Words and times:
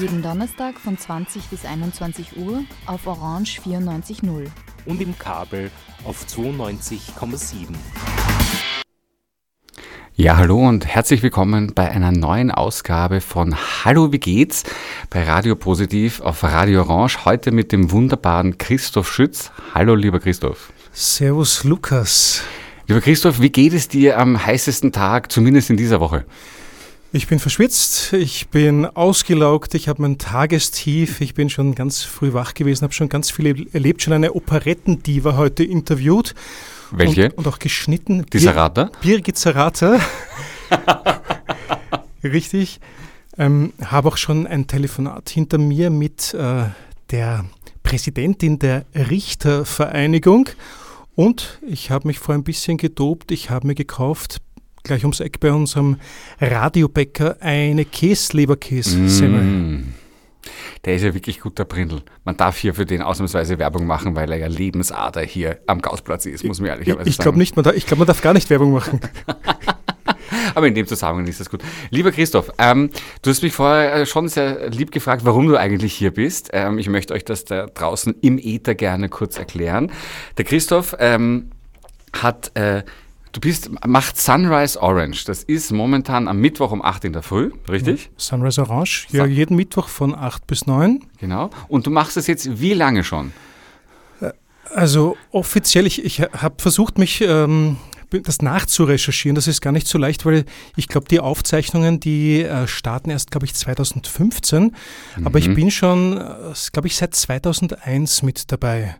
Jeden 0.00 0.22
Donnerstag 0.22 0.78
von 0.78 0.96
20 0.96 1.46
bis 1.46 1.64
21 1.64 2.36
Uhr 2.36 2.62
auf 2.86 3.08
Orange 3.08 3.60
94.0. 3.60 4.46
Und 4.86 5.00
im 5.00 5.18
Kabel 5.18 5.72
auf 6.04 6.24
92,7. 6.24 7.74
Ja, 10.14 10.36
hallo 10.36 10.68
und 10.68 10.86
herzlich 10.86 11.24
willkommen 11.24 11.72
bei 11.74 11.90
einer 11.90 12.12
neuen 12.12 12.52
Ausgabe 12.52 13.20
von 13.20 13.56
Hallo, 13.84 14.12
wie 14.12 14.20
geht's? 14.20 14.62
bei 15.10 15.24
Radio 15.24 15.56
Positiv 15.56 16.20
auf 16.20 16.44
Radio 16.44 16.82
Orange. 16.82 17.24
Heute 17.24 17.50
mit 17.50 17.72
dem 17.72 17.90
wunderbaren 17.90 18.56
Christoph 18.56 19.12
Schütz. 19.12 19.50
Hallo, 19.74 19.96
lieber 19.96 20.20
Christoph. 20.20 20.72
Servus, 20.92 21.64
Lukas. 21.64 22.44
Lieber 22.86 23.00
Christoph, 23.00 23.40
wie 23.40 23.50
geht 23.50 23.72
es 23.72 23.88
dir 23.88 24.18
am 24.18 24.46
heißesten 24.46 24.92
Tag, 24.92 25.32
zumindest 25.32 25.70
in 25.70 25.76
dieser 25.76 25.98
Woche? 25.98 26.24
Ich 27.10 27.26
bin 27.26 27.38
verschwitzt, 27.38 28.12
ich 28.12 28.48
bin 28.48 28.84
ausgelaugt, 28.84 29.74
ich 29.74 29.88
habe 29.88 30.02
mein 30.02 30.18
Tagestief, 30.18 31.22
ich 31.22 31.32
bin 31.32 31.48
schon 31.48 31.74
ganz 31.74 32.02
früh 32.02 32.34
wach 32.34 32.52
gewesen, 32.52 32.82
habe 32.82 32.92
schon 32.92 33.08
ganz 33.08 33.30
viel 33.30 33.66
erlebt, 33.72 34.02
schon 34.02 34.12
eine 34.12 34.34
Operettendiva 34.34 35.34
heute 35.38 35.64
interviewt. 35.64 36.34
Welche? 36.90 37.30
Und, 37.30 37.38
und 37.38 37.48
auch 37.48 37.58
geschnitten. 37.58 38.26
Die 38.30 38.38
Sarata? 38.38 38.90
Birgit 39.00 39.38
Sarata. 39.38 39.98
Richtig. 42.22 42.78
Ähm, 43.38 43.72
habe 43.82 44.08
auch 44.08 44.18
schon 44.18 44.46
ein 44.46 44.66
Telefonat 44.66 45.30
hinter 45.30 45.56
mir 45.56 45.88
mit 45.88 46.34
äh, 46.34 46.64
der 47.10 47.46
Präsidentin 47.84 48.58
der 48.58 48.84
Richtervereinigung. 48.94 50.50
Und 51.14 51.58
ich 51.66 51.90
habe 51.90 52.06
mich 52.06 52.18
vor 52.18 52.34
ein 52.34 52.44
bisschen 52.44 52.76
gedopt. 52.76 53.32
Ich 53.32 53.48
habe 53.48 53.66
mir 53.66 53.74
gekauft 53.74 54.42
gleich 54.88 55.04
ums 55.04 55.20
Eck 55.20 55.38
bei 55.40 55.52
unserem 55.52 55.96
Radiobäcker 56.40 57.36
eine 57.40 57.84
Käsleberkässemmel. 57.84 59.40
Mm. 59.40 59.94
Der 60.84 60.94
ist 60.94 61.02
ja 61.02 61.14
wirklich 61.14 61.40
guter 61.40 61.64
Brindel. 61.64 62.02
Man 62.24 62.36
darf 62.36 62.56
hier 62.58 62.74
für 62.74 62.86
den 62.86 63.02
ausnahmsweise 63.02 63.58
Werbung 63.58 63.86
machen, 63.86 64.16
weil 64.16 64.30
er 64.32 64.38
ja 64.38 64.46
Lebensader 64.46 65.22
hier 65.22 65.58
am 65.66 65.80
Gausplatz 65.82 66.26
ist, 66.26 66.44
muss 66.44 66.60
man 66.60 66.70
ehrlicherweise 66.70 67.08
ich, 67.08 67.16
ich 67.16 67.18
glaube 67.18 67.38
nicht, 67.38 67.56
man 67.56 67.64
darf, 67.64 67.74
ich 67.74 67.86
glaube, 67.86 68.00
man 68.00 68.06
darf 68.06 68.22
gar 68.22 68.32
nicht 68.32 68.48
Werbung 68.50 68.72
machen. 68.72 69.00
Aber 70.54 70.66
in 70.66 70.74
dem 70.74 70.86
Zusammenhang 70.86 71.26
ist 71.26 71.40
das 71.40 71.50
gut. 71.50 71.62
Lieber 71.90 72.12
Christoph, 72.12 72.50
ähm, 72.58 72.90
du 73.22 73.30
hast 73.30 73.42
mich 73.42 73.52
vorher 73.52 73.94
äh, 73.94 74.06
schon 74.06 74.28
sehr 74.28 74.70
lieb 74.70 74.90
gefragt, 74.90 75.24
warum 75.24 75.46
du 75.48 75.56
eigentlich 75.56 75.94
hier 75.94 76.12
bist. 76.12 76.50
Ähm, 76.52 76.78
ich 76.78 76.88
möchte 76.88 77.14
euch 77.14 77.24
das 77.24 77.44
da 77.44 77.66
draußen 77.66 78.14
im 78.22 78.38
Äther 78.38 78.74
gerne 78.74 79.08
kurz 79.08 79.38
erklären. 79.38 79.92
Der 80.36 80.44
Christoph 80.44 80.96
ähm, 80.98 81.50
hat 82.12 82.56
äh, 82.56 82.82
Du 83.32 83.40
bist, 83.40 83.70
macht 83.86 84.16
Sunrise 84.16 84.80
Orange. 84.80 85.24
Das 85.24 85.42
ist 85.42 85.70
momentan 85.72 86.28
am 86.28 86.38
Mittwoch 86.38 86.72
um 86.72 86.82
8 86.82 87.04
in 87.04 87.12
der 87.12 87.22
Früh, 87.22 87.52
richtig? 87.68 88.10
Sunrise 88.16 88.62
Orange, 88.62 89.06
ja, 89.10 89.26
jeden 89.26 89.56
Mittwoch 89.56 89.88
von 89.88 90.14
8 90.14 90.46
bis 90.46 90.66
9. 90.66 91.04
Genau. 91.18 91.50
Und 91.68 91.86
du 91.86 91.90
machst 91.90 92.16
das 92.16 92.26
jetzt 92.26 92.60
wie 92.60 92.74
lange 92.74 93.04
schon? 93.04 93.32
Äh, 94.20 94.32
also 94.74 95.16
offiziell, 95.30 95.86
ich, 95.86 96.04
ich 96.04 96.20
habe 96.20 96.54
versucht, 96.58 96.98
mich 96.98 97.20
ähm, 97.20 97.76
das 98.10 98.40
nachzurecherchieren. 98.40 99.34
Das 99.34 99.46
ist 99.46 99.60
gar 99.60 99.72
nicht 99.72 99.86
so 99.86 99.98
leicht, 99.98 100.24
weil 100.24 100.44
ich 100.76 100.88
glaube, 100.88 101.08
die 101.08 101.20
Aufzeichnungen, 101.20 102.00
die 102.00 102.42
äh, 102.42 102.66
starten 102.66 103.10
erst, 103.10 103.30
glaube 103.30 103.46
ich, 103.46 103.54
2015. 103.54 104.62
Mhm. 105.16 105.26
Aber 105.26 105.38
ich 105.38 105.48
mhm. 105.48 105.54
bin 105.54 105.70
schon, 105.70 106.16
äh, 106.16 106.54
glaube 106.72 106.88
ich, 106.88 106.96
seit 106.96 107.14
2001 107.14 108.22
mit 108.22 108.50
dabei. 108.50 108.96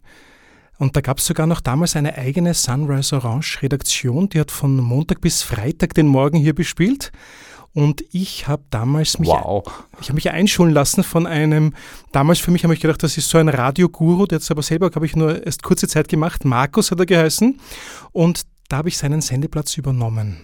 Und 0.79 0.97
da 0.97 1.01
gab 1.01 1.19
es 1.19 1.27
sogar 1.27 1.47
noch 1.47 1.61
damals 1.61 1.97
eine 1.97 2.17
eigene 2.17 2.55
Sunrise 2.55 3.17
Orange 3.17 3.63
Redaktion, 3.63 4.29
die 4.29 4.41
hat 4.41 4.51
von 4.51 4.77
Montag 4.77 5.21
bis 5.21 5.43
Freitag 5.43 5.95
den 5.95 6.07
Morgen 6.07 6.39
hier 6.39 6.55
bespielt. 6.55 7.11
Und 7.75 8.03
ich 8.13 8.49
habe 8.49 8.63
damals 8.71 9.19
mich, 9.19 9.29
wow. 9.29 9.63
ich 10.01 10.09
habe 10.09 10.15
mich 10.15 10.31
einschulen 10.31 10.73
lassen 10.73 11.05
von 11.05 11.27
einem, 11.27 11.75
damals 12.13 12.39
für 12.39 12.51
mich 12.51 12.65
habe 12.65 12.75
ich 12.75 12.81
gedacht, 12.81 13.03
das 13.03 13.19
ist 13.19 13.29
so 13.29 13.39
ein 13.39 13.49
Radioguru, 13.49 14.27
der 14.27 14.37
hat 14.37 14.43
es 14.43 14.51
aber 14.51 14.63
selber, 14.63 14.91
glaube 14.91 15.07
ich, 15.07 15.15
nur 15.15 15.45
erst 15.45 15.63
kurze 15.63 15.87
Zeit 15.87 16.09
gemacht. 16.09 16.45
Markus 16.45 16.91
hat 16.91 16.99
er 16.99 17.07
geheißen. 17.07 17.61
Und 18.13 18.43
da 18.69 18.79
habe 18.79 18.89
ich 18.89 18.99
seinen 18.99 19.21
Sendeplatz 19.21 19.77
übernommen. 19.77 20.39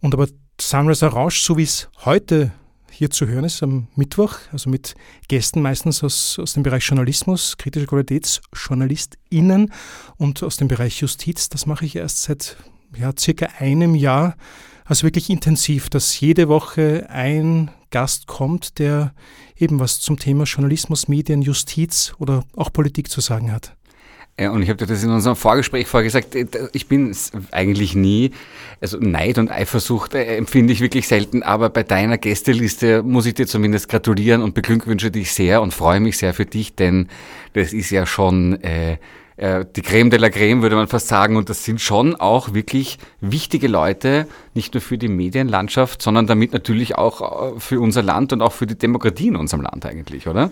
Und 0.00 0.14
aber 0.14 0.28
Sunrise 0.60 1.06
Orange, 1.06 1.42
so 1.42 1.56
wie 1.56 1.64
es 1.64 1.88
heute 2.04 2.52
hier 2.96 3.10
zu 3.10 3.26
hören 3.26 3.44
ist 3.44 3.62
am 3.62 3.88
Mittwoch, 3.96 4.36
also 4.52 4.70
mit 4.70 4.94
Gästen 5.26 5.60
meistens 5.60 6.04
aus, 6.04 6.38
aus 6.38 6.52
dem 6.52 6.62
Bereich 6.62 6.86
Journalismus, 6.86 7.56
kritische 7.58 7.86
QualitätsjournalistInnen 7.86 9.72
und 10.16 10.42
aus 10.44 10.56
dem 10.58 10.68
Bereich 10.68 11.00
Justiz. 11.00 11.48
Das 11.48 11.66
mache 11.66 11.84
ich 11.86 11.96
erst 11.96 12.22
seit 12.22 12.56
ja, 12.96 13.12
circa 13.18 13.46
einem 13.58 13.96
Jahr, 13.96 14.36
also 14.84 15.02
wirklich 15.02 15.28
intensiv, 15.28 15.90
dass 15.90 16.20
jede 16.20 16.48
Woche 16.48 17.08
ein 17.10 17.72
Gast 17.90 18.28
kommt, 18.28 18.78
der 18.78 19.12
eben 19.56 19.80
was 19.80 19.98
zum 20.00 20.18
Thema 20.18 20.44
Journalismus, 20.44 21.08
Medien, 21.08 21.42
Justiz 21.42 22.14
oder 22.18 22.44
auch 22.54 22.72
Politik 22.72 23.10
zu 23.10 23.20
sagen 23.20 23.50
hat. 23.50 23.76
Ja, 24.38 24.50
und 24.50 24.62
ich 24.62 24.68
habe 24.68 24.78
dir 24.78 24.86
das 24.86 25.04
in 25.04 25.10
unserem 25.10 25.36
Vorgespräch 25.36 25.86
vorgesagt, 25.86 26.34
äh, 26.34 26.46
ich 26.72 26.88
bin 26.88 27.14
eigentlich 27.52 27.94
nie, 27.94 28.32
also 28.80 28.98
Neid 28.98 29.38
und 29.38 29.48
Eifersucht 29.48 30.14
äh, 30.14 30.36
empfinde 30.36 30.72
ich 30.72 30.80
wirklich 30.80 31.06
selten, 31.06 31.44
aber 31.44 31.70
bei 31.70 31.84
deiner 31.84 32.18
Gästeliste 32.18 33.04
muss 33.04 33.26
ich 33.26 33.34
dir 33.34 33.46
zumindest 33.46 33.88
gratulieren 33.88 34.42
und 34.42 34.54
beglückwünsche 34.54 35.12
dich 35.12 35.32
sehr 35.32 35.62
und 35.62 35.72
freue 35.72 36.00
mich 36.00 36.18
sehr 36.18 36.34
für 36.34 36.46
dich, 36.46 36.74
denn 36.74 37.08
das 37.52 37.72
ist 37.72 37.90
ja 37.90 38.06
schon 38.06 38.60
äh, 38.64 38.98
äh, 39.36 39.64
die 39.76 39.82
Creme 39.82 40.10
de 40.10 40.18
la 40.18 40.30
Creme, 40.30 40.62
würde 40.62 40.74
man 40.74 40.88
fast 40.88 41.06
sagen, 41.06 41.36
und 41.36 41.48
das 41.48 41.64
sind 41.64 41.80
schon 41.80 42.16
auch 42.16 42.54
wirklich 42.54 42.98
wichtige 43.20 43.68
Leute, 43.68 44.26
nicht 44.54 44.74
nur 44.74 44.80
für 44.80 44.98
die 44.98 45.06
Medienlandschaft, 45.06 46.02
sondern 46.02 46.26
damit 46.26 46.52
natürlich 46.52 46.96
auch 46.98 47.60
für 47.60 47.78
unser 47.78 48.02
Land 48.02 48.32
und 48.32 48.42
auch 48.42 48.52
für 48.52 48.66
die 48.66 48.76
Demokratie 48.76 49.28
in 49.28 49.36
unserem 49.36 49.62
Land 49.62 49.86
eigentlich, 49.86 50.26
oder? 50.26 50.50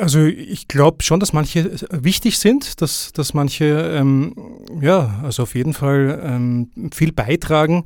Also 0.00 0.24
ich 0.24 0.68
glaube 0.68 1.02
schon, 1.02 1.20
dass 1.20 1.32
manche 1.32 1.76
wichtig 1.90 2.38
sind, 2.38 2.80
dass, 2.80 3.12
dass 3.12 3.34
manche 3.34 3.64
ähm, 3.64 4.34
ja, 4.80 5.20
also 5.22 5.42
auf 5.44 5.54
jeden 5.54 5.74
Fall 5.74 6.20
ähm, 6.22 6.70
viel 6.92 7.12
beitragen 7.12 7.84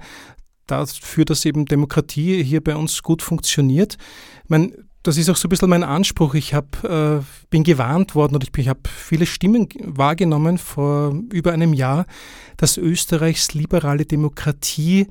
dafür, 0.67 1.25
dass 1.25 1.45
eben 1.45 1.67
Demokratie 1.67 2.43
hier 2.43 2.63
bei 2.63 2.77
uns 2.77 3.03
gut 3.03 3.23
funktioniert. 3.23 3.97
Ich 4.45 4.51
meine, 4.51 4.73
das 5.03 5.17
ist 5.17 5.31
auch 5.31 5.37
so 5.37 5.49
ein 5.49 5.51
bisschen 5.51 5.71
mein 5.71 5.85
Anspruch. 5.85 6.35
Ich 6.35 6.55
hab, 6.55 6.85
äh, 6.85 7.21
bin 7.51 7.65
gewarnt 7.65 8.15
worden 8.15 8.35
und 8.35 8.45
ich, 8.45 8.51
ich 8.57 8.69
habe 8.69 8.81
viele 8.85 9.27
Stimmen 9.27 9.69
wahrgenommen 9.83 10.59
vor 10.59 11.15
über 11.33 11.53
einem 11.53 11.73
Jahr, 11.73 12.07
dass 12.57 12.77
Österreichs 12.77 13.55
liberale 13.55 14.05
Demokratie 14.05 15.07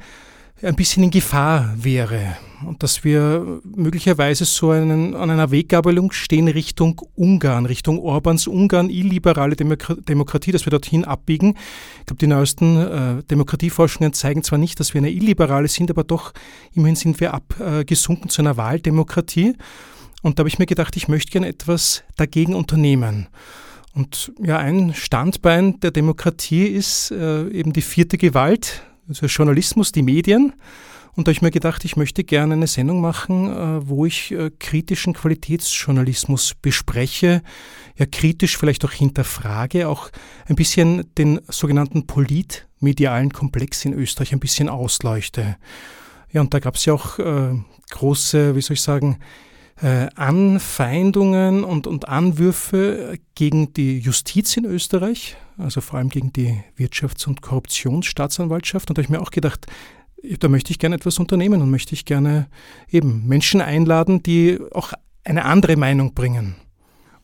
ein 0.62 0.76
bisschen 0.76 1.04
in 1.04 1.12
Gefahr 1.12 1.74
wäre 1.78 2.38
und 2.66 2.82
dass 2.82 3.04
wir 3.04 3.62
möglicherweise 3.64 4.46
so 4.46 4.72
einen, 4.72 5.16
an 5.16 5.30
einer 5.30 5.52
Weggabelung 5.52 6.12
stehen 6.12 6.48
Richtung 6.48 7.00
Ungarn, 7.16 7.66
Richtung 7.66 8.00
Orbans 8.00 8.48
Ungarn, 8.48 8.90
illiberale 8.90 9.56
Demokratie, 9.56 10.52
dass 10.52 10.66
wir 10.66 10.72
dorthin 10.72 11.06
abbiegen. 11.06 11.56
Ich 12.00 12.06
glaube, 12.08 12.20
die 12.20 12.28
neuesten 12.28 12.78
äh, 12.78 13.24
Demokratieforschungen 13.24 14.14
zeigen 14.14 14.44
zwar 14.44 14.58
nicht, 14.58 14.80
dass 14.80 14.94
wir 14.94 15.00
eine 15.00 15.12
illiberale 15.12 15.68
sind, 15.68 15.92
aber 15.92 16.04
doch 16.04 16.34
immerhin 16.74 16.96
sind 16.96 17.20
wir 17.20 17.34
abgesunken 17.34 18.26
äh, 18.26 18.30
zu 18.30 18.42
einer 18.42 18.58
Wahldemokratie. 18.58 19.56
Und 20.24 20.40
da 20.40 20.42
habe 20.42 20.50
ich 20.50 20.58
mir 20.58 20.66
gedacht, 20.66 20.96
ich 20.98 21.08
möchte 21.08 21.32
gerne 21.32 21.48
etwas 21.48 22.04
dagegen 22.16 22.56
unternehmen. 22.56 23.28
Und 23.94 24.32
ja, 24.44 24.58
ein 24.58 24.94
Standbein 24.96 25.80
der 25.80 25.92
Demokratie 25.92 26.66
ist 26.66 27.12
äh, 27.12 27.48
eben 27.50 27.74
die 27.74 27.82
vierte 27.82 28.18
Gewalt, 28.18 28.84
also 29.08 29.26
Journalismus, 29.28 29.92
die 29.92 30.04
Medien. 30.04 30.54
Und 31.18 31.28
da 31.28 31.30
habe 31.30 31.32
ich 31.32 31.42
mir 31.42 31.50
gedacht, 31.50 31.84
ich 31.84 31.96
möchte 31.96 32.24
gerne 32.24 32.54
eine 32.54 32.68
Sendung 32.68 33.02
machen, 33.02 33.50
äh, 33.52 33.88
wo 33.88 34.06
ich 34.06 34.32
äh, 34.32 34.52
kritischen 34.60 35.14
Qualitätsjournalismus 35.14 36.54
bespreche, 36.62 37.42
ja 37.96 38.06
kritisch 38.06 38.56
vielleicht 38.56 38.86
auch 38.86 38.92
hinterfrage, 38.92 39.90
auch 39.90 40.12
ein 40.46 40.56
bisschen 40.56 41.12
den 41.18 41.42
sogenannten 41.48 42.06
politmedialen 42.06 43.34
Komplex 43.34 43.84
in 43.84 43.94
Österreich 43.94 44.32
ein 44.32 44.40
bisschen 44.40 44.70
ausleuchte. 44.70 45.58
Ja, 46.32 46.42
und 46.42 46.54
da 46.54 46.60
gab 46.60 46.76
es 46.76 46.86
ja 46.86 46.94
auch 46.94 47.18
äh, 47.18 47.56
große, 47.90 48.56
wie 48.56 48.62
soll 48.62 48.76
ich 48.76 48.82
sagen, 48.82 49.18
äh, 49.82 50.08
Anfeindungen 50.16 51.64
und, 51.64 51.88
und 51.88 52.08
Anwürfe 52.08 53.20
gegen 53.36 53.74
die 53.74 54.00
Justiz 54.00 54.58
in 54.58 54.66
Österreich, 54.66 55.38
also 55.58 55.82
vor 55.82 56.00
allem 56.00 56.10
gegen 56.10 56.34
die 56.34 56.64
Wirtschafts- 56.78 57.28
und 57.28 57.42
Korruptionsstaatsanwaltschaft. 57.42 58.90
Und 58.90 58.98
da 58.98 59.02
habe 59.02 59.06
ich 59.06 59.10
mir 59.10 59.22
auch 59.22 59.32
gedacht, 59.32 59.68
da 60.40 60.48
möchte 60.48 60.72
ich 60.72 60.80
gerne 60.80 60.96
etwas 60.96 61.20
unternehmen 61.20 61.62
und 61.62 61.70
möchte 61.70 61.94
ich 61.94 62.06
gerne 62.06 62.48
eben 62.90 63.28
Menschen 63.28 63.62
einladen, 63.62 64.24
die 64.24 64.60
auch 64.72 64.94
eine 65.24 65.46
andere 65.46 65.76
Meinung 65.76 66.14
bringen. 66.14 66.56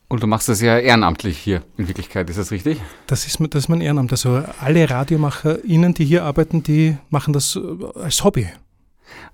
Und 0.08 0.22
du 0.22 0.26
machst 0.26 0.48
das 0.48 0.60
ja 0.60 0.78
ehrenamtlich 0.78 1.38
hier 1.38 1.62
in 1.76 1.88
Wirklichkeit, 1.88 2.28
ist 2.30 2.38
das 2.38 2.50
richtig? 2.50 2.78
Das 3.06 3.26
ist, 3.26 3.38
das 3.40 3.64
ist 3.64 3.68
mein 3.68 3.80
Ehrenamt. 3.80 4.12
Also 4.12 4.44
alle 4.60 4.88
RadiomacherInnen, 4.88 5.94
die 5.94 6.04
hier 6.04 6.24
arbeiten, 6.24 6.62
die 6.62 6.96
machen 7.10 7.32
das 7.32 7.56
äh, 7.56 8.00
als 8.00 8.22
Hobby. 8.22 8.46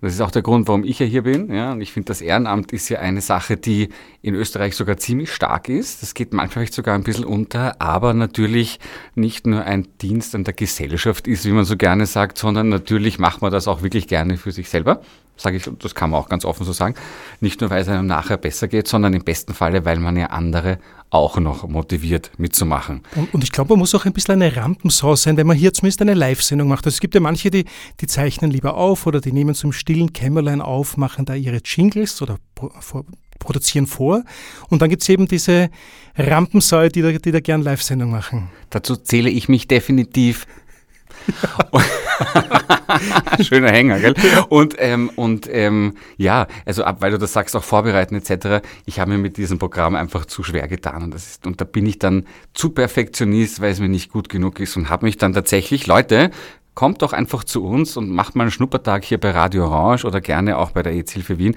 Das 0.00 0.14
ist 0.14 0.20
auch 0.20 0.30
der 0.30 0.42
Grund, 0.42 0.68
warum 0.68 0.84
ich 0.84 0.98
ja 0.98 1.06
hier 1.06 1.22
bin. 1.22 1.52
Ja, 1.52 1.72
und 1.72 1.80
ich 1.80 1.92
finde, 1.92 2.06
das 2.06 2.20
Ehrenamt 2.20 2.72
ist 2.72 2.88
ja 2.88 2.98
eine 3.00 3.20
Sache, 3.20 3.56
die 3.56 3.90
in 4.22 4.34
Österreich 4.34 4.76
sogar 4.76 4.96
ziemlich 4.96 5.32
stark 5.32 5.68
ist. 5.68 6.02
Das 6.02 6.14
geht 6.14 6.32
manchmal 6.32 6.50
vielleicht 6.50 6.74
sogar 6.74 6.94
ein 6.94 7.02
bisschen 7.02 7.24
unter, 7.24 7.80
aber 7.80 8.14
natürlich 8.14 8.80
nicht 9.14 9.46
nur 9.46 9.64
ein 9.64 9.88
Dienst 10.00 10.34
an 10.34 10.44
der 10.44 10.54
Gesellschaft 10.54 11.26
ist, 11.26 11.44
wie 11.44 11.52
man 11.52 11.64
so 11.64 11.76
gerne 11.76 12.06
sagt, 12.06 12.38
sondern 12.38 12.68
natürlich 12.68 13.18
macht 13.18 13.42
man 13.42 13.50
das 13.50 13.68
auch 13.68 13.82
wirklich 13.82 14.08
gerne 14.08 14.36
für 14.36 14.52
sich 14.52 14.68
selber 14.68 15.02
sage 15.40 15.56
ich, 15.56 15.70
das 15.78 15.94
kann 15.94 16.10
man 16.10 16.20
auch 16.20 16.28
ganz 16.28 16.44
offen 16.44 16.64
so 16.64 16.72
sagen, 16.72 16.94
nicht 17.40 17.60
nur, 17.60 17.70
weil 17.70 17.82
es 17.82 17.88
einem 17.88 18.06
nachher 18.06 18.36
besser 18.36 18.68
geht, 18.68 18.88
sondern 18.88 19.14
im 19.14 19.24
besten 19.24 19.54
Falle, 19.54 19.84
weil 19.84 19.98
man 19.98 20.16
ja 20.16 20.26
andere 20.26 20.78
auch 21.10 21.38
noch 21.38 21.66
motiviert 21.68 22.30
mitzumachen. 22.38 23.02
Und, 23.16 23.34
und 23.34 23.44
ich 23.44 23.50
glaube, 23.50 23.70
man 23.70 23.80
muss 23.80 23.94
auch 23.94 24.04
ein 24.04 24.12
bisschen 24.12 24.40
eine 24.40 24.54
Rampensau 24.54 25.16
sein, 25.16 25.36
wenn 25.36 25.46
man 25.46 25.56
hier 25.56 25.72
zumindest 25.72 26.00
eine 26.02 26.14
Live-Sendung 26.14 26.68
macht. 26.68 26.86
Also 26.86 26.94
es 26.94 27.00
gibt 27.00 27.14
ja 27.14 27.20
manche, 27.20 27.50
die, 27.50 27.64
die 28.00 28.06
zeichnen 28.06 28.50
lieber 28.50 28.74
auf 28.74 29.06
oder 29.06 29.20
die 29.20 29.32
nehmen 29.32 29.54
zum 29.54 29.72
stillen 29.72 30.12
Kämmerlein 30.12 30.60
auf, 30.60 30.96
machen 30.96 31.24
da 31.24 31.34
ihre 31.34 31.60
Jingles 31.64 32.22
oder 32.22 32.38
produzieren 33.40 33.86
vor. 33.86 34.22
Und 34.68 34.82
dann 34.82 34.88
gibt 34.88 35.02
es 35.02 35.08
eben 35.08 35.26
diese 35.26 35.70
Rampensäue, 36.16 36.90
die 36.90 37.02
da, 37.02 37.10
die 37.10 37.32
da 37.32 37.40
gern 37.40 37.62
Live-Sendung 37.62 38.10
machen. 38.10 38.50
Dazu 38.70 38.96
zähle 38.96 39.30
ich 39.30 39.48
mich 39.48 39.66
definitiv. 39.66 40.46
Schöner 43.40 43.70
Hänger, 43.70 44.00
gell? 44.00 44.14
Und, 44.48 44.74
ähm, 44.78 45.10
und 45.16 45.48
ähm, 45.50 45.94
ja, 46.16 46.46
also 46.66 46.84
ab, 46.84 46.98
weil 47.00 47.12
du 47.12 47.18
das 47.18 47.32
sagst, 47.32 47.56
auch 47.56 47.64
vorbereiten 47.64 48.14
etc., 48.14 48.66
ich 48.86 49.00
habe 49.00 49.12
mir 49.12 49.18
mit 49.18 49.36
diesem 49.36 49.58
Programm 49.58 49.94
einfach 49.94 50.26
zu 50.26 50.42
schwer 50.42 50.68
getan. 50.68 51.04
Und, 51.04 51.14
das 51.14 51.26
ist, 51.26 51.46
und 51.46 51.60
da 51.60 51.64
bin 51.64 51.86
ich 51.86 51.98
dann 51.98 52.26
zu 52.54 52.70
Perfektionist, 52.70 53.60
weil 53.60 53.72
es 53.72 53.80
mir 53.80 53.88
nicht 53.88 54.10
gut 54.10 54.28
genug 54.28 54.60
ist 54.60 54.76
und 54.76 54.90
habe 54.90 55.06
mich 55.06 55.18
dann 55.18 55.32
tatsächlich, 55.32 55.86
Leute, 55.86 56.30
kommt 56.74 57.02
doch 57.02 57.12
einfach 57.12 57.44
zu 57.44 57.64
uns 57.64 57.96
und 57.96 58.10
macht 58.10 58.36
mal 58.36 58.44
einen 58.44 58.50
Schnuppertag 58.50 59.04
hier 59.04 59.18
bei 59.18 59.32
Radio 59.32 59.66
Orange 59.66 60.06
oder 60.06 60.20
gerne 60.20 60.56
auch 60.56 60.70
bei 60.70 60.82
der 60.82 60.94
EZ-Hilfe 60.94 61.38
Wien. 61.38 61.56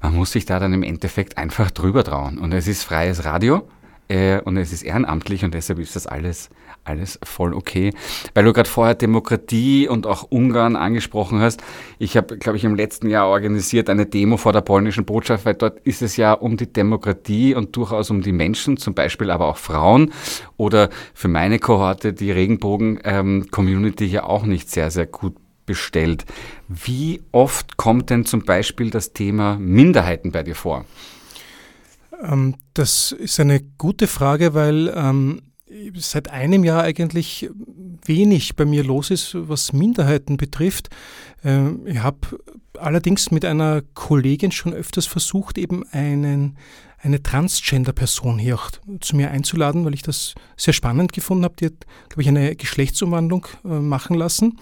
Man 0.00 0.14
muss 0.14 0.32
sich 0.32 0.46
da 0.46 0.58
dann 0.58 0.72
im 0.72 0.82
Endeffekt 0.82 1.36
einfach 1.36 1.70
drüber 1.70 2.04
trauen. 2.04 2.38
Und 2.38 2.52
es 2.52 2.66
ist 2.66 2.82
freies 2.82 3.24
Radio 3.24 3.68
äh, 4.08 4.40
und 4.40 4.56
es 4.56 4.72
ist 4.72 4.82
ehrenamtlich 4.82 5.44
und 5.44 5.54
deshalb 5.54 5.78
ist 5.78 5.96
das 5.96 6.06
alles 6.06 6.48
alles 6.84 7.18
voll 7.22 7.54
okay. 7.54 7.92
Weil 8.34 8.44
du 8.44 8.52
gerade 8.52 8.68
vorher 8.68 8.94
Demokratie 8.94 9.88
und 9.88 10.06
auch 10.06 10.26
Ungarn 10.30 10.76
angesprochen 10.76 11.40
hast. 11.40 11.62
Ich 11.98 12.16
habe, 12.16 12.36
glaube 12.38 12.56
ich, 12.58 12.64
im 12.64 12.74
letzten 12.74 13.08
Jahr 13.08 13.28
organisiert 13.28 13.88
eine 13.88 14.06
Demo 14.06 14.36
vor 14.36 14.52
der 14.52 14.62
polnischen 14.62 15.04
Botschaft, 15.04 15.44
weil 15.44 15.54
dort 15.54 15.78
ist 15.80 16.02
es 16.02 16.16
ja 16.16 16.32
um 16.32 16.56
die 16.56 16.72
Demokratie 16.72 17.54
und 17.54 17.76
durchaus 17.76 18.10
um 18.10 18.22
die 18.22 18.32
Menschen, 18.32 18.76
zum 18.76 18.94
Beispiel 18.94 19.30
aber 19.30 19.46
auch 19.46 19.56
Frauen 19.56 20.12
oder 20.56 20.90
für 21.14 21.28
meine 21.28 21.58
Kohorte 21.58 22.12
die 22.12 22.30
Regenbogen-Community 22.30 24.04
ja 24.06 24.24
auch 24.24 24.44
nicht 24.44 24.70
sehr, 24.70 24.90
sehr 24.90 25.06
gut 25.06 25.36
bestellt. 25.66 26.24
Wie 26.68 27.22
oft 27.30 27.76
kommt 27.76 28.10
denn 28.10 28.24
zum 28.24 28.44
Beispiel 28.44 28.90
das 28.90 29.12
Thema 29.12 29.56
Minderheiten 29.58 30.32
bei 30.32 30.42
dir 30.42 30.56
vor? 30.56 30.84
Ähm, 32.22 32.56
das 32.74 33.12
ist 33.12 33.38
eine 33.40 33.60
gute 33.78 34.06
Frage, 34.06 34.54
weil 34.54 34.92
ähm, 34.94 35.42
seit 35.96 36.30
einem 36.30 36.64
Jahr 36.64 36.82
eigentlich 36.82 37.50
wenig 38.04 38.56
bei 38.56 38.64
mir 38.64 38.84
los 38.84 39.10
ist, 39.10 39.34
was 39.34 39.72
Minderheiten 39.72 40.36
betrifft. 40.36 40.90
Ähm, 41.44 41.86
ich 41.86 41.98
habe 41.98 42.18
allerdings 42.78 43.30
mit 43.30 43.44
einer 43.44 43.82
Kollegin 43.94 44.52
schon 44.52 44.74
öfters 44.74 45.06
versucht, 45.06 45.58
eben 45.58 45.84
einen 45.90 46.56
eine 47.02 47.22
Transgender-Person 47.22 48.38
hier 48.38 48.54
auch 48.54 48.70
zu 49.00 49.16
mir 49.16 49.30
einzuladen, 49.30 49.84
weil 49.84 49.94
ich 49.94 50.02
das 50.02 50.34
sehr 50.56 50.72
spannend 50.72 51.12
gefunden 51.12 51.44
habe. 51.44 51.56
Die 51.58 51.66
hat, 51.66 51.86
glaube 52.08 52.22
ich, 52.22 52.28
eine 52.28 52.54
Geschlechtsumwandlung 52.54 53.46
äh, 53.64 53.68
machen 53.68 54.16
lassen. 54.16 54.58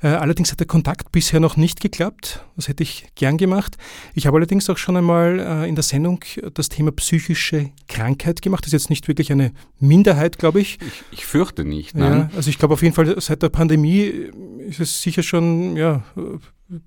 Äh, 0.00 0.08
allerdings 0.08 0.52
hat 0.52 0.60
der 0.60 0.68
Kontakt 0.68 1.10
bisher 1.10 1.40
noch 1.40 1.56
nicht 1.56 1.80
geklappt. 1.80 2.44
Das 2.56 2.68
hätte 2.68 2.84
ich 2.84 3.06
gern 3.16 3.36
gemacht. 3.38 3.76
Ich 4.14 4.26
habe 4.26 4.36
allerdings 4.36 4.70
auch 4.70 4.78
schon 4.78 4.96
einmal 4.96 5.40
äh, 5.40 5.68
in 5.68 5.74
der 5.74 5.82
Sendung 5.82 6.24
das 6.54 6.68
Thema 6.68 6.92
psychische 6.92 7.70
Krankheit 7.88 8.40
gemacht. 8.40 8.64
Das 8.64 8.68
ist 8.68 8.84
jetzt 8.84 8.90
nicht 8.90 9.08
wirklich 9.08 9.32
eine 9.32 9.52
Minderheit, 9.80 10.38
glaube 10.38 10.60
ich. 10.60 10.78
ich. 10.80 11.02
Ich 11.10 11.26
fürchte 11.26 11.64
nicht. 11.64 11.96
Ja, 11.96 12.30
also 12.36 12.50
ich 12.50 12.58
glaube 12.58 12.74
auf 12.74 12.82
jeden 12.82 12.94
Fall, 12.94 13.20
seit 13.20 13.42
der 13.42 13.48
Pandemie 13.48 14.30
ist 14.68 14.80
es 14.80 15.02
sicher 15.02 15.22
schon 15.22 15.76
ja, 15.76 16.04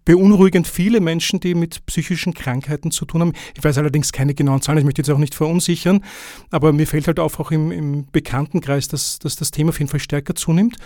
beunruhigend 0.05 0.67
viele 0.67 1.01
Menschen, 1.01 1.39
die 1.39 1.55
mit 1.55 1.85
psychischen 1.85 2.33
Krankheiten 2.33 2.91
zu 2.91 3.05
tun 3.05 3.21
haben. 3.21 3.33
Ich 3.55 3.63
weiß 3.63 3.77
allerdings 3.77 4.11
keine 4.11 4.33
genauen 4.33 4.61
Zahlen, 4.61 4.79
ich 4.79 4.85
möchte 4.93 5.01
jetzt 5.01 5.15
auch 5.15 5.19
nicht 5.19 5.35
verunsichern, 5.35 6.03
aber 6.51 6.71
mir 6.71 6.87
fällt 6.87 7.07
halt 7.07 7.19
auf, 7.19 7.39
auch 7.39 7.51
im, 7.51 7.71
im 7.71 8.05
Bekanntenkreis, 8.11 8.87
dass, 8.87 9.19
dass, 9.19 9.35
das 9.35 9.51
Thema 9.51 9.69
auf 9.69 9.79
jeden 9.79 9.89
Fall 9.89 9.99
stärker 9.99 10.35
zunimmt. 10.35 10.77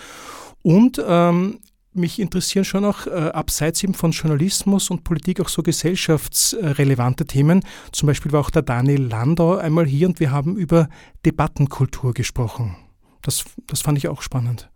Und 0.63 1.01
ähm, 1.05 1.59
mich 1.93 2.19
interessieren 2.19 2.63
schon 2.63 2.85
auch 2.85 3.07
äh, 3.07 3.09
abseits 3.09 3.83
eben 3.83 3.93
von 3.93 4.11
Journalismus 4.11 4.89
und 4.89 5.03
Politik 5.03 5.41
auch 5.41 5.49
so 5.49 5.63
gesellschaftsrelevante 5.63 7.25
Themen. 7.25 7.63
Zum 7.91 8.07
Beispiel 8.07 8.31
war 8.31 8.41
auch 8.41 8.49
der 8.49 8.61
Daniel 8.61 9.01
Landau 9.01 9.55
einmal 9.55 9.85
hier 9.85 10.07
und 10.07 10.19
wir 10.19 10.31
haben 10.31 10.55
über 10.55 10.89
Debattenkultur 11.25 12.13
gesprochen. 12.13 12.75
Das, 13.21 13.43
das 13.65 13.81
fand 13.81 13.97
ich 13.97 14.07
auch 14.07 14.21
spannend. 14.21 14.69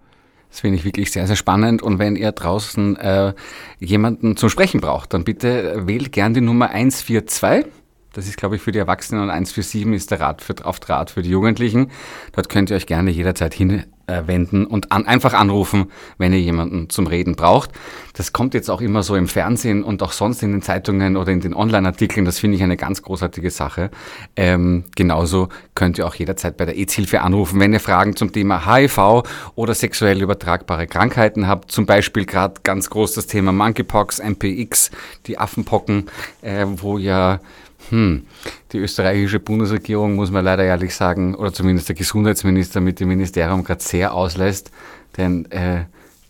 Das 0.50 0.60
finde 0.60 0.78
ich 0.78 0.84
wirklich 0.84 1.12
sehr, 1.12 1.28
sehr 1.28 1.38
spannend. 1.38 1.82
Und 1.82 2.00
wenn 2.00 2.18
ihr 2.18 2.32
draußen 2.34 2.98
äh, 2.98 3.34
jemanden 3.80 4.36
zum 4.36 4.50
Sprechen 4.50 4.82
braucht, 4.82 5.14
dann 5.14 5.24
bitte 5.24 5.88
wählt 5.88 6.12
gern 6.12 6.34
die 6.34 6.42
Nummer 6.42 6.70
142. 6.70 7.72
Das 8.14 8.28
ist, 8.28 8.36
glaube 8.36 8.58
ich, 8.58 8.62
für 8.62 8.74
die 8.74 8.80
Erwachsenen 8.80 9.24
und 9.24 9.30
147 9.30 9.94
ist 9.94 10.12
der 10.12 10.20
Rat 10.20 10.42
für, 10.42 10.54
auf 10.64 10.82
Draht 10.82 11.12
für 11.12 11.22
die 11.22 11.30
Jugendlichen. 11.30 11.92
Dort 12.34 12.50
könnt 12.50 12.70
ihr 12.70 12.76
euch 12.76 12.86
gerne 12.86 13.10
jederzeit 13.10 13.54
hinwenden 13.54 14.66
und 14.66 14.92
an, 14.92 15.06
einfach 15.06 15.34
anrufen, 15.34 15.90
wenn 16.18 16.34
ihr 16.34 16.42
jemanden 16.42 16.90
zum 16.90 17.08
Reden 17.08 17.38
braucht. 17.38 17.72
Das 18.14 18.34
kommt 18.34 18.54
jetzt 18.54 18.70
auch 18.70 18.82
immer 18.82 19.02
so 19.02 19.16
im 19.16 19.30
Fernsehen 19.30 19.82
und 19.82 20.04
auch 20.04 20.12
sonst 20.12 20.44
in 20.44 20.52
den 20.52 20.62
Zeitungen 20.62 21.16
oder 21.16 21.32
in 21.32 21.40
den 21.40 21.54
Online-Artikeln. 21.54 22.26
Das 22.26 22.38
finde 22.38 22.58
ich 22.58 22.64
eine 22.64 22.76
ganz 22.76 23.02
großartige 23.02 23.50
Sache. 23.50 23.92
Ähm, 24.36 24.84
genauso 24.98 25.48
könnt 25.74 25.98
ihr 25.98 26.06
auch 26.06 26.16
jederzeit 26.16 26.58
bei 26.58 26.66
der 26.66 26.76
AIDS-Hilfe 26.76 27.22
anrufen, 27.22 27.62
wenn 27.62 27.72
ihr 27.72 27.80
Fragen 27.80 28.18
zum 28.18 28.34
Thema 28.34 28.66
HIV 28.66 29.24
oder 29.56 29.74
sexuell 29.74 30.22
übertragbare 30.22 30.86
Krankheiten 30.86 31.48
habt. 31.48 31.72
Zum 31.72 31.86
Beispiel 31.86 32.26
gerade 32.26 32.56
ganz 32.64 32.90
groß 32.90 33.14
das 33.14 33.28
Thema 33.28 33.54
Monkeypox, 33.54 34.22
MPX, 34.22 34.92
die 35.28 35.38
Affenpocken, 35.38 36.08
äh, 36.42 36.66
wo 36.68 36.98
ja 36.98 37.40
hm. 37.92 38.26
Die 38.72 38.78
österreichische 38.78 39.40
Bundesregierung, 39.40 40.16
muss 40.16 40.32
man 40.32 40.46
leider 40.46 40.64
ehrlich 40.64 40.96
sagen, 40.96 41.36
oder 41.36 41.52
zumindest 41.52 41.90
der 41.90 41.96
Gesundheitsminister 41.96 42.80
mit 42.80 43.00
dem 43.00 43.10
Ministerium 43.10 43.64
gerade 43.64 43.84
sehr 43.84 44.14
auslässt, 44.14 44.72
denn 45.18 45.50
äh, 45.52 45.84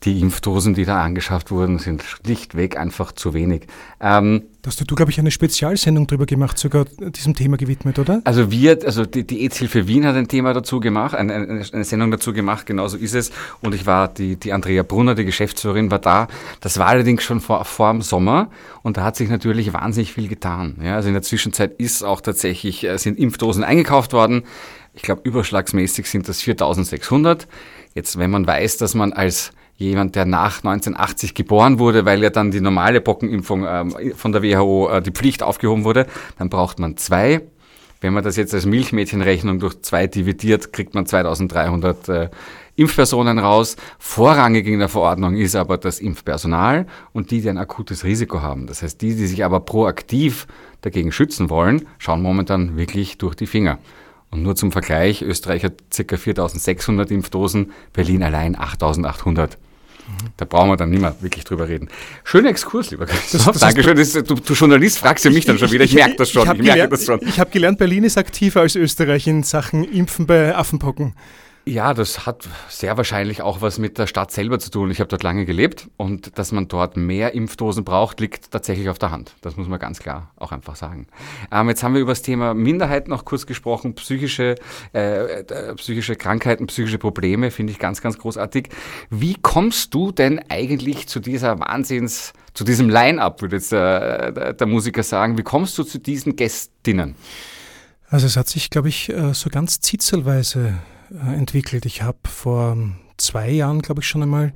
die 0.03 0.19
Impfdosen, 0.19 0.73
die 0.73 0.85
da 0.85 1.03
angeschafft 1.03 1.51
wurden, 1.51 1.77
sind 1.77 2.01
schlichtweg 2.01 2.75
einfach 2.75 3.11
zu 3.11 3.35
wenig. 3.35 3.67
Ähm, 3.99 4.43
da 4.63 4.69
hast 4.69 4.79
du, 4.79 4.85
du 4.85 4.95
glaube 4.95 5.11
ich, 5.11 5.19
eine 5.19 5.29
Spezialsendung 5.29 6.07
drüber 6.07 6.25
gemacht, 6.25 6.57
sogar 6.57 6.85
diesem 6.85 7.35
Thema 7.35 7.57
gewidmet, 7.57 7.99
oder? 7.99 8.21
Also 8.23 8.49
wir, 8.51 8.79
also 8.83 9.05
die, 9.05 9.25
die 9.25 9.41
AIDS-Hilfe 9.41 9.87
Wien 9.87 10.05
hat 10.07 10.15
ein 10.15 10.27
Thema 10.27 10.53
dazu 10.53 10.79
gemacht, 10.79 11.13
eine, 11.13 11.63
eine, 11.71 11.83
Sendung 11.83 12.09
dazu 12.09 12.33
gemacht, 12.33 12.65
genauso 12.65 12.97
ist 12.97 13.13
es. 13.13 13.31
Und 13.61 13.75
ich 13.75 13.85
war, 13.85 14.07
die, 14.07 14.37
die 14.37 14.53
Andrea 14.53 14.81
Brunner, 14.81 15.13
die 15.13 15.25
Geschäftsführerin, 15.25 15.91
war 15.91 15.99
da. 15.99 16.27
Das 16.61 16.79
war 16.79 16.87
allerdings 16.87 17.23
schon 17.23 17.39
vor, 17.39 17.63
vor 17.65 17.91
dem 17.91 18.01
Sommer 18.01 18.49
und 18.81 18.97
da 18.97 19.03
hat 19.03 19.15
sich 19.15 19.29
natürlich 19.29 19.71
wahnsinnig 19.71 20.13
viel 20.13 20.27
getan. 20.27 20.77
Ja, 20.83 20.95
also 20.95 21.09
in 21.09 21.13
der 21.13 21.23
Zwischenzeit 21.23 21.73
ist 21.77 22.03
auch 22.03 22.21
tatsächlich, 22.21 22.83
äh, 22.85 22.97
sind 22.97 23.19
Impfdosen 23.19 23.63
eingekauft 23.63 24.13
worden. 24.13 24.43
Ich 24.93 25.03
glaube, 25.03 25.21
überschlagsmäßig 25.23 26.09
sind 26.09 26.27
das 26.27 26.41
4600. 26.41 27.47
Jetzt, 27.93 28.17
wenn 28.17 28.31
man 28.31 28.47
weiß, 28.47 28.77
dass 28.77 28.95
man 28.95 29.13
als 29.13 29.53
jemand, 29.89 30.15
der 30.15 30.25
nach 30.25 30.57
1980 30.57 31.33
geboren 31.33 31.79
wurde, 31.79 32.05
weil 32.05 32.21
ja 32.21 32.29
dann 32.29 32.51
die 32.51 32.61
normale 32.61 33.01
Pockenimpfung 33.01 33.65
ähm, 33.67 33.95
von 34.15 34.31
der 34.31 34.43
WHO 34.43 34.89
äh, 34.89 35.01
die 35.01 35.11
Pflicht 35.11 35.43
aufgehoben 35.43 35.83
wurde, 35.83 36.07
dann 36.37 36.49
braucht 36.49 36.79
man 36.79 36.97
zwei. 36.97 37.41
Wenn 38.01 38.13
man 38.13 38.23
das 38.23 38.35
jetzt 38.35 38.53
als 38.53 38.65
Milchmädchenrechnung 38.65 39.59
durch 39.59 39.79
zwei 39.81 40.07
dividiert, 40.07 40.73
kriegt 40.73 40.95
man 40.95 41.05
2300 41.05 42.09
äh, 42.09 42.29
Impfpersonen 42.75 43.37
raus. 43.37 43.75
Vorrangig 43.99 44.65
in 44.65 44.79
der 44.79 44.89
Verordnung 44.89 45.35
ist 45.35 45.55
aber 45.55 45.77
das 45.77 45.99
Impfpersonal 45.99 46.87
und 47.13 47.29
die, 47.29 47.41
die 47.41 47.49
ein 47.49 47.59
akutes 47.59 48.03
Risiko 48.03 48.41
haben. 48.41 48.65
Das 48.65 48.81
heißt, 48.81 49.01
die, 49.01 49.15
die 49.15 49.27
sich 49.27 49.45
aber 49.45 49.59
proaktiv 49.59 50.47
dagegen 50.81 51.11
schützen 51.11 51.51
wollen, 51.51 51.87
schauen 51.99 52.23
momentan 52.23 52.75
wirklich 52.75 53.19
durch 53.19 53.35
die 53.35 53.47
Finger. 53.47 53.77
Und 54.31 54.43
nur 54.43 54.55
zum 54.55 54.71
Vergleich, 54.71 55.21
Österreich 55.21 55.63
hat 55.63 55.73
ca. 55.95 56.17
4600 56.17 57.11
Impfdosen, 57.11 57.71
Berlin 57.93 58.23
allein 58.23 58.57
8800. 58.57 59.57
Da 60.37 60.45
brauchen 60.45 60.69
wir 60.69 60.77
dann 60.77 60.89
nicht 60.89 61.01
mehr 61.01 61.15
wirklich 61.21 61.43
drüber 61.43 61.67
reden. 61.67 61.89
Schöner 62.23 62.49
Exkurs, 62.49 62.91
lieber 62.91 63.05
Christoph. 63.05 63.57
Dankeschön. 63.59 63.95
Das, 63.95 64.13
du, 64.13 64.21
du, 64.21 64.53
Journalist 64.53 64.99
fragst 64.99 65.25
ja 65.25 65.31
mich 65.31 65.45
dann 65.45 65.57
schon 65.57 65.71
wieder. 65.71 65.83
Ich, 65.83 65.91
ich 65.91 65.95
merke 65.95 66.15
das 66.15 66.31
schon. 66.31 66.47
Ich, 66.47 66.59
ich 66.59 66.65
merke 66.65 66.89
das 66.89 67.05
schon. 67.05 67.19
Ich 67.27 67.39
habe 67.39 67.51
gelernt, 67.51 67.77
Berlin 67.77 68.03
ist 68.03 68.17
aktiver 68.17 68.61
als 68.61 68.75
Österreich 68.75 69.27
in 69.27 69.43
Sachen 69.43 69.83
Impfen 69.83 70.25
bei 70.25 70.55
Affenpocken. 70.55 71.13
Ja, 71.63 71.93
das 71.93 72.25
hat 72.25 72.49
sehr 72.69 72.97
wahrscheinlich 72.97 73.43
auch 73.43 73.61
was 73.61 73.77
mit 73.77 73.99
der 73.99 74.07
Stadt 74.07 74.31
selber 74.31 74.57
zu 74.57 74.71
tun. 74.71 74.89
Ich 74.89 74.99
habe 74.99 75.09
dort 75.09 75.21
lange 75.21 75.45
gelebt 75.45 75.89
und 75.95 76.37
dass 76.39 76.51
man 76.51 76.67
dort 76.67 76.97
mehr 76.97 77.35
Impfdosen 77.35 77.83
braucht, 77.83 78.19
liegt 78.19 78.49
tatsächlich 78.49 78.89
auf 78.89 78.97
der 78.97 79.11
Hand. 79.11 79.35
Das 79.41 79.57
muss 79.57 79.67
man 79.67 79.77
ganz 79.77 79.99
klar 79.99 80.31
auch 80.37 80.51
einfach 80.51 80.75
sagen. 80.75 81.05
Ähm, 81.51 81.69
jetzt 81.69 81.83
haben 81.83 81.93
wir 81.93 82.01
über 82.01 82.13
das 82.13 82.23
Thema 82.23 82.55
Minderheit 82.55 83.07
noch 83.07 83.25
kurz 83.25 83.45
gesprochen, 83.45 83.93
psychische, 83.93 84.55
äh, 84.95 85.41
äh, 85.41 85.75
psychische 85.75 86.15
Krankheiten, 86.15 86.65
psychische 86.65 86.97
Probleme, 86.97 87.51
finde 87.51 87.73
ich 87.73 87.77
ganz, 87.77 88.01
ganz 88.01 88.17
großartig. 88.17 88.69
Wie 89.11 89.35
kommst 89.39 89.93
du 89.93 90.11
denn 90.11 90.41
eigentlich 90.49 91.07
zu 91.07 91.19
dieser 91.19 91.59
Wahnsinns, 91.59 92.33
zu 92.55 92.63
diesem 92.63 92.89
Line-up, 92.89 93.43
würde 93.43 93.57
jetzt 93.57 93.71
äh, 93.71 94.55
der 94.55 94.67
Musiker 94.67 95.03
sagen, 95.03 95.37
wie 95.37 95.43
kommst 95.43 95.77
du 95.77 95.83
zu 95.83 95.99
diesen 95.99 96.35
Gästinnen? 96.35 97.13
Also 98.09 98.25
es 98.25 98.35
hat 98.35 98.47
sich, 98.49 98.71
glaube 98.71 98.89
ich, 98.89 99.09
äh, 99.09 99.35
so 99.35 99.51
ganz 99.51 99.79
zitzelweise 99.79 100.79
entwickelt. 101.15 101.85
Ich 101.85 102.01
habe 102.01 102.19
vor 102.25 102.77
zwei 103.17 103.49
Jahren, 103.49 103.81
glaube 103.81 104.01
ich, 104.01 104.07
schon 104.07 104.23
einmal 104.23 104.53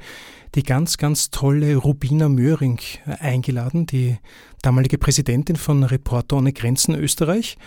die 0.55 0.63
ganz, 0.63 0.97
ganz 0.97 1.29
tolle 1.31 1.75
Rubina 1.75 2.29
Möhring 2.29 2.79
äh, 3.05 3.12
eingeladen, 3.19 3.85
die 3.85 4.17
damalige 4.62 4.97
Präsidentin 4.97 5.57
von 5.57 5.83
Reporter 5.83 6.38
ohne 6.38 6.53
Grenzen 6.53 6.95
Österreich, 6.95 7.57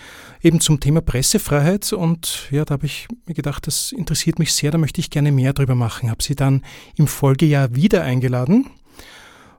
eben 0.42 0.60
zum 0.60 0.80
Thema 0.80 1.00
Pressefreiheit. 1.00 1.92
Und 1.92 2.48
ja, 2.50 2.64
da 2.64 2.72
habe 2.72 2.86
ich 2.86 3.06
mir 3.26 3.34
gedacht, 3.34 3.66
das 3.66 3.92
interessiert 3.92 4.38
mich 4.38 4.52
sehr, 4.52 4.70
da 4.70 4.78
möchte 4.78 5.00
ich 5.00 5.10
gerne 5.10 5.30
mehr 5.32 5.52
drüber 5.52 5.74
machen. 5.74 6.10
Habe 6.10 6.22
sie 6.22 6.34
dann 6.34 6.62
im 6.96 7.06
Folgejahr 7.06 7.74
wieder 7.74 8.02
eingeladen. 8.02 8.66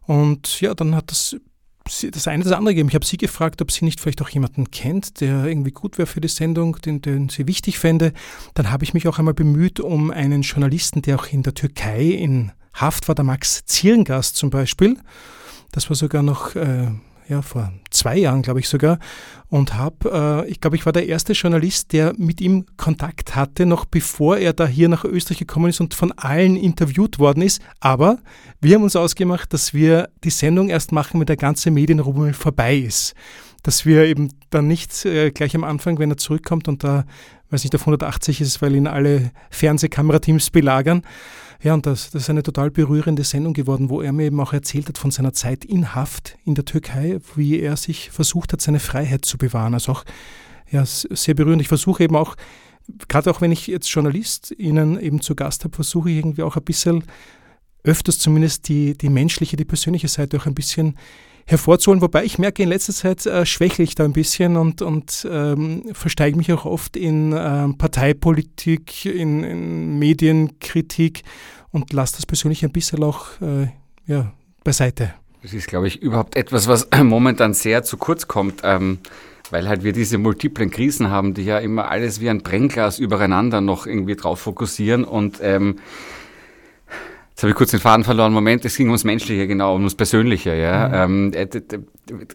Und 0.07 0.59
ja, 0.59 0.73
dann 0.73 0.95
hat 0.95 1.11
das 1.11 1.37
das 2.11 2.27
eine 2.27 2.43
das 2.43 2.53
andere 2.53 2.73
gegeben. 2.73 2.89
Ich 2.89 2.95
habe 2.95 3.05
sie 3.05 3.17
gefragt, 3.17 3.61
ob 3.61 3.71
sie 3.71 3.85
nicht 3.85 3.99
vielleicht 3.99 4.21
auch 4.21 4.29
jemanden 4.29 4.71
kennt, 4.71 5.21
der 5.21 5.45
irgendwie 5.45 5.71
gut 5.71 5.97
wäre 5.97 6.07
für 6.07 6.21
die 6.21 6.27
Sendung, 6.27 6.77
den, 6.77 7.01
den 7.01 7.29
sie 7.29 7.47
wichtig 7.47 7.79
fände. 7.79 8.13
Dann 8.53 8.71
habe 8.71 8.83
ich 8.83 8.93
mich 8.93 9.07
auch 9.07 9.19
einmal 9.19 9.33
bemüht 9.33 9.79
um 9.79 10.11
einen 10.11 10.41
Journalisten, 10.41 11.01
der 11.01 11.17
auch 11.17 11.27
in 11.27 11.43
der 11.43 11.53
Türkei 11.53 12.03
in 12.03 12.51
Haft 12.73 13.07
war, 13.07 13.15
der 13.15 13.25
Max 13.25 13.65
Zierngast 13.65 14.35
zum 14.35 14.49
Beispiel. 14.49 14.97
Das 15.71 15.89
war 15.89 15.95
sogar 15.95 16.23
noch 16.23 16.55
äh, 16.55 16.87
ja, 17.29 17.43
vor 17.43 17.71
zwei 17.91 18.17
Jahren, 18.17 18.41
glaube 18.41 18.59
ich 18.59 18.67
sogar, 18.67 18.97
und 19.49 19.75
habe, 19.75 20.45
äh, 20.45 20.49
ich 20.49 20.59
glaube, 20.59 20.75
ich 20.75 20.85
war 20.85 20.93
der 20.93 21.07
erste 21.07 21.33
Journalist, 21.33 21.93
der 21.93 22.13
mit 22.17 22.41
ihm 22.41 22.65
Kontakt 22.75 23.35
hatte, 23.35 23.67
noch 23.67 23.85
bevor 23.85 24.37
er 24.37 24.51
da 24.53 24.65
hier 24.65 24.89
nach 24.89 25.05
Österreich 25.05 25.37
gekommen 25.37 25.69
ist 25.69 25.79
und 25.79 25.93
von 25.93 26.11
allen 26.13 26.55
interviewt 26.55 27.19
worden 27.19 27.43
ist. 27.43 27.61
Aber 27.79 28.17
wir 28.59 28.75
haben 28.75 28.83
uns 28.83 28.95
ausgemacht, 28.95 29.53
dass 29.53 29.73
wir 29.73 30.09
die 30.23 30.31
Sendung 30.31 30.69
erst 30.69 30.91
machen, 30.91 31.19
wenn 31.19 31.27
der 31.27 31.37
ganze 31.37 31.69
Medienrummel 31.69 32.33
vorbei 32.33 32.77
ist. 32.77 33.13
Dass 33.61 33.85
wir 33.85 34.05
eben 34.05 34.33
dann 34.49 34.67
nicht 34.67 35.05
äh, 35.05 35.29
gleich 35.29 35.55
am 35.55 35.63
Anfang, 35.63 35.99
wenn 35.99 36.09
er 36.09 36.17
zurückkommt 36.17 36.67
und 36.67 36.83
da, 36.83 37.05
weiß 37.51 37.63
nicht, 37.63 37.75
auf 37.75 37.81
180 37.81 38.41
ist, 38.41 38.61
weil 38.63 38.75
ihn 38.75 38.87
alle 38.87 39.31
Fernsehkamerateams 39.51 40.49
belagern, 40.49 41.03
ja, 41.61 41.73
und 41.73 41.85
das, 41.85 42.11
das 42.11 42.23
ist 42.23 42.29
eine 42.29 42.43
total 42.43 42.71
berührende 42.71 43.23
Sendung 43.23 43.53
geworden, 43.53 43.89
wo 43.89 44.01
er 44.01 44.13
mir 44.13 44.25
eben 44.27 44.39
auch 44.39 44.53
erzählt 44.53 44.87
hat 44.87 44.97
von 44.97 45.11
seiner 45.11 45.33
Zeit 45.33 45.65
in 45.65 45.93
Haft 45.93 46.37
in 46.45 46.55
der 46.55 46.63
Türkei, 46.63 47.19
wie 47.35 47.59
er 47.59 47.75
sich 47.75 48.11
versucht 48.11 48.53
hat, 48.53 48.61
seine 48.61 48.79
Freiheit 48.79 49.25
zu 49.25 49.37
bewahren. 49.37 49.73
Also 49.73 49.91
auch 49.91 50.05
ja, 50.71 50.85
sehr 50.85 51.33
berührend. 51.33 51.61
Ich 51.61 51.67
versuche 51.67 52.03
eben 52.03 52.15
auch, 52.15 52.35
gerade 53.09 53.29
auch 53.29 53.41
wenn 53.41 53.51
ich 53.51 53.67
jetzt 53.67 53.89
Journalist 53.89 54.55
Ihnen 54.57 54.99
eben 54.99 55.21
zu 55.21 55.35
Gast 55.35 55.65
habe, 55.65 55.75
versuche 55.75 56.09
ich 56.09 56.17
irgendwie 56.17 56.43
auch 56.43 56.55
ein 56.55 56.63
bisschen 56.63 57.03
öfters 57.83 58.19
zumindest 58.19 58.67
die, 58.69 58.97
die 58.97 59.09
menschliche, 59.09 59.57
die 59.57 59.65
persönliche 59.65 60.07
Seite 60.07 60.37
auch 60.37 60.45
ein 60.45 60.55
bisschen 60.55 60.97
hervorzuholen. 61.49 62.01
Wobei 62.01 62.23
ich 62.23 62.37
merke, 62.37 62.63
in 62.63 62.69
letzter 62.69 62.93
Zeit 62.93 63.25
äh, 63.25 63.45
schwächle 63.45 63.83
ich 63.83 63.95
da 63.95 64.05
ein 64.05 64.13
bisschen 64.13 64.55
und, 64.55 64.81
und 64.81 65.27
ähm, 65.29 65.83
versteige 65.93 66.37
mich 66.37 66.53
auch 66.53 66.65
oft 66.65 66.95
in 66.95 67.33
ähm, 67.35 67.77
Parteipolitik, 67.77 69.05
in, 69.05 69.43
in, 69.43 69.99
Medienkritik 69.99 71.23
und 71.71 71.91
lasse 71.91 72.17
das 72.17 72.25
persönlich 72.25 72.63
ein 72.63 72.71
bisschen 72.71 73.03
auch 73.03 73.27
äh, 73.41 73.67
ja, 74.05 74.31
beiseite. 74.63 75.13
Das 75.41 75.53
ist, 75.53 75.67
glaube 75.67 75.87
ich, 75.87 76.01
überhaupt 76.01 76.35
etwas, 76.35 76.67
was 76.67 76.87
momentan 77.03 77.53
sehr 77.53 77.83
zu 77.83 77.97
kurz 77.97 78.27
kommt. 78.27 78.61
Ähm 78.63 78.99
weil 79.51 79.67
halt 79.67 79.83
wir 79.83 79.93
diese 79.93 80.19
multiplen 80.19 80.69
Krisen 80.69 81.09
haben, 81.09 81.33
die 81.33 81.43
ja 81.43 81.57
immer 81.57 81.89
alles 81.89 82.21
wie 82.21 82.29
ein 82.29 82.43
Brennglas 82.43 82.99
übereinander 82.99 83.61
noch 83.61 83.87
irgendwie 83.87 84.15
drauf 84.15 84.39
fokussieren 84.41 85.03
und 85.03 85.39
ähm, 85.41 85.77
Jetzt 87.39 87.43
habe 87.43 87.51
ich 87.51 87.55
kurz 87.55 87.71
den 87.71 87.79
Faden 87.79 88.03
verloren. 88.03 88.33
Moment, 88.33 88.65
es 88.65 88.75
ging 88.75 88.87
ums 88.87 89.05
Menschliche, 89.05 89.47
genau, 89.47 89.71
ums 89.75 89.95
Persönliche. 89.95 90.53
Ja. 90.57 91.07
Mhm. 91.07 91.31
Ähm, 91.33 91.49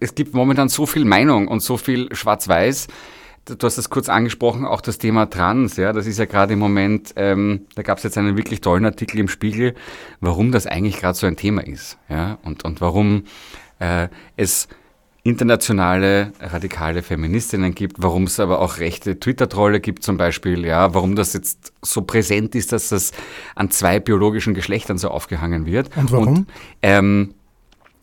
es 0.00 0.14
gibt 0.14 0.32
momentan 0.32 0.70
so 0.70 0.86
viel 0.86 1.04
Meinung 1.04 1.46
und 1.46 1.60
so 1.60 1.76
viel 1.76 2.08
Schwarz-Weiß. 2.14 2.86
Du 3.44 3.66
hast 3.66 3.76
das 3.76 3.90
kurz 3.90 4.08
angesprochen, 4.08 4.64
auch 4.64 4.80
das 4.80 4.96
Thema 4.96 5.26
Trans. 5.28 5.76
Ja, 5.76 5.92
das 5.92 6.06
ist 6.06 6.18
ja 6.18 6.24
gerade 6.24 6.54
im 6.54 6.58
Moment. 6.58 7.12
Ähm, 7.16 7.66
da 7.74 7.82
gab 7.82 7.98
es 7.98 8.04
jetzt 8.04 8.16
einen 8.16 8.38
wirklich 8.38 8.62
tollen 8.62 8.86
Artikel 8.86 9.18
im 9.18 9.28
Spiegel, 9.28 9.74
warum 10.20 10.52
das 10.52 10.66
eigentlich 10.66 10.96
gerade 11.00 11.18
so 11.18 11.26
ein 11.26 11.36
Thema 11.36 11.66
ist. 11.66 11.98
Ja, 12.08 12.38
und 12.42 12.64
und 12.64 12.80
warum 12.80 13.24
äh, 13.80 14.08
es 14.38 14.68
internationale 15.24 16.32
radikale 16.38 17.02
Feministinnen 17.02 17.74
gibt, 17.74 17.96
warum 17.98 18.24
es 18.24 18.38
aber 18.38 18.60
auch 18.60 18.78
rechte 18.78 19.18
Twitter-Trolle 19.18 19.80
gibt 19.80 20.04
zum 20.04 20.18
Beispiel, 20.18 20.66
ja, 20.66 20.92
warum 20.92 21.16
das 21.16 21.32
jetzt 21.32 21.72
so 21.80 22.02
präsent 22.02 22.54
ist, 22.54 22.72
dass 22.72 22.90
das 22.90 23.12
an 23.54 23.70
zwei 23.70 24.00
biologischen 24.00 24.52
Geschlechtern 24.52 24.98
so 24.98 25.08
aufgehangen 25.08 25.64
wird. 25.64 25.90
Und 25.96 26.12
warum? 26.12 26.28
Und, 26.28 26.46
ähm, 26.82 27.34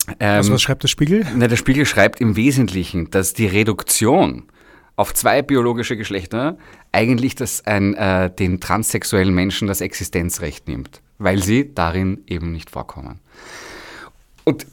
ähm, 0.08 0.16
also 0.18 0.52
was 0.52 0.62
schreibt 0.62 0.82
der 0.82 0.88
Spiegel? 0.88 1.24
Na, 1.36 1.46
der 1.46 1.56
Spiegel 1.56 1.86
schreibt 1.86 2.20
im 2.20 2.34
Wesentlichen, 2.34 3.08
dass 3.10 3.34
die 3.34 3.46
Reduktion 3.46 4.48
auf 4.96 5.14
zwei 5.14 5.42
biologische 5.42 5.96
Geschlechter 5.96 6.58
eigentlich 6.90 7.36
das 7.36 7.64
ein, 7.64 7.94
äh, 7.94 8.34
den 8.34 8.58
transsexuellen 8.58 9.32
Menschen 9.32 9.68
das 9.68 9.80
Existenzrecht 9.80 10.66
nimmt, 10.66 11.00
weil 11.18 11.40
sie 11.40 11.72
darin 11.72 12.24
eben 12.26 12.50
nicht 12.50 12.68
vorkommen. 12.68 13.20
Und 14.42 14.66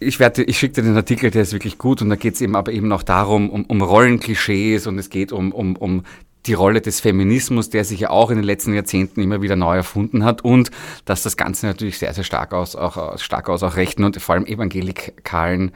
ich, 0.00 0.20
werde, 0.20 0.42
ich 0.42 0.58
schicke 0.58 0.74
dir 0.74 0.82
den 0.82 0.96
Artikel, 0.96 1.30
der 1.30 1.42
ist 1.42 1.52
wirklich 1.52 1.78
gut 1.78 2.02
und 2.02 2.08
da 2.08 2.16
geht 2.16 2.34
es 2.34 2.40
eben 2.40 2.56
aber 2.56 2.72
eben 2.72 2.92
auch 2.92 3.02
darum, 3.02 3.50
um, 3.50 3.64
um 3.64 3.82
Rollenklischees 3.82 4.86
und 4.86 4.98
es 4.98 5.10
geht 5.10 5.32
um, 5.32 5.52
um, 5.52 5.76
um 5.76 6.04
die 6.46 6.54
Rolle 6.54 6.80
des 6.80 7.00
Feminismus, 7.00 7.70
der 7.70 7.84
sich 7.84 8.00
ja 8.00 8.10
auch 8.10 8.30
in 8.30 8.36
den 8.36 8.44
letzten 8.44 8.74
Jahrzehnten 8.74 9.20
immer 9.20 9.42
wieder 9.42 9.56
neu 9.56 9.76
erfunden 9.76 10.24
hat 10.24 10.42
und 10.42 10.70
dass 11.04 11.22
das 11.22 11.36
Ganze 11.36 11.66
natürlich 11.66 11.98
sehr, 11.98 12.14
sehr 12.14 12.24
stark 12.24 12.52
aus, 12.52 12.76
auch 12.76 13.18
stark 13.18 13.48
aus 13.48 13.62
auch 13.62 13.76
rechten 13.76 14.04
und 14.04 14.20
vor 14.20 14.34
allem 14.34 14.46
evangelikalen 14.46 15.72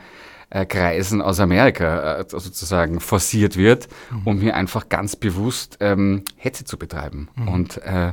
äh, 0.50 0.66
Kreisen 0.66 1.22
aus 1.22 1.40
Amerika 1.40 2.18
äh, 2.18 2.24
sozusagen 2.28 3.00
forciert 3.00 3.56
wird, 3.56 3.88
mhm. 4.10 4.22
um 4.24 4.40
hier 4.40 4.56
einfach 4.56 4.88
ganz 4.88 5.16
bewusst 5.16 5.78
ähm, 5.80 6.24
Hetze 6.36 6.64
zu 6.64 6.76
betreiben. 6.76 7.28
Mhm. 7.36 7.48
Und 7.48 7.76
äh, 7.78 8.12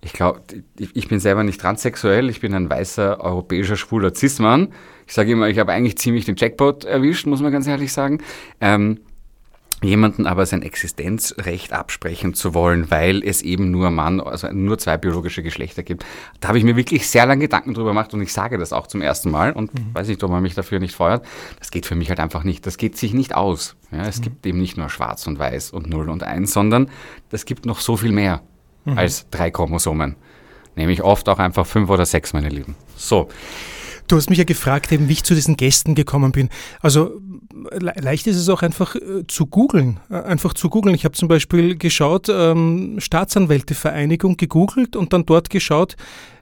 ich 0.00 0.12
glaube, 0.12 0.42
ich 0.78 1.08
bin 1.08 1.18
selber 1.20 1.42
nicht 1.42 1.60
transsexuell, 1.60 2.30
ich 2.30 2.40
bin 2.40 2.54
ein 2.54 2.70
weißer 2.70 3.20
europäischer 3.20 3.76
schwuler 3.76 4.14
Cis-Mann. 4.14 4.68
Ich 5.06 5.14
sage 5.14 5.32
immer, 5.32 5.48
ich 5.48 5.58
habe 5.58 5.72
eigentlich 5.72 5.98
ziemlich 5.98 6.24
den 6.24 6.36
Jackpot 6.36 6.84
erwischt, 6.84 7.26
muss 7.26 7.40
man 7.40 7.50
ganz 7.50 7.66
ehrlich 7.66 7.92
sagen. 7.92 8.22
Ähm, 8.60 9.00
jemanden 9.82 10.26
aber 10.26 10.44
sein 10.44 10.62
Existenzrecht 10.62 11.72
absprechen 11.72 12.34
zu 12.34 12.52
wollen, 12.54 12.90
weil 12.90 13.22
es 13.22 13.42
eben 13.42 13.70
nur 13.70 13.90
Mann, 13.90 14.20
also 14.20 14.48
nur 14.50 14.78
zwei 14.78 14.96
biologische 14.98 15.42
Geschlechter 15.42 15.82
gibt. 15.82 16.04
Da 16.40 16.48
habe 16.48 16.58
ich 16.58 16.64
mir 16.64 16.76
wirklich 16.76 17.08
sehr 17.08 17.26
lange 17.26 17.42
Gedanken 17.42 17.74
drüber 17.74 17.90
gemacht 17.90 18.12
und 18.14 18.20
ich 18.20 18.32
sage 18.32 18.58
das 18.58 18.72
auch 18.72 18.86
zum 18.86 19.02
ersten 19.02 19.30
Mal 19.30 19.52
und 19.52 19.72
mhm. 19.74 19.94
weiß 19.94 20.08
nicht, 20.08 20.22
ob 20.24 20.30
man 20.30 20.42
mich 20.42 20.54
dafür 20.54 20.80
nicht 20.80 20.94
feuert. 20.94 21.24
Das 21.58 21.70
geht 21.70 21.86
für 21.86 21.94
mich 21.94 22.08
halt 22.08 22.20
einfach 22.20 22.44
nicht. 22.44 22.66
Das 22.66 22.76
geht 22.76 22.96
sich 22.96 23.14
nicht 23.14 23.34
aus. 23.34 23.76
Ja, 23.92 24.02
es 24.06 24.18
mhm. 24.18 24.22
gibt 24.22 24.46
eben 24.46 24.60
nicht 24.60 24.76
nur 24.76 24.90
schwarz 24.90 25.26
und 25.26 25.38
weiß 25.38 25.70
und 25.70 25.88
0 25.88 26.08
und 26.08 26.22
1, 26.22 26.52
sondern 26.52 26.90
das 27.30 27.44
gibt 27.44 27.64
noch 27.64 27.80
so 27.80 27.96
viel 27.96 28.12
mehr 28.12 28.42
mhm. 28.90 28.98
als 28.98 29.28
drei 29.30 29.50
Chromosomen. 29.50 30.16
Nämlich 30.76 31.02
oft 31.02 31.28
auch 31.28 31.38
einfach 31.38 31.66
fünf 31.66 31.90
oder 31.90 32.06
sechs, 32.06 32.32
meine 32.32 32.48
Lieben. 32.48 32.76
So. 32.96 33.28
Du 34.06 34.16
hast 34.16 34.30
mich 34.30 34.38
ja 34.38 34.44
gefragt, 34.44 34.90
eben, 34.90 35.08
wie 35.08 35.12
ich 35.12 35.24
zu 35.24 35.34
diesen 35.34 35.56
Gästen 35.56 35.94
gekommen 35.94 36.32
bin. 36.32 36.48
Also 36.80 37.20
leicht 37.72 38.26
ist 38.26 38.36
es 38.36 38.48
auch 38.48 38.62
einfach 38.62 38.94
äh, 38.94 39.26
zu 39.26 39.46
googeln. 39.46 40.00
Äh, 40.10 40.22
einfach 40.22 40.54
zu 40.54 40.70
googeln. 40.70 40.94
Ich 40.94 41.04
habe 41.04 41.12
zum 41.12 41.28
Beispiel 41.28 41.76
geschaut, 41.76 42.28
ähm, 42.30 42.96
Staatsanwältevereinigung 42.98 44.36
gegoogelt 44.36 44.96
und 44.96 45.12
dann 45.12 45.26
dort 45.26 45.50
geschaut, 45.50 45.96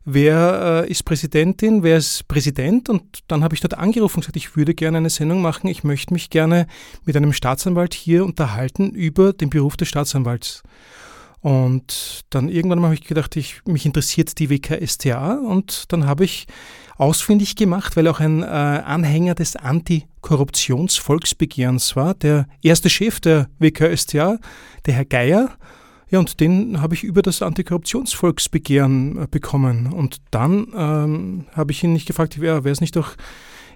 wer 0.04 0.84
äh, 0.86 0.90
ist 0.90 1.04
Präsidentin, 1.04 1.82
wer 1.82 1.96
ist 1.96 2.28
Präsident 2.28 2.88
und 2.88 3.02
dann 3.26 3.42
habe 3.42 3.54
ich 3.54 3.60
dort 3.60 3.74
angerufen 3.74 4.18
und 4.18 4.20
gesagt, 4.20 4.36
ich 4.36 4.56
würde 4.56 4.74
gerne 4.74 4.98
eine 4.98 5.10
Sendung 5.10 5.42
machen, 5.42 5.66
ich 5.66 5.82
möchte 5.82 6.14
mich 6.14 6.30
gerne 6.30 6.68
mit 7.04 7.16
einem 7.16 7.32
Staatsanwalt 7.32 7.94
hier 7.94 8.24
unterhalten 8.24 8.90
über 8.90 9.32
den 9.32 9.50
Beruf 9.50 9.76
des 9.76 9.88
Staatsanwalts. 9.88 10.62
Und 11.40 12.24
dann 12.30 12.48
irgendwann 12.48 12.82
habe 12.82 12.94
ich 12.94 13.04
gedacht, 13.04 13.36
ich, 13.36 13.60
mich 13.66 13.86
interessiert 13.86 14.38
die 14.38 14.50
WKStA 14.50 15.34
und 15.34 15.92
dann 15.92 16.06
habe 16.06 16.24
ich 16.24 16.46
ausfindig 16.96 17.54
gemacht, 17.56 17.96
weil 17.96 18.06
auch 18.08 18.20
ein 18.20 18.42
äh, 18.42 18.46
Anhänger 18.46 19.34
des 19.34 19.56
Antikorruptionsvolksbegehrens 19.56 21.94
war, 21.94 22.14
der 22.14 22.46
erste 22.62 22.88
Chef 22.90 23.20
der 23.20 23.48
WKStA, 23.58 24.38
der 24.86 24.94
Herr 24.94 25.04
Geier. 25.04 25.50
Ja, 26.08 26.20
und 26.20 26.38
den 26.40 26.80
habe 26.80 26.94
ich 26.94 27.04
über 27.04 27.20
das 27.20 27.42
Antikorruptionsvolksbegehren 27.42 29.24
äh, 29.24 29.26
bekommen. 29.30 29.92
Und 29.92 30.22
dann 30.30 30.68
ähm, 30.74 31.44
habe 31.52 31.72
ich 31.72 31.84
ihn 31.84 31.92
nicht 31.92 32.06
gefragt, 32.06 32.40
wäre 32.40 32.66
es 32.68 32.80
nicht 32.80 32.96
doch 32.96 33.14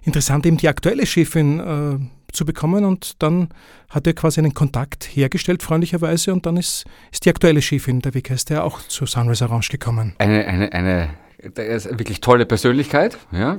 interessant, 0.02 0.46
eben 0.46 0.56
die 0.56 0.68
aktuelle 0.68 1.04
Chefin 1.06 1.60
äh, 1.60 1.98
zu 2.32 2.44
bekommen 2.44 2.84
und 2.84 3.22
dann 3.22 3.48
hat 3.88 4.06
er 4.06 4.14
quasi 4.14 4.40
einen 4.40 4.54
Kontakt 4.54 5.04
hergestellt, 5.04 5.62
freundlicherweise, 5.62 6.32
und 6.32 6.46
dann 6.46 6.56
ist, 6.56 6.84
ist 7.12 7.24
die 7.24 7.30
aktuelle 7.30 7.62
Chefin 7.62 8.00
der 8.00 8.14
WKStR 8.14 8.64
auch 8.64 8.80
zu 8.80 9.06
Sunrise 9.06 9.44
Orange 9.44 9.68
gekommen. 9.68 10.14
Eine, 10.18 10.46
eine, 10.46 10.72
eine 10.72 11.10
wirklich 11.42 12.20
tolle 12.20 12.44
Persönlichkeit. 12.44 13.18
Ja. 13.32 13.58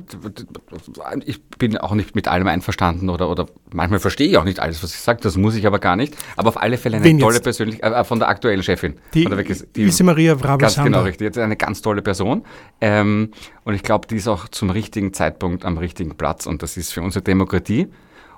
Ich 1.26 1.42
bin 1.58 1.78
auch 1.78 1.94
nicht 1.94 2.16
mit 2.16 2.28
allem 2.28 2.48
einverstanden 2.48 3.10
oder, 3.10 3.30
oder 3.30 3.48
manchmal 3.74 4.00
verstehe 4.00 4.28
ich 4.28 4.38
auch 4.38 4.44
nicht 4.44 4.60
alles, 4.60 4.84
was 4.84 4.94
ich 4.94 5.00
sage, 5.00 5.20
das 5.22 5.36
muss 5.38 5.56
ich 5.56 5.66
aber 5.66 5.80
gar 5.80 5.96
nicht. 5.96 6.16
Aber 6.36 6.50
auf 6.50 6.62
alle 6.62 6.78
Fälle 6.78 6.98
eine 6.98 7.06
Wen 7.06 7.20
tolle 7.20 7.36
jetzt? 7.36 7.44
Persönlichkeit 7.44 7.94
äh, 7.94 8.04
von 8.04 8.20
der 8.20 8.28
aktuellen 8.28 8.62
Chefin. 8.64 8.96
Die, 9.14 9.24
von 9.24 9.32
der 9.32 9.40
WKS 9.40 9.68
die 9.76 9.84
Ise 9.84 10.04
Maria 10.04 10.36
Ganz 10.36 10.76
genau, 10.76 11.02
richtig. 11.02 11.26
Jetzt 11.26 11.38
eine 11.38 11.58
ganz 11.58 11.82
tolle 11.82 12.02
Person. 12.02 12.44
Ähm, 12.82 13.32
und 13.64 13.74
ich 13.74 13.84
glaube, 13.84 14.08
die 14.08 14.18
ist 14.18 14.28
auch 14.28 14.48
zum 14.48 14.70
richtigen 14.70 15.14
Zeitpunkt 15.14 15.66
am 15.66 15.78
richtigen 15.78 16.16
Platz. 16.16 16.46
Und 16.46 16.62
das 16.62 16.78
ist 16.78 16.94
für 16.94 17.02
unsere 17.02 17.24
Demokratie 17.24 17.88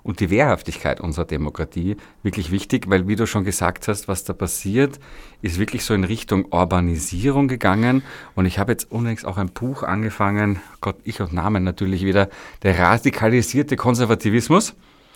und 0.03 0.19
die 0.19 0.29
Wehrhaftigkeit 0.29 0.99
unserer 1.01 1.25
Demokratie 1.25 1.95
wirklich 2.21 2.51
wichtig, 2.51 2.89
weil, 2.89 3.07
wie 3.07 3.15
du 3.15 3.25
schon 3.25 3.45
gesagt 3.45 3.87
hast, 3.87 4.07
was 4.07 4.23
da 4.25 4.33
passiert, 4.33 4.99
ist 5.41 5.59
wirklich 5.59 5.85
so 5.85 5.93
in 5.93 6.03
Richtung 6.03 6.45
Urbanisierung 6.51 7.47
gegangen. 7.47 8.03
Und 8.35 8.45
ich 8.45 8.59
habe 8.59 8.73
jetzt 8.73 8.91
unlängst 8.91 9.25
auch 9.25 9.37
ein 9.37 9.49
Buch 9.49 9.83
angefangen, 9.83 10.61
Gott, 10.81 10.97
ich 11.03 11.21
und 11.21 11.33
Namen 11.33 11.63
natürlich 11.63 12.05
wieder, 12.05 12.29
der 12.63 12.77
radikalisierte 12.77 13.77
Konservativismus 13.77 14.75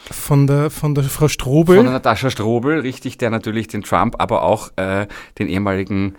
Von 0.10 0.48
der, 0.48 0.70
von 0.70 0.96
der 0.96 1.04
Frau 1.04 1.20
von 1.20 1.30
Strobel. 1.30 1.84
Natascha 1.84 2.30
Strobel, 2.30 2.80
richtig, 2.80 3.18
der 3.18 3.30
natürlich 3.30 3.68
den 3.68 3.84
Trump, 3.84 4.16
aber 4.20 4.44
auch 4.44 4.72
äh, 4.78 5.08
den 5.38 5.50
ehemaligen 5.50 6.16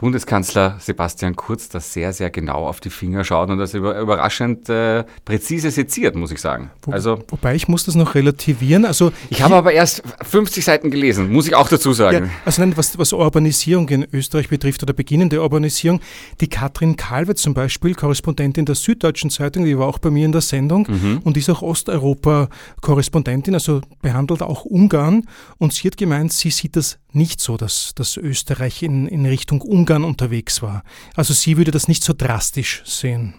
Bundeskanzler 0.00 0.76
Sebastian 0.80 1.36
Kurz 1.36 1.68
da 1.68 1.78
sehr, 1.78 2.14
sehr 2.14 2.30
genau 2.30 2.66
auf 2.66 2.80
die 2.80 2.88
Finger 2.88 3.22
schaut 3.22 3.50
und 3.50 3.58
das 3.58 3.74
über, 3.74 4.00
überraschend 4.00 4.66
äh, 4.70 5.04
präzise 5.26 5.70
seziert, 5.70 6.16
muss 6.16 6.32
ich 6.32 6.40
sagen. 6.40 6.70
Wo, 6.80 6.92
Also 6.92 7.22
wobei 7.28 7.54
ich 7.54 7.68
muss 7.68 7.84
das 7.84 7.96
noch 7.96 8.14
relativieren. 8.14 8.86
Also 8.86 9.12
ich 9.28 9.42
habe 9.42 9.54
aber 9.56 9.72
erst 9.74 10.02
50 10.22 10.64
Seiten 10.64 10.90
gelesen, 10.90 11.30
muss 11.30 11.46
ich 11.46 11.54
auch 11.54 11.68
dazu 11.68 11.90
Ja, 11.90 11.94
sagen. 11.96 12.30
also 12.46 12.62
nein, 12.62 12.78
was, 12.78 12.96
was 12.98 13.12
Urbanisierung 13.12 13.90
in 13.90 14.06
Österreich 14.10 14.48
betrifft 14.48 14.82
oder 14.82 14.94
beginnende 14.94 15.42
Urbanisierung, 15.42 16.00
die 16.40 16.48
Katrin 16.48 16.96
Kalwet 16.96 17.36
zum 17.36 17.52
Beispiel, 17.52 17.94
Korrespondentin 17.94 18.64
der 18.64 18.76
Süddeutschen 18.76 19.28
Zeitung, 19.28 19.66
die 19.66 19.78
war 19.78 19.86
auch 19.86 19.98
bei 19.98 20.08
mir 20.10 20.24
in 20.24 20.32
der 20.32 20.40
Sendung 20.40 20.86
und 21.24 21.36
ist 21.36 21.50
auch 21.50 21.60
Osteuropa-Korrespondentin, 21.60 23.52
also 23.52 23.82
behandelt 24.00 24.40
auch 24.40 24.64
Ungarn 24.64 25.24
und 25.58 25.74
sie 25.74 25.88
hat 25.88 25.98
gemeint, 25.98 26.32
sie 26.32 26.48
sieht 26.48 26.76
das 26.76 26.98
nicht 27.12 27.40
so, 27.40 27.56
dass, 27.56 27.92
dass 27.96 28.16
Österreich 28.16 28.82
in, 28.84 29.08
in 29.08 29.26
Richtung 29.26 29.60
Ungarn 29.62 29.89
unterwegs 29.98 30.62
war. 30.62 30.82
Also 31.16 31.34
sie 31.34 31.56
würde 31.56 31.70
das 31.70 31.88
nicht 31.88 32.02
so 32.04 32.12
drastisch 32.16 32.82
sehen. 32.84 33.34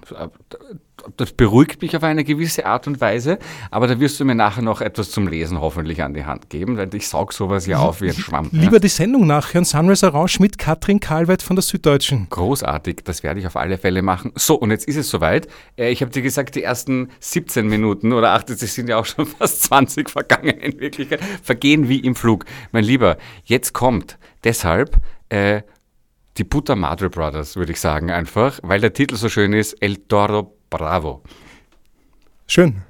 Das 1.17 1.31
beruhigt 1.31 1.81
mich 1.81 1.97
auf 1.97 2.03
eine 2.03 2.23
gewisse 2.23 2.67
Art 2.67 2.85
und 2.85 3.01
Weise, 3.01 3.39
aber 3.71 3.87
da 3.87 3.99
wirst 3.99 4.19
du 4.19 4.25
mir 4.25 4.35
nachher 4.35 4.61
noch 4.61 4.81
etwas 4.81 5.09
zum 5.09 5.27
Lesen 5.27 5.59
hoffentlich 5.59 6.03
an 6.03 6.13
die 6.13 6.25
Hand 6.25 6.51
geben, 6.51 6.77
weil 6.77 6.93
ich 6.93 7.07
saug 7.07 7.33
sowas 7.33 7.65
ja 7.65 7.79
auf 7.79 8.01
wie 8.01 8.09
ein 8.09 8.13
Schwamm. 8.15 8.49
ja. 8.51 8.61
Lieber 8.61 8.79
die 8.79 8.87
Sendung 8.87 9.25
nachhören, 9.25 9.65
Sunrise 9.65 10.05
Orange 10.13 10.39
mit 10.39 10.59
Katrin 10.59 10.99
Kalweit 10.99 11.41
von 11.41 11.55
der 11.55 11.63
Süddeutschen. 11.63 12.27
Großartig, 12.29 13.01
das 13.03 13.23
werde 13.23 13.39
ich 13.39 13.47
auf 13.47 13.55
alle 13.55 13.79
Fälle 13.79 14.03
machen. 14.03 14.31
So, 14.35 14.53
und 14.53 14.69
jetzt 14.69 14.87
ist 14.87 14.95
es 14.97 15.09
soweit. 15.09 15.47
Äh, 15.75 15.89
Ich 15.91 16.01
habe 16.03 16.11
dir 16.11 16.21
gesagt, 16.21 16.53
die 16.53 16.61
ersten 16.61 17.09
17 17.19 17.65
Minuten 17.67 18.13
oder 18.13 18.33
8, 18.33 18.51
es 18.51 18.59
sind 18.75 18.87
ja 18.87 18.97
auch 18.97 19.05
schon 19.07 19.25
fast 19.39 19.63
20 19.63 20.07
vergangen 20.07 20.59
in 20.59 20.79
Wirklichkeit, 20.79 21.21
vergehen 21.41 21.89
wie 21.89 21.99
im 22.01 22.13
Flug. 22.13 22.45
Mein 22.71 22.83
Lieber, 22.83 23.17
jetzt 23.43 23.73
kommt 23.73 24.19
deshalb 24.43 24.97
äh, 25.29 25.63
die 26.37 26.43
Puta 26.43 26.75
Madre 26.75 27.09
Brothers, 27.09 27.55
würde 27.55 27.71
ich 27.71 27.79
sagen 27.79 28.11
einfach, 28.11 28.59
weil 28.63 28.79
der 28.79 28.93
Titel 28.93 29.15
so 29.15 29.29
schön 29.29 29.53
ist, 29.53 29.73
El 29.81 29.97
Toro 29.97 30.55
Bravo. 30.69 31.21
Schön. 32.47 32.81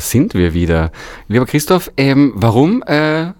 Sind 0.00 0.34
wir 0.34 0.54
wieder. 0.54 0.90
Lieber 1.28 1.46
Christoph, 1.46 1.90
ähm, 1.96 2.32
warum 2.34 2.82
äh, 2.82 3.32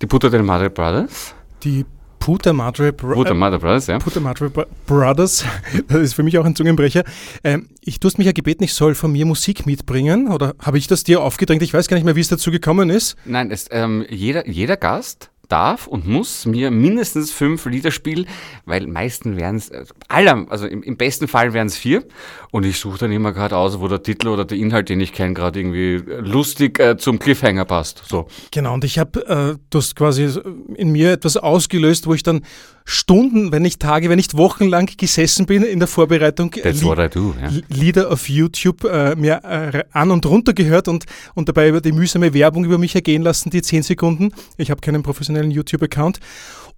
die 0.00 0.06
Puta 0.06 0.28
del 0.28 0.42
Madre 0.42 0.70
Brothers? 0.70 1.34
Die 1.62 1.84
Puta 2.18 2.52
Madre, 2.52 2.92
Bro 2.92 3.14
Puta 3.14 3.30
äh, 3.30 3.34
Madre 3.34 3.58
Brothers, 3.58 3.86
ja. 3.86 3.98
Puta 3.98 4.20
Madre 4.20 4.50
Bro 4.50 4.64
Brothers, 4.86 5.44
das 5.88 5.98
ist 5.98 6.14
für 6.14 6.22
mich 6.22 6.36
auch 6.38 6.44
ein 6.44 6.54
Zungenbrecher. 6.54 7.04
Ähm, 7.44 7.68
ich, 7.80 8.00
du 8.00 8.08
hast 8.08 8.18
mich 8.18 8.26
ja 8.26 8.32
gebeten, 8.32 8.64
ich 8.64 8.74
soll 8.74 8.94
von 8.94 9.12
mir 9.12 9.24
Musik 9.24 9.66
mitbringen, 9.66 10.28
oder 10.28 10.54
habe 10.60 10.78
ich 10.78 10.86
das 10.86 11.04
dir 11.04 11.22
aufgedrängt? 11.22 11.62
Ich 11.62 11.72
weiß 11.72 11.88
gar 11.88 11.96
nicht 11.96 12.04
mehr, 12.04 12.16
wie 12.16 12.20
es 12.20 12.28
dazu 12.28 12.50
gekommen 12.50 12.90
ist. 12.90 13.16
Nein, 13.24 13.50
es, 13.50 13.66
ähm, 13.70 14.04
jeder, 14.10 14.48
jeder 14.48 14.76
Gast 14.76 15.30
darf 15.48 15.86
und 15.86 16.06
muss 16.06 16.46
mir 16.46 16.70
mindestens 16.70 17.32
fünf 17.32 17.64
Lieder 17.66 17.90
spielen, 17.90 18.26
weil 18.64 18.86
meisten 18.86 19.36
wären 19.36 19.56
es, 19.56 19.70
aller, 20.08 20.46
also 20.48 20.66
im, 20.66 20.82
im 20.82 20.96
besten 20.96 21.28
Fall 21.28 21.52
wären 21.52 21.66
es 21.66 21.76
vier. 21.76 22.04
Und 22.50 22.64
ich 22.64 22.78
suche 22.78 22.98
dann 22.98 23.12
immer 23.12 23.32
gerade 23.32 23.56
aus, 23.56 23.80
wo 23.80 23.88
der 23.88 24.02
Titel 24.02 24.28
oder 24.28 24.44
der 24.44 24.58
Inhalt, 24.58 24.88
den 24.88 25.00
ich 25.00 25.12
kenne, 25.12 25.34
gerade 25.34 25.60
irgendwie 25.60 26.02
lustig 26.20 26.78
äh, 26.78 26.96
zum 26.96 27.18
Cliffhanger 27.18 27.64
passt. 27.64 28.02
So. 28.06 28.28
Genau, 28.50 28.74
und 28.74 28.84
ich 28.84 28.98
habe, 28.98 29.26
äh, 29.26 29.58
du 29.70 29.78
hast 29.78 29.96
quasi 29.96 30.28
in 30.74 30.92
mir 30.92 31.12
etwas 31.12 31.36
ausgelöst, 31.36 32.06
wo 32.06 32.14
ich 32.14 32.22
dann 32.22 32.42
Stunden, 32.90 33.52
wenn 33.52 33.60
nicht 33.62 33.80
Tage, 33.80 34.08
wenn 34.08 34.16
nicht 34.16 34.34
Wochen 34.36 34.64
lang 34.66 34.90
gesessen 34.96 35.44
bin 35.44 35.62
in 35.62 35.78
der 35.78 35.88
Vorbereitung. 35.88 36.52
äh, 36.54 36.62
That's 36.62 36.82
what 36.82 36.98
I 36.98 37.08
do. 37.08 37.34
L- 37.40 37.62
Lieder 37.68 38.10
auf 38.10 38.28
YouTube 38.30 38.84
äh, 38.84 39.14
mir 39.14 39.42
äh, 39.44 39.84
an 39.92 40.10
und 40.10 40.24
runter 40.24 40.54
gehört 40.54 40.88
und, 40.88 41.04
und 41.34 41.48
dabei 41.50 41.68
über 41.68 41.82
die 41.82 41.92
mühsame 41.92 42.32
Werbung 42.32 42.64
über 42.64 42.78
mich 42.78 42.94
ergehen 42.94 43.20
lassen, 43.22 43.50
die 43.50 43.60
10 43.60 43.82
Sekunden. 43.82 44.32
Ich 44.56 44.70
habe 44.70 44.80
keinen 44.80 45.02
professionellen 45.02 45.50
YouTube-Account. 45.50 46.18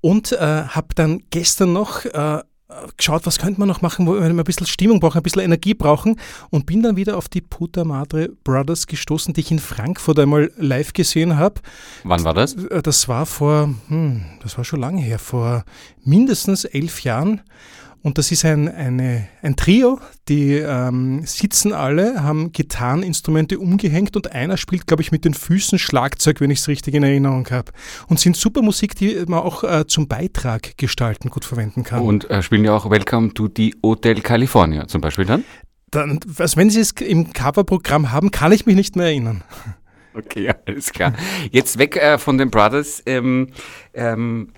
Und 0.00 0.32
äh, 0.32 0.36
habe 0.38 0.88
dann 0.94 1.22
gestern 1.30 1.72
noch 1.74 2.04
äh, 2.06 2.38
geschaut, 2.96 3.26
was 3.26 3.38
könnte 3.38 3.58
man 3.60 3.68
noch 3.68 3.82
machen, 3.82 4.06
wo 4.06 4.14
wir 4.14 4.22
ein 4.22 4.36
bisschen 4.44 4.66
Stimmung 4.66 5.00
brauchen, 5.00 5.18
ein 5.18 5.22
bisschen 5.22 5.42
Energie 5.42 5.74
brauchen 5.74 6.16
und 6.50 6.66
bin 6.66 6.82
dann 6.82 6.96
wieder 6.96 7.16
auf 7.16 7.28
die 7.28 7.40
Puta 7.40 7.84
Madre 7.84 8.30
Brothers 8.44 8.86
gestoßen, 8.86 9.34
die 9.34 9.40
ich 9.40 9.50
in 9.50 9.58
Frankfurt 9.58 10.18
einmal 10.18 10.50
live 10.56 10.92
gesehen 10.92 11.36
habe. 11.36 11.60
Wann 12.04 12.24
war 12.24 12.34
das? 12.34 12.54
Äh, 12.54 12.82
Das 12.82 13.08
war 13.08 13.26
vor, 13.26 13.74
hm, 13.88 14.22
das 14.42 14.56
war 14.56 14.64
schon 14.64 14.80
lange 14.80 15.00
her, 15.00 15.18
vor 15.18 15.64
mindestens 16.04 16.64
elf 16.64 17.02
Jahren. 17.02 17.40
Und 18.02 18.16
das 18.16 18.32
ist 18.32 18.44
ein, 18.44 18.68
eine, 18.68 19.28
ein 19.42 19.56
Trio, 19.56 20.00
die 20.28 20.54
ähm, 20.54 21.22
sitzen 21.26 21.72
alle, 21.72 22.22
haben 22.22 22.52
Gitarreninstrumente 22.52 23.58
umgehängt 23.58 24.16
und 24.16 24.32
einer 24.32 24.56
spielt, 24.56 24.86
glaube 24.86 25.02
ich, 25.02 25.12
mit 25.12 25.24
den 25.24 25.34
Füßen 25.34 25.78
Schlagzeug, 25.78 26.40
wenn 26.40 26.50
ich 26.50 26.60
es 26.60 26.68
richtig 26.68 26.94
in 26.94 27.02
Erinnerung 27.02 27.46
habe. 27.50 27.72
Und 28.08 28.18
sind 28.18 28.36
super 28.36 28.62
Musik, 28.62 28.94
die 28.94 29.22
man 29.26 29.40
auch 29.40 29.64
äh, 29.64 29.86
zum 29.86 30.08
Beitrag 30.08 30.78
gestalten 30.78 31.28
gut 31.28 31.44
verwenden 31.44 31.84
kann. 31.84 32.02
Und 32.02 32.30
äh, 32.30 32.42
spielen 32.42 32.64
ja 32.64 32.74
auch 32.74 32.90
Welcome 32.90 33.34
to 33.34 33.48
the 33.54 33.74
Hotel 33.82 34.20
California 34.22 34.86
zum 34.86 35.00
Beispiel 35.00 35.26
dann? 35.26 35.44
dann, 35.90 36.20
also 36.38 36.56
wenn 36.56 36.70
sie 36.70 36.80
es 36.80 36.92
im 36.92 37.32
Coverprogramm 37.32 38.12
haben, 38.12 38.30
kann 38.30 38.52
ich 38.52 38.66
mich 38.66 38.76
nicht 38.76 38.96
mehr 38.96 39.06
erinnern. 39.06 39.42
Okay, 40.14 40.52
alles 40.66 40.92
klar. 40.92 41.12
Jetzt 41.50 41.78
weg 41.78 41.96
äh, 41.96 42.18
von 42.18 42.38
den 42.38 42.50
Brothers. 42.50 43.02
Ähm, 43.06 43.48
ähm, 43.94 44.52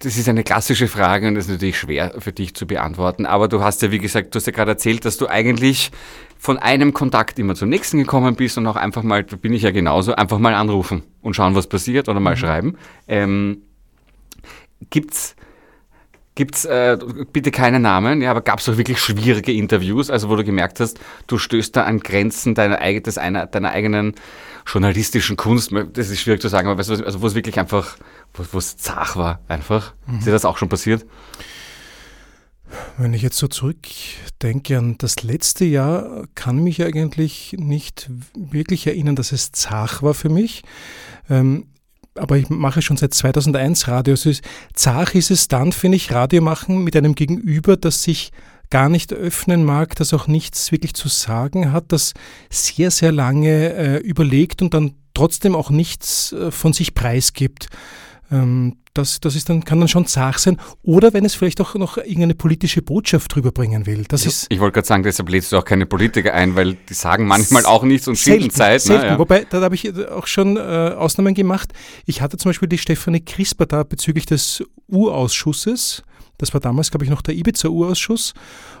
das 0.00 0.16
ist 0.16 0.28
eine 0.28 0.42
klassische 0.44 0.88
Frage 0.88 1.28
und 1.28 1.34
das 1.36 1.44
ist 1.44 1.50
natürlich 1.52 1.78
schwer 1.78 2.14
für 2.18 2.32
dich 2.32 2.54
zu 2.54 2.66
beantworten. 2.66 3.26
Aber 3.26 3.48
du 3.48 3.62
hast 3.62 3.82
ja, 3.82 3.90
wie 3.90 3.98
gesagt, 3.98 4.34
du 4.34 4.38
hast 4.38 4.46
ja 4.46 4.52
gerade 4.52 4.72
erzählt, 4.72 5.04
dass 5.04 5.16
du 5.18 5.26
eigentlich 5.28 5.90
von 6.38 6.58
einem 6.58 6.92
Kontakt 6.94 7.38
immer 7.38 7.54
zum 7.54 7.68
nächsten 7.68 7.98
gekommen 7.98 8.34
bist 8.34 8.56
und 8.58 8.66
auch 8.66 8.76
einfach 8.76 9.02
mal, 9.02 9.24
da 9.24 9.36
bin 9.36 9.52
ich 9.52 9.62
ja 9.62 9.70
genauso, 9.70 10.14
einfach 10.14 10.38
mal 10.38 10.54
anrufen 10.54 11.02
und 11.20 11.36
schauen, 11.36 11.54
was 11.54 11.66
passiert 11.66 12.08
oder 12.08 12.18
mal 12.18 12.36
schreiben. 12.36 12.76
Ähm, 13.06 13.62
gibt's 14.90 15.36
Gibt's 16.36 16.64
äh, 16.64 16.96
bitte 17.32 17.50
keine 17.50 17.80
Namen, 17.80 18.22
ja, 18.22 18.30
aber 18.30 18.40
gab 18.40 18.60
es 18.60 18.68
auch 18.68 18.78
wirklich 18.78 18.98
schwierige 19.00 19.52
Interviews, 19.52 20.08
also 20.08 20.30
wo 20.30 20.36
du 20.36 20.44
gemerkt 20.44 20.80
hast, 20.80 20.98
du 21.26 21.36
stößt 21.36 21.76
da 21.76 21.82
an 21.82 22.00
Grenzen 22.00 22.54
deiner, 22.54 22.80
eig- 22.80 23.02
des 23.02 23.18
einer, 23.18 23.46
deiner 23.46 23.72
eigenen 23.72 24.14
journalistischen 24.64 25.36
Kunst. 25.36 25.72
Das 25.92 26.08
ist 26.08 26.20
schwierig 26.20 26.40
zu 26.40 26.48
sagen, 26.48 26.68
aber 26.68 26.78
weißt 26.78 26.88
du, 26.88 26.94
was- 26.94 27.02
also 27.02 27.20
wo 27.20 27.26
es 27.26 27.34
wirklich 27.34 27.58
einfach, 27.58 27.96
wo 28.34 28.58
es 28.58 28.76
zach 28.76 29.16
war, 29.16 29.40
einfach. 29.48 29.94
Ist 30.18 30.26
dir 30.26 30.30
das 30.32 30.44
auch 30.44 30.56
schon 30.58 30.68
passiert? 30.68 31.04
Wenn 32.98 33.14
ich 33.14 33.22
jetzt 33.22 33.36
so 33.38 33.48
zurückdenke 33.48 34.78
an 34.78 34.96
das 34.98 35.22
letzte 35.22 35.64
Jahr, 35.64 36.26
kann 36.36 36.62
mich 36.62 36.82
eigentlich 36.84 37.56
nicht 37.58 38.08
wirklich 38.34 38.86
erinnern, 38.86 39.16
dass 39.16 39.32
es 39.32 39.50
zach 39.50 40.02
war 40.02 40.14
für 40.14 40.28
mich. 40.28 40.62
Ähm, 41.28 41.66
aber 42.14 42.36
ich 42.38 42.48
mache 42.48 42.80
schon 42.82 42.96
seit 42.96 43.12
2001 43.14 43.88
Radio. 43.88 44.14
Es- 44.14 44.40
zach 44.74 45.14
ist 45.14 45.30
es 45.32 45.48
dann, 45.48 45.72
finde 45.72 45.96
ich, 45.96 46.12
Radio 46.12 46.42
machen 46.42 46.84
mit 46.84 46.94
einem 46.96 47.14
Gegenüber, 47.16 47.76
das 47.76 48.02
sich 48.04 48.30
gar 48.68 48.88
nicht 48.88 49.12
öffnen 49.12 49.64
mag, 49.64 49.96
das 49.96 50.14
auch 50.14 50.28
nichts 50.28 50.70
wirklich 50.70 50.94
zu 50.94 51.08
sagen 51.08 51.72
hat, 51.72 51.86
das 51.88 52.14
sehr, 52.50 52.92
sehr 52.92 53.10
lange 53.10 53.72
äh, 53.74 53.96
überlegt 53.98 54.62
und 54.62 54.74
dann 54.74 54.94
trotzdem 55.12 55.56
auch 55.56 55.70
nichts 55.70 56.30
äh, 56.32 56.52
von 56.52 56.72
sich 56.72 56.94
preisgibt. 56.94 57.66
Ähm, 58.30 58.76
das, 58.94 59.20
das 59.20 59.36
ist 59.36 59.48
dann, 59.48 59.64
kann 59.64 59.78
dann 59.78 59.88
schon 59.88 60.06
zach 60.06 60.38
sein. 60.38 60.58
Oder 60.82 61.12
wenn 61.12 61.24
es 61.24 61.34
vielleicht 61.34 61.60
auch 61.60 61.74
noch 61.74 61.96
irgendeine 61.96 62.34
politische 62.34 62.82
Botschaft 62.82 63.34
drüber 63.34 63.52
bringen 63.52 63.86
will. 63.86 64.04
Das 64.08 64.26
ist 64.26 64.46
Ich 64.48 64.58
wollte 64.58 64.74
gerade 64.74 64.86
sagen, 64.86 65.02
deshalb 65.02 65.28
lädst 65.28 65.52
du 65.52 65.58
auch 65.58 65.64
keine 65.64 65.86
Politiker 65.86 66.34
ein, 66.34 66.56
weil 66.56 66.74
die 66.88 66.94
sagen 66.94 67.26
manchmal 67.26 67.66
auch 67.66 67.84
nichts 67.84 68.08
und 68.08 68.16
schinden 68.16 68.50
Zeit. 68.50 68.82
selten. 68.82 69.06
Ja. 69.06 69.18
Wobei, 69.18 69.46
da 69.48 69.60
habe 69.60 69.74
ich 69.74 70.08
auch 70.08 70.26
schon 70.26 70.56
äh, 70.56 70.60
Ausnahmen 70.60 71.34
gemacht. 71.34 71.72
Ich 72.04 72.20
hatte 72.20 72.36
zum 72.36 72.50
Beispiel 72.50 72.68
die 72.68 72.78
Stefanie 72.78 73.20
Crisper 73.20 73.66
da 73.66 73.84
bezüglich 73.84 74.26
des 74.26 74.64
U-Ausschusses. 74.88 76.02
Das 76.38 76.52
war 76.52 76.60
damals, 76.60 76.90
glaube 76.90 77.04
ich, 77.04 77.10
noch 77.10 77.22
der 77.22 77.34
Ibiza-U-Ausschuss. 77.34 78.34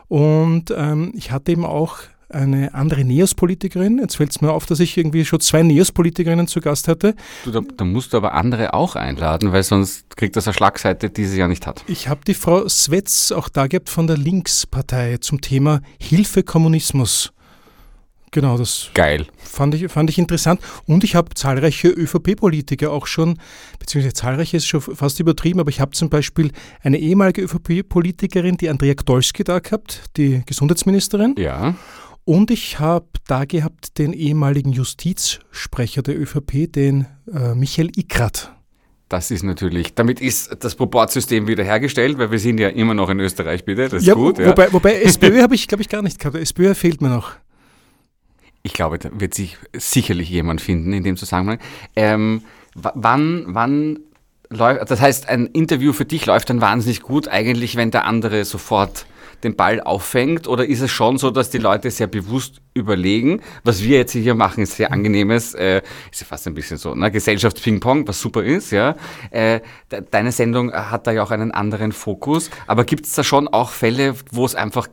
Und 0.08 0.72
ähm, 0.76 1.12
ich 1.14 1.30
hatte 1.30 1.52
eben 1.52 1.64
auch 1.64 1.98
eine 2.30 2.74
andere 2.74 3.04
Neos-Politikerin. 3.04 3.98
Jetzt 3.98 4.16
fällt 4.16 4.30
es 4.30 4.40
mir 4.40 4.52
auf, 4.52 4.66
dass 4.66 4.80
ich 4.80 4.96
irgendwie 4.96 5.24
schon 5.24 5.40
zwei 5.40 5.62
Neos-Politikerinnen 5.62 6.46
zu 6.46 6.60
Gast 6.60 6.88
hatte. 6.88 7.14
Du, 7.44 7.50
da, 7.50 7.60
da 7.76 7.84
musst 7.84 8.12
du 8.12 8.16
aber 8.16 8.34
andere 8.34 8.74
auch 8.74 8.96
einladen, 8.96 9.52
weil 9.52 9.62
sonst 9.62 10.16
kriegt 10.16 10.36
das 10.36 10.46
eine 10.46 10.54
Schlagseite, 10.54 11.10
die 11.10 11.24
sie 11.24 11.38
ja 11.38 11.48
nicht 11.48 11.66
hat. 11.66 11.84
Ich 11.86 12.08
habe 12.08 12.20
die 12.26 12.34
Frau 12.34 12.68
Svetz 12.68 13.32
auch 13.32 13.48
da 13.48 13.66
gehabt 13.66 13.88
von 13.88 14.06
der 14.06 14.16
Linkspartei 14.16 15.18
zum 15.18 15.40
Thema 15.40 15.80
Hilfe 15.98 16.42
Kommunismus. 16.42 17.32
Genau, 18.32 18.56
das 18.56 18.90
Geil. 18.94 19.26
fand 19.38 19.74
ich, 19.74 19.90
fand 19.90 20.08
ich 20.08 20.18
interessant. 20.18 20.60
Und 20.86 21.02
ich 21.02 21.16
habe 21.16 21.34
zahlreiche 21.34 21.88
ÖVP-Politiker 21.88 22.92
auch 22.92 23.06
schon, 23.06 23.38
beziehungsweise 23.80 24.14
zahlreiche 24.14 24.56
ist 24.56 24.66
schon 24.66 24.80
fast 24.80 25.18
übertrieben, 25.18 25.58
aber 25.58 25.70
ich 25.70 25.80
habe 25.80 25.90
zum 25.92 26.10
Beispiel 26.10 26.52
eine 26.82 26.98
ehemalige 26.98 27.42
ÖVP-Politikerin, 27.42 28.56
die 28.56 28.68
Andrea 28.68 28.94
Gdolski 28.94 29.42
da 29.42 29.58
gehabt, 29.58 30.02
die 30.16 30.42
Gesundheitsministerin. 30.46 31.34
Ja. 31.38 31.74
Und 32.30 32.52
ich 32.52 32.78
habe 32.78 33.08
da 33.26 33.44
gehabt 33.44 33.98
den 33.98 34.12
ehemaligen 34.12 34.70
Justizsprecher 34.70 36.00
der 36.02 36.16
ÖVP, 36.16 36.70
den 36.72 37.08
äh, 37.26 37.56
Michael 37.56 37.90
Ickrat. 37.96 38.54
Das 39.08 39.32
ist 39.32 39.42
natürlich, 39.42 39.96
damit 39.96 40.20
ist 40.20 40.56
das 40.60 40.76
Proportsystem 40.76 41.48
wiederhergestellt, 41.48 42.18
weil 42.18 42.30
wir 42.30 42.38
sind 42.38 42.60
ja 42.60 42.68
immer 42.68 42.94
noch 42.94 43.08
in 43.08 43.18
Österreich, 43.18 43.64
bitte. 43.64 43.88
Das 43.88 44.04
ist 44.04 44.14
gut. 44.14 44.38
Ja. 44.38 44.46
Wobei, 44.46 44.72
wobei 44.72 45.02
SPÖ 45.02 45.42
habe 45.42 45.56
ich, 45.56 45.66
glaube 45.66 45.82
ich, 45.82 45.88
gar 45.88 46.02
nicht 46.02 46.20
gehabt. 46.20 46.36
SPÖ 46.36 46.76
fehlt 46.76 47.00
mir 47.00 47.08
noch. 47.08 47.32
Ich 48.62 48.74
glaube, 48.74 49.00
da 49.00 49.10
wird 49.12 49.34
sich 49.34 49.58
sicherlich 49.72 50.30
jemand 50.30 50.60
finden 50.60 50.92
in 50.92 51.02
dem 51.02 51.16
Zusammenhang. 51.16 51.58
Ähm, 51.96 52.44
wann, 52.76 53.46
wann 53.48 53.98
läuft, 54.50 54.88
das 54.88 55.00
heißt, 55.00 55.28
ein 55.28 55.46
Interview 55.46 55.92
für 55.92 56.04
dich 56.04 56.26
läuft 56.26 56.48
dann 56.48 56.60
wahnsinnig 56.60 57.02
gut, 57.02 57.26
eigentlich, 57.26 57.74
wenn 57.74 57.90
der 57.90 58.04
andere 58.04 58.44
sofort 58.44 59.06
den 59.42 59.56
Ball 59.56 59.80
auffängt? 59.80 60.46
Oder 60.48 60.66
ist 60.66 60.80
es 60.80 60.90
schon 60.90 61.18
so, 61.18 61.30
dass 61.30 61.50
die 61.50 61.58
Leute 61.58 61.90
sehr 61.90 62.06
bewusst 62.06 62.60
überlegen, 62.74 63.40
was 63.64 63.82
wir 63.82 63.98
jetzt 63.98 64.12
hier 64.12 64.34
machen, 64.34 64.62
ist 64.62 64.76
sehr 64.76 64.92
angenehmes, 64.92 65.54
äh, 65.54 65.82
ist 66.10 66.20
ja 66.20 66.26
fast 66.26 66.46
ein 66.46 66.54
bisschen 66.54 66.76
so, 66.76 66.94
ne? 66.94 67.10
Gesellschaftsping-Pong, 67.10 68.06
was 68.06 68.20
super 68.20 68.42
ist, 68.42 68.70
ja. 68.70 68.96
Äh, 69.30 69.60
de 69.90 70.02
deine 70.10 70.32
Sendung 70.32 70.72
hat 70.72 71.06
da 71.06 71.12
ja 71.12 71.22
auch 71.22 71.30
einen 71.30 71.52
anderen 71.52 71.92
Fokus, 71.92 72.50
aber 72.66 72.84
gibt 72.84 73.06
es 73.06 73.14
da 73.14 73.24
schon 73.24 73.48
auch 73.48 73.70
Fälle, 73.70 74.14
wo 74.30 74.44
es 74.44 74.54
einfach 74.54 74.88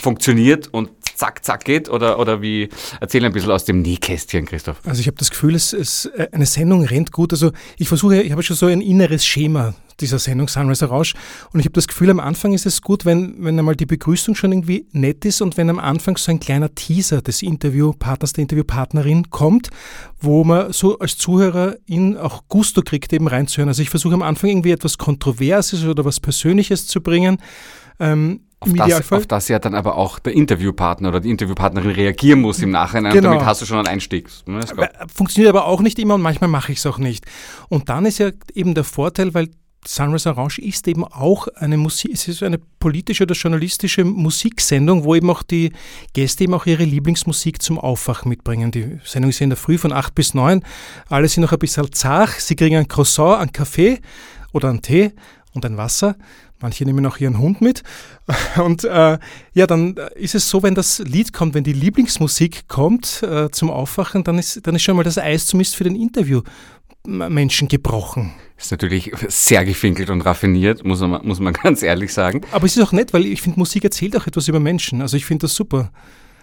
funktioniert 0.00 0.68
und 0.72 0.90
zack, 1.14 1.44
zack 1.44 1.64
geht? 1.64 1.88
Oder, 1.88 2.18
oder 2.18 2.42
wie? 2.42 2.68
Erzähl 3.00 3.24
ein 3.24 3.32
bisschen 3.32 3.50
aus 3.50 3.64
dem 3.64 3.82
Nähkästchen, 3.82 4.44
Christoph. 4.46 4.80
Also 4.84 5.00
ich 5.00 5.06
habe 5.06 5.16
das 5.16 5.30
Gefühl, 5.30 5.54
es, 5.54 5.72
es, 5.72 6.06
äh, 6.06 6.28
eine 6.32 6.46
Sendung 6.46 6.84
rennt 6.84 7.12
gut. 7.12 7.32
Also 7.32 7.52
ich 7.78 7.88
versuche, 7.88 8.22
ich 8.22 8.32
habe 8.32 8.42
schon 8.42 8.56
so 8.56 8.66
ein 8.66 8.80
inneres 8.80 9.24
Schema 9.26 9.74
dieser 10.00 10.18
Sendung 10.18 10.48
Sunrise 10.48 10.86
Rausch 10.86 11.14
und 11.52 11.60
ich 11.60 11.66
habe 11.66 11.74
das 11.74 11.88
Gefühl, 11.88 12.10
am 12.10 12.20
Anfang 12.20 12.52
ist 12.52 12.66
es 12.66 12.82
gut, 12.82 13.04
wenn, 13.04 13.36
wenn 13.38 13.58
einmal 13.58 13.76
die 13.76 13.86
Begrüßung 13.86 14.34
schon 14.34 14.52
irgendwie 14.52 14.86
nett 14.92 15.24
ist 15.24 15.40
und 15.42 15.56
wenn 15.56 15.70
am 15.70 15.78
Anfang 15.78 16.16
so 16.16 16.30
ein 16.30 16.40
kleiner 16.40 16.74
Teaser 16.74 17.22
des 17.22 17.42
Interviewpartners, 17.42 18.32
der 18.32 18.42
Interviewpartnerin 18.42 19.30
kommt, 19.30 19.70
wo 20.20 20.44
man 20.44 20.72
so 20.72 20.98
als 20.98 21.18
Zuhörerin 21.18 22.16
auch 22.16 22.44
Gusto 22.48 22.82
kriegt, 22.82 23.12
eben 23.12 23.28
reinzuhören. 23.28 23.68
Also 23.68 23.82
ich 23.82 23.90
versuche 23.90 24.14
am 24.14 24.22
Anfang 24.22 24.50
irgendwie 24.50 24.72
etwas 24.72 24.98
Kontroverses 24.98 25.84
oder 25.84 26.04
was 26.04 26.20
Persönliches 26.20 26.86
zu 26.86 27.00
bringen. 27.00 27.38
Ähm, 27.98 28.40
Auf 28.58 28.72
das, 28.72 29.12
auf 29.12 29.26
das 29.26 29.48
ja 29.48 29.58
dann 29.58 29.74
aber 29.74 29.96
auch 29.96 30.18
der 30.18 30.32
Interviewpartner 30.32 31.10
oder 31.10 31.20
die 31.20 31.30
Interviewpartnerin 31.30 31.90
reagieren 31.90 32.40
muss 32.40 32.60
im 32.60 32.70
Nachhinein. 32.70 33.12
Genau. 33.12 33.30
Damit 33.30 33.44
hast 33.44 33.60
du 33.60 33.66
schon 33.66 33.78
einen 33.78 33.86
Einstieg. 33.86 34.28
Ne. 34.46 34.60
Äh, 34.60 34.88
Funktioniert 35.14 35.50
aber 35.54 35.66
auch 35.66 35.82
nicht 35.82 35.98
immer 35.98 36.14
und 36.14 36.22
manchmal 36.22 36.48
mache 36.48 36.72
ich 36.72 36.78
es 36.78 36.86
auch 36.86 36.98
nicht. 36.98 37.26
Und 37.68 37.88
dann 37.88 38.06
ist 38.06 38.18
ja 38.18 38.30
eben 38.54 38.74
der 38.74 38.84
Vorteil, 38.84 39.34
weil 39.34 39.50
Sunrise 39.86 40.28
Orange 40.28 40.60
ist 40.60 40.86
eben 40.88 41.04
auch 41.04 41.48
eine 41.48 41.76
Musik, 41.76 42.12
es 42.12 42.28
ist 42.28 42.42
eine 42.42 42.58
politische 42.58 43.24
oder 43.24 43.34
journalistische 43.34 44.04
Musiksendung, 44.04 45.04
wo 45.04 45.14
eben 45.14 45.30
auch 45.30 45.42
die 45.42 45.72
Gäste 46.12 46.44
eben 46.44 46.54
auch 46.54 46.66
ihre 46.66 46.84
Lieblingsmusik 46.84 47.62
zum 47.62 47.78
Aufwachen 47.78 48.28
mitbringen. 48.28 48.70
Die 48.70 48.98
Sendung 49.04 49.30
ist 49.30 49.38
ja 49.38 49.44
in 49.44 49.50
der 49.50 49.56
Früh 49.56 49.78
von 49.78 49.92
8 49.92 50.14
bis 50.14 50.34
9. 50.34 50.62
Alle 51.08 51.28
sind 51.28 51.42
noch 51.42 51.52
ein 51.52 51.58
bisschen 51.58 51.92
zart. 51.92 52.30
Sie 52.30 52.56
kriegen 52.56 52.76
ein 52.76 52.88
Croissant, 52.88 53.40
einen 53.40 53.52
Kaffee 53.52 54.00
oder 54.52 54.68
einen 54.68 54.82
Tee 54.82 55.12
und 55.52 55.64
ein 55.64 55.76
Wasser. 55.76 56.16
Manche 56.60 56.86
nehmen 56.86 57.04
auch 57.04 57.18
ihren 57.18 57.38
Hund 57.38 57.60
mit. 57.60 57.82
Und 58.56 58.84
äh, 58.84 59.18
ja, 59.52 59.66
dann 59.66 59.96
ist 60.14 60.34
es 60.34 60.48
so, 60.48 60.62
wenn 60.62 60.74
das 60.74 61.00
Lied 61.00 61.34
kommt, 61.34 61.54
wenn 61.54 61.64
die 61.64 61.74
Lieblingsmusik 61.74 62.66
kommt 62.66 63.22
äh, 63.22 63.50
zum 63.50 63.70
Aufwachen, 63.70 64.24
dann 64.24 64.38
ist, 64.38 64.66
dann 64.66 64.74
ist 64.74 64.82
schon 64.82 64.96
mal 64.96 65.02
das 65.02 65.18
Eis 65.18 65.46
zumindest 65.46 65.76
für 65.76 65.84
den 65.84 65.94
Interviewmenschen 67.06 67.68
gebrochen. 67.68 68.32
Ist 68.58 68.70
natürlich 68.70 69.12
sehr 69.28 69.64
gefinkelt 69.64 70.10
und 70.10 70.22
raffiniert, 70.22 70.84
muss 70.84 71.00
man, 71.00 71.26
muss 71.26 71.40
man 71.40 71.52
ganz 71.62 71.82
ehrlich 71.82 72.12
sagen. 72.12 72.42
Aber 72.52 72.66
es 72.66 72.76
ist 72.76 72.82
auch 72.82 72.92
nett, 72.92 73.12
weil 73.12 73.26
ich 73.26 73.42
finde, 73.42 73.58
Musik 73.58 73.84
erzählt 73.84 74.16
auch 74.16 74.26
etwas 74.26 74.48
über 74.48 74.60
Menschen. 74.60 75.02
Also 75.02 75.16
ich 75.16 75.26
finde 75.26 75.42
das 75.42 75.54
super. 75.54 75.90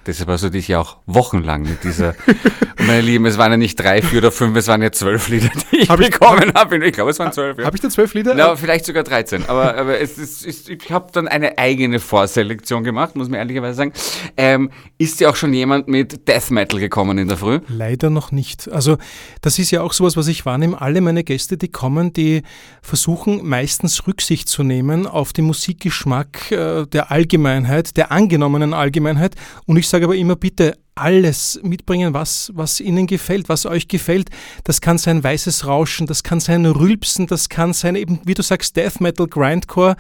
Deshalb 0.06 0.30
hast 0.30 0.44
du 0.44 0.50
dich 0.50 0.68
ja 0.68 0.80
auch 0.80 0.98
wochenlang 1.06 1.64
mit 1.64 1.84
dieser, 1.84 2.16
meine 2.78 3.02
Lieben, 3.02 3.26
es 3.26 3.38
waren 3.38 3.52
ja 3.52 3.58
nicht 3.58 3.76
drei, 3.80 4.02
vier 4.02 4.20
oder 4.20 4.32
fünf, 4.32 4.58
es 4.58 4.68
waren 4.68 4.82
ja 4.82 4.92
zwölf 4.92 5.30
Lieder, 5.30 5.50
die 5.72 5.78
ich, 5.78 5.90
Hab 5.90 6.00
ich- 6.00 6.10
bekommen 6.12 6.52
habe. 6.56 6.86
Ich 6.86 6.94
glaube, 6.94 7.12
es 7.12 7.20
waren 7.20 7.32
zwölf. 7.32 7.58
Ja. 7.58 7.66
Habe 7.66 7.76
ich 7.78 7.82
da 7.82 7.90
zwölf 7.90 8.14
Lieder? 8.14 8.34
Na, 8.36 8.56
vielleicht 8.56 8.86
sogar 8.86 9.04
13, 9.04 9.46
aber, 9.48 9.76
aber 9.78 10.00
es 10.00 10.18
ist, 10.18 10.46
ist, 10.46 10.70
ich 10.70 10.92
habe 10.92 11.08
dann 11.14 11.28
eine 11.28 11.58
eigene 11.58 12.00
Vorselektion 12.00 12.84
gemacht, 12.84 13.16
muss 13.16 13.30
man 13.30 13.40
ehrlicherweise 13.40 13.76
sagen. 13.78 13.94
Ähm, 14.38 14.70
ist 14.98 15.20
ja 15.20 15.30
auch 15.30 15.36
schon 15.36 15.54
jemand 15.54 15.88
mit 15.88 16.28
Death 16.28 16.52
Metal 16.52 16.80
gekommen 16.80 17.18
in 17.18 17.28
der 17.28 17.38
Früh? 17.38 17.60
Leider 17.68 18.10
noch 18.10 18.32
nicht. 18.32 18.70
Also 18.72 18.98
das 19.42 19.60
ist 19.60 19.72
ja 19.72 19.82
auch 19.82 19.94
sowas, 19.94 20.18
was 20.18 20.28
ich 20.28 20.46
wahrnehme. 20.46 20.82
Alle 20.82 21.00
meine 21.02 21.24
Gäste, 21.24 21.58
die 21.58 21.70
kommen, 21.70 22.12
die 22.14 22.44
versuchen 22.82 23.48
meistens 23.48 24.06
Rücksicht 24.08 24.50
zu 24.50 24.64
nehmen 24.64 25.08
auf 25.08 25.32
den 25.34 25.46
Musikgeschmack 25.46 26.52
äh, 26.52 26.86
der 26.88 27.12
Allgemeinheit, 27.12 27.96
der 27.98 28.12
angenommenen 28.12 28.74
Allgemeinheit. 28.74 29.36
Und 29.66 29.78
ich 29.78 29.88
sage 29.94 30.06
aber 30.06 30.16
immer, 30.16 30.36
bitte 30.36 30.76
alles 30.96 31.60
mitbringen, 31.62 32.16
was, 32.16 32.52
was 32.56 32.80
Ihnen 32.80 33.06
gefällt, 33.06 33.48
was 33.48 33.68
euch 33.68 33.88
gefällt. 33.88 34.32
Das 34.64 34.82
kann 34.82 34.98
sein 34.98 35.24
weißes 35.24 35.68
Rauschen, 35.68 36.08
das 36.08 36.24
kann 36.24 36.40
sein 36.40 36.66
Rülpsen, 36.66 37.28
das 37.28 37.48
kann 37.48 37.74
sein 37.74 37.96
eben, 37.96 38.20
wie 38.26 38.34
du 38.34 38.42
sagst, 38.42 38.76
Death 38.76 39.02
Metal, 39.02 39.28
Grindcore, 39.28 39.96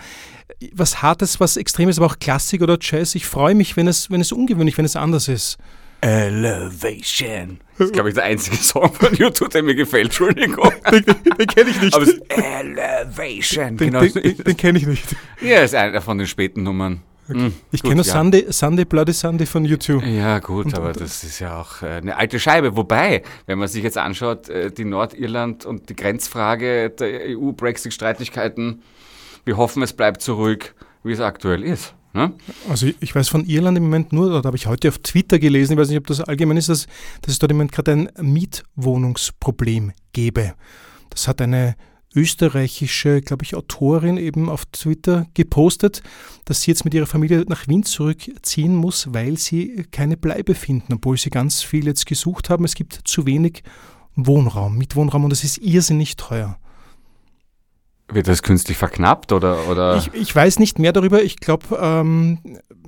was 0.74 1.04
Hartes, 1.04 1.40
was 1.40 1.58
Extremes, 1.58 2.00
aber 2.00 2.08
auch 2.08 2.18
Klassik 2.18 2.64
oder 2.64 2.80
Jazz. 2.82 3.14
Ich 3.14 3.28
freue 3.28 3.54
mich, 3.54 3.78
wenn 3.78 3.88
es, 3.88 4.10
wenn 4.10 4.20
es 4.20 4.32
ungewöhnlich, 4.32 4.80
wenn 4.80 4.86
es 4.86 4.96
anders 4.96 5.28
ist. 5.28 5.60
Elevation. 6.02 7.60
Das 7.78 7.86
ist, 7.88 7.94
glaube 7.94 8.10
ich, 8.10 8.16
der 8.16 8.24
einzige 8.24 8.58
Song 8.58 8.92
von 8.92 9.14
YouTube, 9.14 9.52
der 9.52 9.62
mir 9.62 9.76
gefällt. 9.76 10.06
Entschuldigung. 10.06 10.72
Den, 10.92 11.06
den 11.06 11.48
kenne 11.48 11.70
ich 11.70 11.82
nicht. 11.82 11.94
Aber 11.94 12.04
es 12.04 12.20
Elevation. 12.30 13.78
Den, 13.78 13.92
genau. 13.92 14.02
den, 14.02 14.14
den, 14.14 14.38
den 14.38 14.58
kenne 14.58 14.80
ich 14.80 14.88
nicht. 14.88 15.16
ja, 15.40 15.62
ist 15.62 15.76
einer 15.76 16.02
von 16.02 16.18
den 16.18 16.26
späten 16.26 16.64
Nummern. 16.64 17.04
Hm, 17.28 17.54
Ich 17.72 17.82
gut, 17.82 17.92
kenne 17.92 17.96
nur 18.02 18.06
ja. 18.06 18.12
Sunday, 18.12 18.46
Sunday 18.50 18.86
Bloody 18.86 19.14
Sunday 19.14 19.46
von 19.46 19.64
YouTube. 19.66 20.04
Ja, 20.06 20.40
gut, 20.40 20.74
aber 20.74 20.92
das 20.94 21.24
ist 21.24 21.40
ja 21.40 21.60
auch 21.60 21.82
äh, 21.82 21.88
eine 21.98 22.18
alte 22.18 22.40
Scheibe. 22.40 22.76
Wobei, 22.76 23.24
wenn 23.46 23.60
man 23.60 23.68
sich 23.68 23.84
jetzt 23.84 23.98
anschaut, 23.98 24.50
äh, 24.50 24.72
die 24.72 24.86
Nordirland 24.86 25.66
und 25.66 25.90
die 25.90 25.96
Grenzfrage 25.96 26.90
der 26.90 27.38
EU-Brexit-Streitigkeiten, 27.38 28.82
wir 29.46 29.58
hoffen, 29.58 29.84
es 29.84 29.94
bleibt 29.94 30.22
so 30.22 30.36
ruhig, 30.36 30.74
wie 31.04 31.12
es 31.14 31.20
aktuell 31.20 31.64
ist. 31.64 31.94
Ne? 32.14 32.32
Also 32.70 32.88
ich- 32.88 32.96
ich 33.00 33.16
weiß 33.16 33.28
von 33.30 33.44
Irland 33.46 33.78
im 33.78 33.84
Moment 33.86 34.14
nur, 34.14 34.30
da 34.42 34.48
habe 34.48 34.56
ich 34.58 34.68
heute 34.68 34.90
auf 34.90 35.00
Twitter 35.00 35.40
gelesen, 35.40 35.74
ich 35.74 35.80
weiß 35.80 35.90
nicht, 35.90 35.98
ob 35.98 36.08
das 36.08 36.22
allgemein 36.22 36.58
ist, 36.58 36.70
dass, 36.70 36.86
dass 37.22 37.34
es 37.34 37.40
dort 37.40 37.52
im 37.52 37.58
Moment 37.58 37.72
gerade 37.72 37.92
ein 37.94 38.10
Mietwohnungsproblem 38.22 39.94
gäbe. 40.14 40.54
Das 41.10 41.28
hat 41.28 41.42
eine 41.42 41.76
österreichische, 42.16 43.22
glaube 43.22 43.44
ich, 43.44 43.56
Autorin 43.56 44.18
eben 44.18 44.50
auf 44.50 44.66
Twitter 44.66 45.26
gepostet, 45.34 46.04
dass 46.46 46.62
sie 46.62 46.72
jetzt 46.72 46.86
mit 46.86 46.94
ihrer 46.94 47.06
Familie 47.06 47.46
nach 47.48 47.68
Wien 47.68 47.84
zurückziehen 47.84 48.76
muss, 48.76 49.14
weil 49.14 49.38
sie 49.38 49.86
keine 49.92 50.18
Bleibe 50.18 50.56
finden, 50.56 50.94
obwohl 50.94 51.18
sie 51.18 51.30
ganz 51.30 51.62
viel 51.62 51.86
jetzt 51.86 52.06
gesucht 52.06 52.50
haben. 52.50 52.66
Es 52.66 52.76
gibt 52.76 53.00
zu 53.06 53.26
wenig 53.26 53.64
Wohnraum, 54.16 54.78
Mietwohnraum 54.78 55.26
und 55.26 55.34
es 55.34 55.44
ist 55.44 55.58
irrsinnig 55.58 56.16
teuer. 56.16 56.58
Wird 58.10 58.28
das 58.28 58.44
künstlich 58.44 58.78
verknappt 58.78 59.32
oder? 59.32 59.70
oder? 59.70 59.98
Ich, 59.98 60.14
ich 60.14 60.36
weiß 60.36 60.60
nicht 60.60 60.78
mehr 60.78 60.94
darüber. 60.94 61.24
Ich 61.24 61.38
glaube, 61.38 61.78
ähm, 61.82 62.40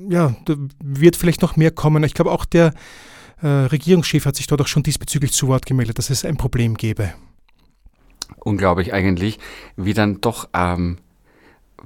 ja, 0.07 0.35
da 0.45 0.55
wird 0.83 1.15
vielleicht 1.15 1.41
noch 1.41 1.55
mehr 1.55 1.71
kommen. 1.71 2.03
Ich 2.03 2.13
glaube, 2.13 2.31
auch 2.31 2.45
der 2.45 2.73
äh, 3.41 3.47
Regierungschef 3.47 4.25
hat 4.25 4.35
sich 4.35 4.47
dort 4.47 4.61
auch 4.61 4.67
schon 4.67 4.83
diesbezüglich 4.83 5.31
zu 5.31 5.47
Wort 5.47 5.65
gemeldet, 5.65 5.97
dass 5.97 6.09
es 6.09 6.25
ein 6.25 6.38
Problem 6.38 6.75
gäbe. 6.75 7.13
Unglaublich 8.38 8.93
eigentlich, 8.93 9.39
wie 9.75 9.93
dann 9.93 10.21
doch, 10.21 10.49
ähm, 10.53 10.97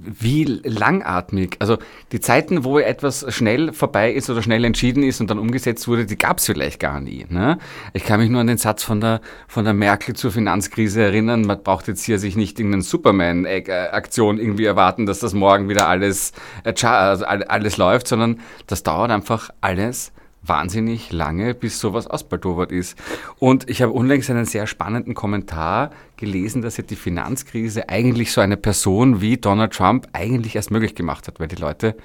wie 0.02 0.46
langatmig, 0.46 1.58
also 1.60 1.78
die 2.14 2.22
Zeiten, 2.22 2.64
wo 2.64 2.80
etwas 2.80 3.26
schnell 3.36 3.74
vorbei 3.74 4.14
ist 4.14 4.30
oder 4.30 4.42
schnell 4.42 4.64
entschieden 4.64 5.04
ist 5.04 5.20
und 5.20 5.30
dann 5.30 5.40
umgesetzt 5.40 5.90
wurde, 5.90 6.06
die 6.06 6.18
gab 6.18 6.38
es 6.38 6.46
vielleicht 6.46 6.80
gar 6.80 7.02
nie. 7.02 7.26
Ne? 7.28 7.58
Ich 7.92 8.06
kann 8.06 8.22
mich 8.22 8.30
nur 8.30 8.40
an 8.40 8.48
den 8.48 8.58
Satz 8.58 8.82
von 8.84 9.02
der, 9.02 9.20
von 9.50 9.66
der 9.66 9.74
Merkel 9.74 10.16
zur 10.16 10.32
Finanzkrise 10.32 11.02
erinnern, 11.02 11.42
man 11.42 11.64
braucht 11.64 11.90
jetzt 11.90 12.06
hier 12.06 12.18
sich 12.18 12.38
nicht 12.38 12.58
irgendeine 12.60 12.84
Superman-Aktion 12.84 14.40
irgendwie 14.40 14.66
erwarten, 14.66 15.06
dass 15.06 15.20
das 15.20 15.34
morgen 15.34 15.68
wieder 15.68 15.90
alles, 15.90 16.32
äh, 16.64 16.74
also 16.86 17.26
all- 17.26 17.44
alles 17.44 17.76
läuft, 17.76 18.08
sondern 18.08 18.40
das 18.68 18.84
dauert 18.84 19.12
einfach 19.12 19.50
alles 19.60 20.14
wahnsinnig 20.42 21.12
lange, 21.12 21.54
bis 21.54 21.80
sowas 21.80 22.08
ausbaldowert 22.08 22.72
ist. 22.72 22.98
Und 23.38 23.70
ich 23.70 23.82
habe 23.82 23.92
unlängst 23.92 24.30
einen 24.30 24.46
sehr 24.46 24.68
spannenden 24.68 25.14
Kommentar 25.14 25.92
gelesen, 26.18 26.62
dass 26.62 26.78
ja 26.78 26.84
die 26.84 26.96
Finanzkrise 26.96 27.90
eigentlich 27.90 28.32
so 28.32 28.42
eine 28.42 28.58
Person 28.58 29.22
wie 29.22 29.38
Donald 29.38 29.74
Trump 29.74 30.08
eigentlich 30.14 30.56
erst 30.56 30.72
möglich 30.72 30.96
gemacht 30.96 31.28
hat, 31.28 31.40
weil 31.40 31.48
die 31.48 31.56
Leute 31.56 31.96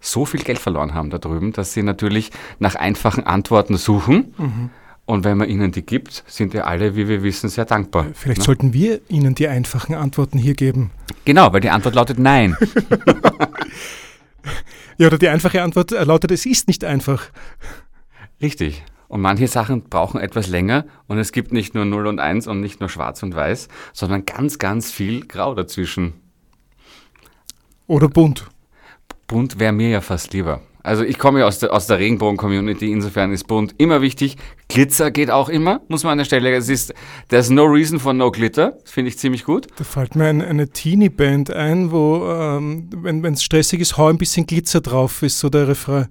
so 0.00 0.26
viel 0.26 0.42
Geld 0.42 0.58
verloren 0.58 0.94
haben 0.94 1.10
da 1.10 1.18
drüben, 1.18 1.52
dass 1.52 1.72
sie 1.72 1.82
natürlich 1.82 2.30
nach 2.58 2.74
einfachen 2.74 3.24
Antworten 3.24 3.76
suchen. 3.76 4.34
Und 5.06 5.24
wenn 5.24 5.36
man 5.36 5.48
ihnen 5.48 5.72
die 5.72 5.84
gibt, 5.84 6.24
sind 6.26 6.54
ja 6.54 6.64
alle, 6.64 6.96
wie 6.96 7.08
wir 7.08 7.22
wissen, 7.22 7.48
sehr 7.48 7.64
dankbar. 7.66 8.06
Vielleicht 8.14 8.38
ne? 8.40 8.44
sollten 8.44 8.72
wir 8.72 9.00
Ihnen 9.08 9.34
die 9.34 9.48
einfachen 9.48 9.94
Antworten 9.94 10.38
hier 10.38 10.54
geben. 10.54 10.90
Genau, 11.26 11.52
weil 11.52 11.60
die 11.60 11.70
Antwort 11.70 11.94
lautet 11.94 12.18
Nein. 12.18 12.56
Ja, 14.98 15.08
oder 15.08 15.18
die 15.18 15.28
einfache 15.28 15.62
Antwort 15.62 15.92
äh, 15.92 16.04
lautet, 16.04 16.30
es 16.30 16.46
ist 16.46 16.68
nicht 16.68 16.84
einfach. 16.84 17.30
Richtig. 18.40 18.84
Und 19.08 19.20
manche 19.20 19.48
Sachen 19.48 19.82
brauchen 19.84 20.20
etwas 20.20 20.48
länger 20.48 20.86
und 21.06 21.18
es 21.18 21.32
gibt 21.32 21.52
nicht 21.52 21.74
nur 21.74 21.84
0 21.84 22.06
und 22.06 22.18
1 22.18 22.46
und 22.46 22.60
nicht 22.60 22.80
nur 22.80 22.88
schwarz 22.88 23.22
und 23.22 23.34
weiß, 23.34 23.68
sondern 23.92 24.24
ganz, 24.24 24.58
ganz 24.58 24.90
viel 24.90 25.26
Grau 25.26 25.54
dazwischen. 25.54 26.14
Oder 27.86 28.08
bunt. 28.08 28.48
Bunt 29.26 29.58
wäre 29.58 29.72
mir 29.72 29.90
ja 29.90 30.00
fast 30.00 30.32
lieber. 30.32 30.62
Also 30.84 31.02
ich 31.02 31.18
komme 31.18 31.40
ja 31.40 31.46
aus 31.46 31.60
der, 31.60 31.72
aus 31.72 31.86
der 31.86 31.98
Regenbogen-Community, 31.98 32.92
insofern 32.92 33.32
ist 33.32 33.46
bunt 33.46 33.74
immer 33.78 34.02
wichtig. 34.02 34.36
Glitzer 34.68 35.10
geht 35.10 35.30
auch 35.30 35.48
immer, 35.48 35.80
muss 35.88 36.04
man 36.04 36.12
an 36.12 36.18
der 36.18 36.26
Stelle, 36.26 36.54
es 36.54 36.68
ist, 36.68 36.92
there's 37.30 37.48
no 37.48 37.64
reason 37.64 37.98
for 37.98 38.12
no 38.12 38.30
glitter, 38.30 38.72
das 38.82 38.92
finde 38.92 39.08
ich 39.08 39.18
ziemlich 39.18 39.44
gut. 39.44 39.66
Da 39.76 39.84
fällt 39.84 40.14
mir 40.14 40.26
ein, 40.26 40.42
eine 40.42 40.68
Teenie-Band 40.68 41.50
ein, 41.50 41.90
wo, 41.90 42.30
ähm, 42.30 42.90
wenn 42.92 43.24
es 43.24 43.42
stressig 43.42 43.80
ist, 43.80 43.96
hau 43.96 44.08
ein 44.08 44.18
bisschen 44.18 44.44
Glitzer 44.44 44.82
drauf, 44.82 45.22
ist 45.22 45.38
so 45.38 45.48
der 45.48 45.68
Refrain. 45.68 46.08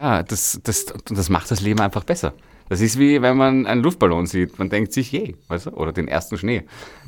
Ja, 0.00 0.24
das, 0.24 0.60
das, 0.64 0.86
und 0.90 1.16
das 1.16 1.28
macht 1.28 1.52
das 1.52 1.60
Leben 1.60 1.80
einfach 1.80 2.02
besser. 2.02 2.34
Das 2.68 2.80
ist 2.80 2.98
wie 2.98 3.22
wenn 3.22 3.36
man 3.36 3.66
einen 3.66 3.82
Luftballon 3.82 4.26
sieht. 4.26 4.58
Man 4.58 4.68
denkt 4.68 4.92
sich, 4.92 5.10
je, 5.10 5.36
weißt 5.48 5.66
du? 5.66 5.70
oder 5.70 5.92
den 5.92 6.06
ersten 6.06 6.36
Schnee. 6.36 6.64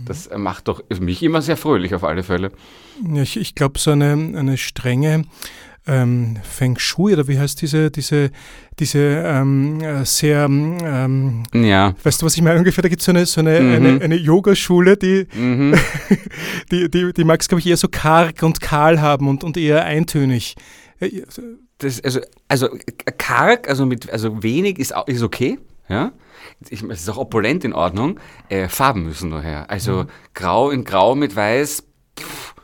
Das 0.07 0.31
macht 0.35 0.68
doch 0.68 0.83
mich 1.01 1.23
immer 1.23 1.42
sehr 1.42 1.57
fröhlich 1.57 1.94
auf 1.94 2.03
alle 2.03 2.23
Fälle. 2.23 2.51
Ja, 3.07 3.23
ich 3.23 3.37
ich 3.37 3.55
glaube, 3.55 3.79
so 3.79 3.90
eine, 3.90 4.12
eine 4.12 4.57
strenge 4.57 5.25
ähm, 5.87 6.37
Feng 6.43 6.79
Shui, 6.79 7.12
oder 7.14 7.27
wie 7.29 7.38
heißt 7.38 7.61
diese, 7.62 7.90
diese, 7.90 8.31
diese 8.79 8.99
ähm, 8.99 9.81
äh, 9.81 10.05
sehr, 10.05 10.45
ähm, 10.45 11.43
Ja. 11.55 11.95
weißt 12.03 12.21
du, 12.23 12.27
was 12.27 12.37
ich 12.37 12.43
meine 12.43 12.59
ungefähr? 12.59 12.83
Da 12.83 12.88
gibt 12.88 13.03
so 13.03 13.12
es 13.12 13.16
eine, 13.16 13.27
so 13.27 13.40
eine, 13.40 13.61
Mhm. 13.61 13.75
eine, 13.75 14.01
eine 14.03 14.16
Yogaschule, 14.16 14.97
die, 14.97 15.27
Mhm. 15.35 15.75
die, 16.71 16.90
die, 16.90 17.12
die 17.12 17.25
mag 17.25 17.40
es, 17.40 17.49
glaube 17.49 17.61
ich, 17.61 17.66
eher 17.66 17.77
so 17.77 17.88
karg 17.88 18.43
und 18.43 18.61
kahl 18.61 19.01
haben 19.01 19.29
und, 19.29 19.43
und 19.45 19.57
eher 19.57 19.85
eintönig. 19.85 20.55
Äh, 21.01 21.23
Das, 21.79 21.99
also, 22.05 22.21
also 22.47 22.69
karg, 23.16 23.66
also 23.66 23.87
mit, 23.87 24.11
also 24.11 24.43
wenig 24.43 24.79
ist, 24.79 24.93
ist 25.07 25.23
okay, 25.23 25.59
ja. 25.88 26.12
Ich, 26.69 26.83
es 26.83 27.01
ist 27.01 27.09
auch 27.09 27.16
opulent 27.16 27.64
in 27.64 27.73
Ordnung. 27.73 28.21
Äh, 28.51 28.69
Farben 28.69 29.05
müssen 29.05 29.31
nur 29.31 29.40
her. 29.40 29.64
Also 29.71 30.05
grau 30.35 30.69
in 30.71 30.85
grau 30.85 31.14
mit 31.14 31.35
weiß, 31.35 31.83
pff, 32.19 32.55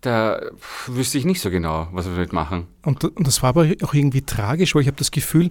da 0.00 0.40
wüsste 0.86 1.18
ich 1.18 1.24
nicht 1.24 1.40
so 1.40 1.50
genau, 1.50 1.88
was 1.92 2.06
wir 2.06 2.14
damit 2.14 2.32
machen. 2.32 2.66
Und, 2.82 3.04
und 3.04 3.26
das 3.26 3.42
war 3.42 3.50
aber 3.50 3.66
auch 3.82 3.94
irgendwie 3.94 4.22
tragisch, 4.22 4.74
weil 4.74 4.82
ich 4.82 4.88
habe 4.88 4.96
das 4.96 5.10
Gefühl, 5.10 5.50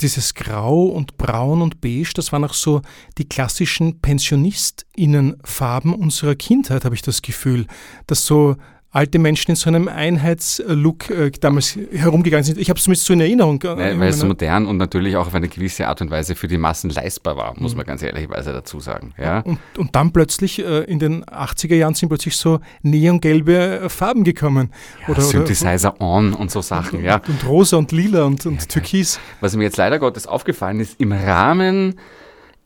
dieses 0.00 0.34
Grau 0.34 0.86
und 0.86 1.16
Braun 1.16 1.62
und 1.62 1.80
Beige, 1.80 2.12
das 2.14 2.32
waren 2.32 2.44
auch 2.44 2.54
so 2.54 2.82
die 3.18 3.28
klassischen 3.28 4.00
PensionistInnenfarben 4.00 5.94
unserer 5.94 6.34
Kindheit, 6.34 6.84
habe 6.84 6.94
ich 6.94 7.02
das 7.02 7.22
Gefühl. 7.22 7.66
Dass 8.06 8.26
so 8.26 8.56
alte 8.92 9.18
Menschen 9.18 9.52
in 9.52 9.56
so 9.56 9.68
einem 9.68 9.88
Einheitslook 9.88 11.10
äh, 11.10 11.30
damals 11.40 11.78
herumgegangen 11.92 12.44
sind. 12.44 12.58
Ich 12.58 12.68
habe 12.68 12.76
es 12.76 12.84
zumindest 12.84 13.06
so 13.06 13.14
in 13.14 13.20
Erinnerung. 13.20 13.60
äh, 13.62 13.76
Weil, 13.76 13.98
weil 13.98 14.08
es 14.10 14.22
modern 14.22 14.66
und 14.66 14.76
natürlich 14.76 15.16
auch 15.16 15.26
auf 15.26 15.34
eine 15.34 15.48
gewisse 15.48 15.88
Art 15.88 16.02
und 16.02 16.10
Weise 16.10 16.34
für 16.36 16.46
die 16.46 16.58
Massen 16.58 16.90
leistbar 16.90 17.36
war, 17.36 17.54
muss 17.58 17.74
man 17.74 17.86
ganz 17.86 18.02
ehrlicherweise 18.02 18.52
dazu 18.52 18.80
sagen. 18.80 19.14
Ja? 19.18 19.40
und, 19.40 19.58
und 19.78 19.96
dann 19.96 20.12
plötzlich 20.12 20.58
äh, 20.58 20.84
in 20.84 20.98
den 20.98 21.24
80er 21.24 21.74
Jahren 21.74 21.94
sind 21.94 22.10
plötzlich 22.10 22.36
so 22.36 22.60
neongelbe 22.82 23.86
Farben 23.88 24.24
gekommen. 24.24 24.70
oder, 25.08 25.22
Synthesizer 25.22 25.98
on 26.00 26.34
und 26.34 26.50
so 26.50 26.60
Sachen, 26.60 27.02
ja. 27.02 27.22
Und 27.26 27.46
rosa 27.48 27.78
und 27.78 27.92
lila 27.92 28.24
und, 28.24 28.44
und 28.44 28.68
türkis. 28.68 29.18
Was 29.40 29.56
mir 29.56 29.64
jetzt 29.64 29.78
leider 29.78 29.98
Gottes 29.98 30.26
aufgefallen 30.26 30.80
ist, 30.80 31.00
im 31.00 31.12
Rahmen 31.12 31.94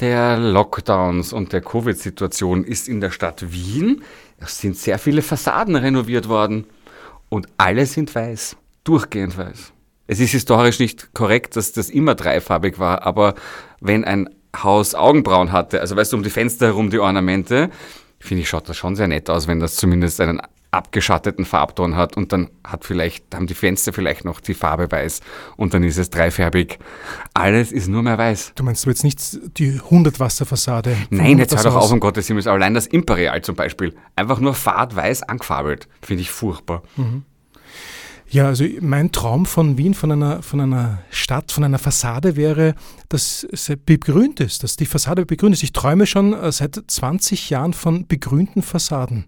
der 0.01 0.37
Lockdowns 0.37 1.33
und 1.33 1.53
der 1.53 1.63
Covid-Situation 1.63 2.65
ist 2.65 2.89
in 2.89 3.01
der 3.01 3.11
Stadt 3.11 3.53
Wien, 3.53 4.03
es 4.39 4.59
sind 4.59 4.77
sehr 4.77 4.99
viele 4.99 5.23
Fassaden 5.23 5.77
renoviert 5.77 6.29
worden 6.29 6.67
und 7.29 7.47
alle 7.57 7.87
sind 7.87 8.15
weiß, 8.15 8.57
durchgehend 8.85 9.37
weiß. 9.37 9.73
Es 10.07 10.21
ist 10.21 10.31
historisch 10.31 10.79
nicht 10.79 11.15
korrekt, 11.15 11.57
dass 11.57 11.73
das 11.73 11.91
immer 11.91 12.15
dreifarbig 12.15 12.79
war, 12.79 13.03
aber 13.03 13.35
wenn 13.81 14.05
ein 14.05 14.29
Haus 14.57 14.95
Augenbrauen 14.95 15.53
hatte, 15.53 15.81
also 15.81 15.97
weißt 15.97 16.13
du, 16.13 16.17
um 16.17 16.23
die 16.23 16.31
Fenster 16.31 16.67
herum 16.67 16.91
die 16.91 16.99
Ornamente, 16.99 17.71
finde 18.19 18.43
ich, 18.43 18.49
schaut 18.49 18.69
das 18.69 18.77
schon 18.77 18.97
sehr 18.97 19.09
nett 19.09 19.29
aus, 19.29 19.49
wenn 19.49 19.61
das 19.61 19.77
zumindest 19.77 20.21
einen 20.21 20.41
abgeschatteten 20.77 21.45
Farbton 21.45 21.97
hat 21.97 22.17
und 22.17 22.33
dann 22.33 22.51
hat 22.65 22.85
vielleicht, 22.85 23.35
haben 23.35 23.47
die 23.47 23.55
Fenster 23.55 23.93
vielleicht 23.93 24.25
noch 24.25 24.41
die 24.41 24.55
Farbe 24.55 24.91
weiß 24.91 25.21
und 25.57 25.75
dann 25.75 25.83
ist 25.83 25.99
es 25.99 26.11
dreifärbig. 26.11 26.79
Alles 27.35 27.73
ist 27.73 27.89
nur 27.89 28.03
mehr 28.03 28.19
weiß. 28.19 28.53
Du 28.55 28.63
meinst 28.63 28.85
du 28.85 28.91
jetzt 28.91 29.03
nicht 29.03 29.59
die 29.59 29.81
100-Wasser-Fassade? 29.81 30.97
Nein, 31.11 31.39
jetzt 31.39 31.57
hör 31.57 31.63
doch 31.65 31.77
auf, 31.77 31.91
um 31.91 32.01
Gottes 32.01 32.27
Himmels. 32.27 32.47
Allein 32.47 32.75
das 32.75 32.87
Imperial 32.87 33.43
zum 33.43 33.57
Beispiel. 33.57 33.95
Einfach 34.15 34.39
nur 34.39 34.55
fadweiß 34.55 35.25
angefarbelt. 35.25 35.89
Finde 36.03 36.23
ich 36.23 36.31
furchtbar. 36.31 36.83
Ja, 38.29 38.47
also 38.47 38.65
mein 38.81 39.13
Traum 39.13 39.47
von 39.47 39.79
Wien, 39.79 39.95
von 39.95 40.11
einer, 40.11 40.43
von 40.43 40.61
einer 40.61 40.99
Stadt, 41.11 41.53
von 41.53 41.63
einer 41.63 41.79
Fassade 41.79 42.37
wäre, 42.37 42.75
dass 43.09 43.47
es 43.51 43.73
begrünt 43.85 44.41
ist, 44.41 44.65
dass 44.65 44.77
die 44.77 44.87
Fassade 44.87 45.25
begrünt 45.25 45.55
ist. 45.55 45.63
Ich 45.63 45.73
träume 45.73 46.07
schon 46.07 46.33
äh, 46.33 46.51
seit 46.51 46.81
20 46.87 47.51
Jahren 47.51 47.73
von 47.73 48.07
begrünten 48.07 48.63
Fassaden. 48.63 49.27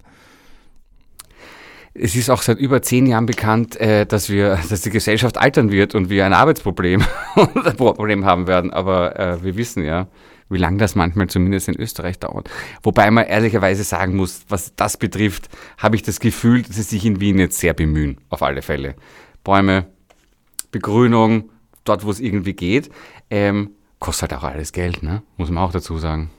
Es 1.95 2.15
ist 2.15 2.31
auch 2.31 2.43
seit 2.43 2.59
über 2.59 2.83
zehn 2.83 3.07
Jahren 3.07 3.27
bekannt, 3.27 3.77
äh, 3.81 4.07
dass 4.07 4.29
wir, 4.29 4.59
dass 4.69 4.83
die 4.83 4.91
Gesellschaft 4.91 5.39
altern 5.39 5.71
wird 5.71 5.95
und 5.95 6.11
wir 6.11 6.25
ein 6.25 6.33
Arbeitsproblem 6.33 7.03
ein 7.35 7.77
Problem 7.77 8.25
haben 8.25 8.47
werden. 8.47 8.73
Aber 8.73 9.19
äh, 9.19 9.43
wir 9.43 9.57
wissen 9.57 9.85
ja, 9.85 10.09
wie 10.51 10.59
lange 10.59 10.79
das 10.79 10.95
manchmal 10.95 11.29
zumindest 11.29 11.69
in 11.69 11.77
Österreich 11.77 12.19
dauert. 12.19 12.49
Wobei 12.83 13.11
man 13.11 13.27
ehrlicherweise 13.27 13.85
sagen 13.85 14.17
muss, 14.17 14.43
was 14.49 14.75
das 14.77 14.97
betrifft, 14.97 15.49
habe 15.77 15.97
ich 15.97 16.03
das 16.03 16.21
Gefühl, 16.21 16.63
dass 16.63 16.77
sie 16.77 16.83
sich 16.83 17.05
in 17.05 17.21
Wien 17.21 17.39
jetzt 17.39 17.59
sehr 17.59 17.75
bemühen, 17.75 18.19
auf 18.31 18.43
alle 18.43 18.63
Fälle. 18.63 18.95
Bäume, 19.45 19.87
Begrünung, 20.71 21.51
dort 21.85 22.05
wo 22.05 22.11
es 22.11 22.21
irgendwie 22.21 22.55
geht, 22.55 22.91
ähm, 23.31 23.71
kostet 23.99 24.33
halt 24.33 24.43
auch 24.43 24.49
alles 24.49 24.73
Geld, 24.73 25.03
ne? 25.03 25.23
muss 25.37 25.51
man 25.51 25.63
auch 25.65 25.73
dazu 25.73 25.99
sagen. 25.99 26.31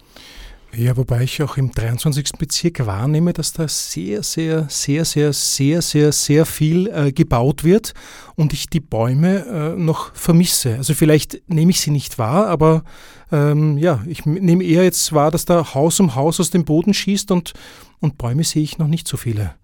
Ja, 0.75 0.95
wobei 0.97 1.23
ich 1.23 1.41
auch 1.41 1.57
im 1.57 1.71
23. 1.71 2.33
Bezirk 2.37 2.85
wahrnehme, 2.85 3.33
dass 3.33 3.53
da 3.53 3.67
sehr, 3.67 4.21
sehr, 4.21 4.67
sehr, 4.69 5.03
sehr, 5.03 5.33
sehr, 5.33 5.81
sehr, 5.81 6.11
sehr 6.11 6.45
viel 6.45 6.87
äh, 6.87 7.11
gebaut 7.11 7.63
wird 7.63 7.93
und 8.35 8.53
ich 8.53 8.69
die 8.69 8.79
Bäume 8.79 9.45
äh, 9.45 9.75
noch 9.75 10.13
vermisse. 10.13 10.75
Also 10.75 10.93
vielleicht 10.93 11.41
nehme 11.47 11.71
ich 11.71 11.81
sie 11.81 11.89
nicht 11.89 12.19
wahr, 12.19 12.47
aber 12.47 12.83
ähm, 13.31 13.79
ja, 13.79 14.03
ich 14.05 14.25
nehme 14.25 14.63
eher 14.63 14.83
jetzt 14.83 15.11
wahr, 15.11 15.31
dass 15.31 15.45
da 15.45 15.73
Haus 15.73 15.99
um 15.99 16.13
Haus 16.13 16.39
aus 16.39 16.51
dem 16.51 16.65
Boden 16.65 16.93
schießt 16.93 17.31
und, 17.31 17.53
und 17.99 18.19
Bäume 18.19 18.43
sehe 18.43 18.63
ich 18.63 18.77
noch 18.77 18.87
nicht 18.87 19.07
so 19.07 19.17
viele. 19.17 19.55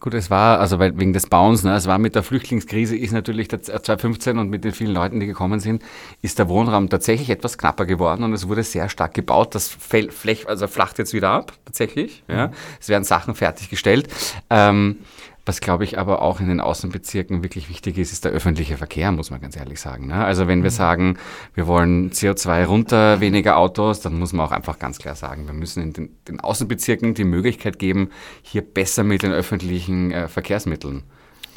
Gut, 0.00 0.14
es 0.14 0.30
war, 0.30 0.58
also 0.58 0.80
wegen 0.80 1.12
des 1.12 1.28
Bauens, 1.28 1.62
ne, 1.62 1.76
es 1.76 1.86
war 1.86 1.98
mit 1.98 2.16
der 2.16 2.24
Flüchtlingskrise, 2.24 2.96
ist 2.96 3.12
natürlich 3.12 3.46
der 3.46 3.62
2015 3.62 4.36
und 4.38 4.50
mit 4.50 4.64
den 4.64 4.72
vielen 4.72 4.92
Leuten, 4.92 5.20
die 5.20 5.26
gekommen 5.26 5.60
sind, 5.60 5.82
ist 6.22 6.40
der 6.40 6.48
Wohnraum 6.48 6.88
tatsächlich 6.88 7.30
etwas 7.30 7.56
knapper 7.56 7.86
geworden 7.86 8.24
und 8.24 8.32
es 8.32 8.48
wurde 8.48 8.64
sehr 8.64 8.88
stark 8.88 9.14
gebaut. 9.14 9.54
Das 9.54 9.68
flech, 9.68 10.48
also 10.48 10.66
flacht 10.66 10.98
jetzt 10.98 11.12
wieder 11.12 11.30
ab, 11.30 11.52
tatsächlich. 11.64 12.24
Ja. 12.26 12.50
Es 12.80 12.88
werden 12.88 13.04
Sachen 13.04 13.36
fertiggestellt. 13.36 14.08
Ähm, 14.50 14.98
was, 15.46 15.60
glaube 15.60 15.84
ich, 15.84 15.98
aber 15.98 16.22
auch 16.22 16.40
in 16.40 16.48
den 16.48 16.60
Außenbezirken 16.60 17.44
wirklich 17.44 17.70
wichtig 17.70 17.96
ist, 17.98 18.12
ist 18.12 18.24
der 18.24 18.32
öffentliche 18.32 18.76
Verkehr, 18.76 19.12
muss 19.12 19.30
man 19.30 19.40
ganz 19.40 19.56
ehrlich 19.56 19.80
sagen. 19.80 20.08
Ne? 20.08 20.24
Also 20.24 20.48
wenn 20.48 20.64
wir 20.64 20.72
sagen, 20.72 21.18
wir 21.54 21.68
wollen 21.68 22.10
CO2 22.10 22.64
runter, 22.64 23.20
weniger 23.20 23.56
Autos, 23.56 24.00
dann 24.00 24.18
muss 24.18 24.32
man 24.32 24.44
auch 24.44 24.50
einfach 24.50 24.80
ganz 24.80 24.98
klar 24.98 25.14
sagen, 25.14 25.46
wir 25.46 25.54
müssen 25.54 25.82
in 25.84 25.92
den, 25.92 26.16
den 26.26 26.40
Außenbezirken 26.40 27.14
die 27.14 27.24
Möglichkeit 27.24 27.78
geben, 27.78 28.10
hier 28.42 28.62
besser 28.62 29.04
mit 29.04 29.22
den 29.22 29.32
öffentlichen 29.32 30.10
äh, 30.10 30.28
Verkehrsmitteln 30.28 31.04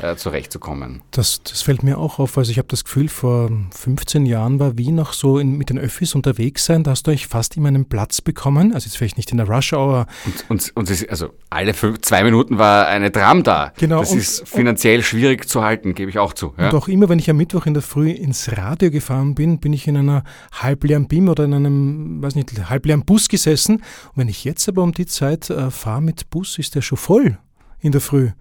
äh, 0.01 0.15
zurechtzukommen. 0.15 1.01
Das, 1.11 1.41
das 1.43 1.61
fällt 1.61 1.83
mir 1.83 1.97
auch 1.97 2.19
auf. 2.19 2.37
Also 2.37 2.51
ich 2.51 2.57
habe 2.57 2.67
das 2.67 2.83
Gefühl, 2.83 3.09
vor 3.09 3.49
15 3.71 4.25
Jahren 4.25 4.59
war 4.59 4.77
Wien 4.77 4.95
noch 4.95 5.13
so 5.13 5.39
in, 5.39 5.57
mit 5.57 5.69
den 5.69 5.77
Öffis 5.77 6.15
unterwegs 6.15 6.65
sein. 6.65 6.83
Da 6.83 6.91
hast 6.91 7.07
du 7.07 7.11
eigentlich 7.11 7.27
fast 7.27 7.57
immer 7.57 7.67
einen 7.67 7.85
Platz 7.85 8.21
bekommen. 8.21 8.73
Also 8.73 8.85
jetzt 8.85 8.97
vielleicht 8.97 9.17
nicht 9.17 9.31
in 9.31 9.37
der 9.37 9.47
Rush 9.47 9.73
Hour. 9.73 10.05
Und, 10.25 10.49
und, 10.49 10.89
und 10.89 11.09
also 11.09 11.29
alle 11.49 11.73
fünf, 11.73 12.01
zwei 12.01 12.23
Minuten 12.23 12.57
war 12.57 12.87
eine 12.87 13.11
Tram 13.11 13.43
da. 13.43 13.73
Genau, 13.77 13.99
Das 13.99 14.11
und- 14.11 14.17
ist 14.19 14.47
finanziell 14.47 15.03
schwierig 15.03 15.47
zu 15.47 15.63
halten, 15.63 15.93
gebe 15.95 16.09
ich 16.09 16.19
auch 16.19 16.33
zu. 16.33 16.53
Ja? 16.57 16.69
Und 16.69 16.75
auch 16.75 16.87
immer, 16.87 17.09
wenn 17.09 17.19
ich 17.19 17.29
am 17.29 17.37
Mittwoch 17.37 17.65
in 17.65 17.73
der 17.73 17.83
Früh 17.83 18.11
ins 18.11 18.51
Radio 18.57 18.91
gefahren 18.91 19.35
bin, 19.35 19.59
bin 19.59 19.73
ich 19.73 19.87
in 19.87 19.97
einer 19.97 20.23
halbleeren 20.51 21.07
BIM 21.07 21.29
oder 21.29 21.45
in 21.45 21.53
einem, 21.53 22.21
weiß 22.21 22.35
nicht, 22.35 22.69
halbleeren 22.69 23.05
Bus 23.05 23.27
gesessen. 23.29 23.77
Und 23.77 23.83
wenn 24.15 24.29
ich 24.29 24.43
jetzt 24.43 24.67
aber 24.69 24.83
um 24.83 24.91
die 24.93 25.05
Zeit 25.05 25.49
äh, 25.49 25.71
fahre 25.71 26.01
mit 26.01 26.29
Bus, 26.29 26.57
ist 26.57 26.75
der 26.75 26.81
schon 26.81 26.97
voll 26.97 27.37
in 27.79 27.91
der 27.91 28.01
Früh. 28.01 28.31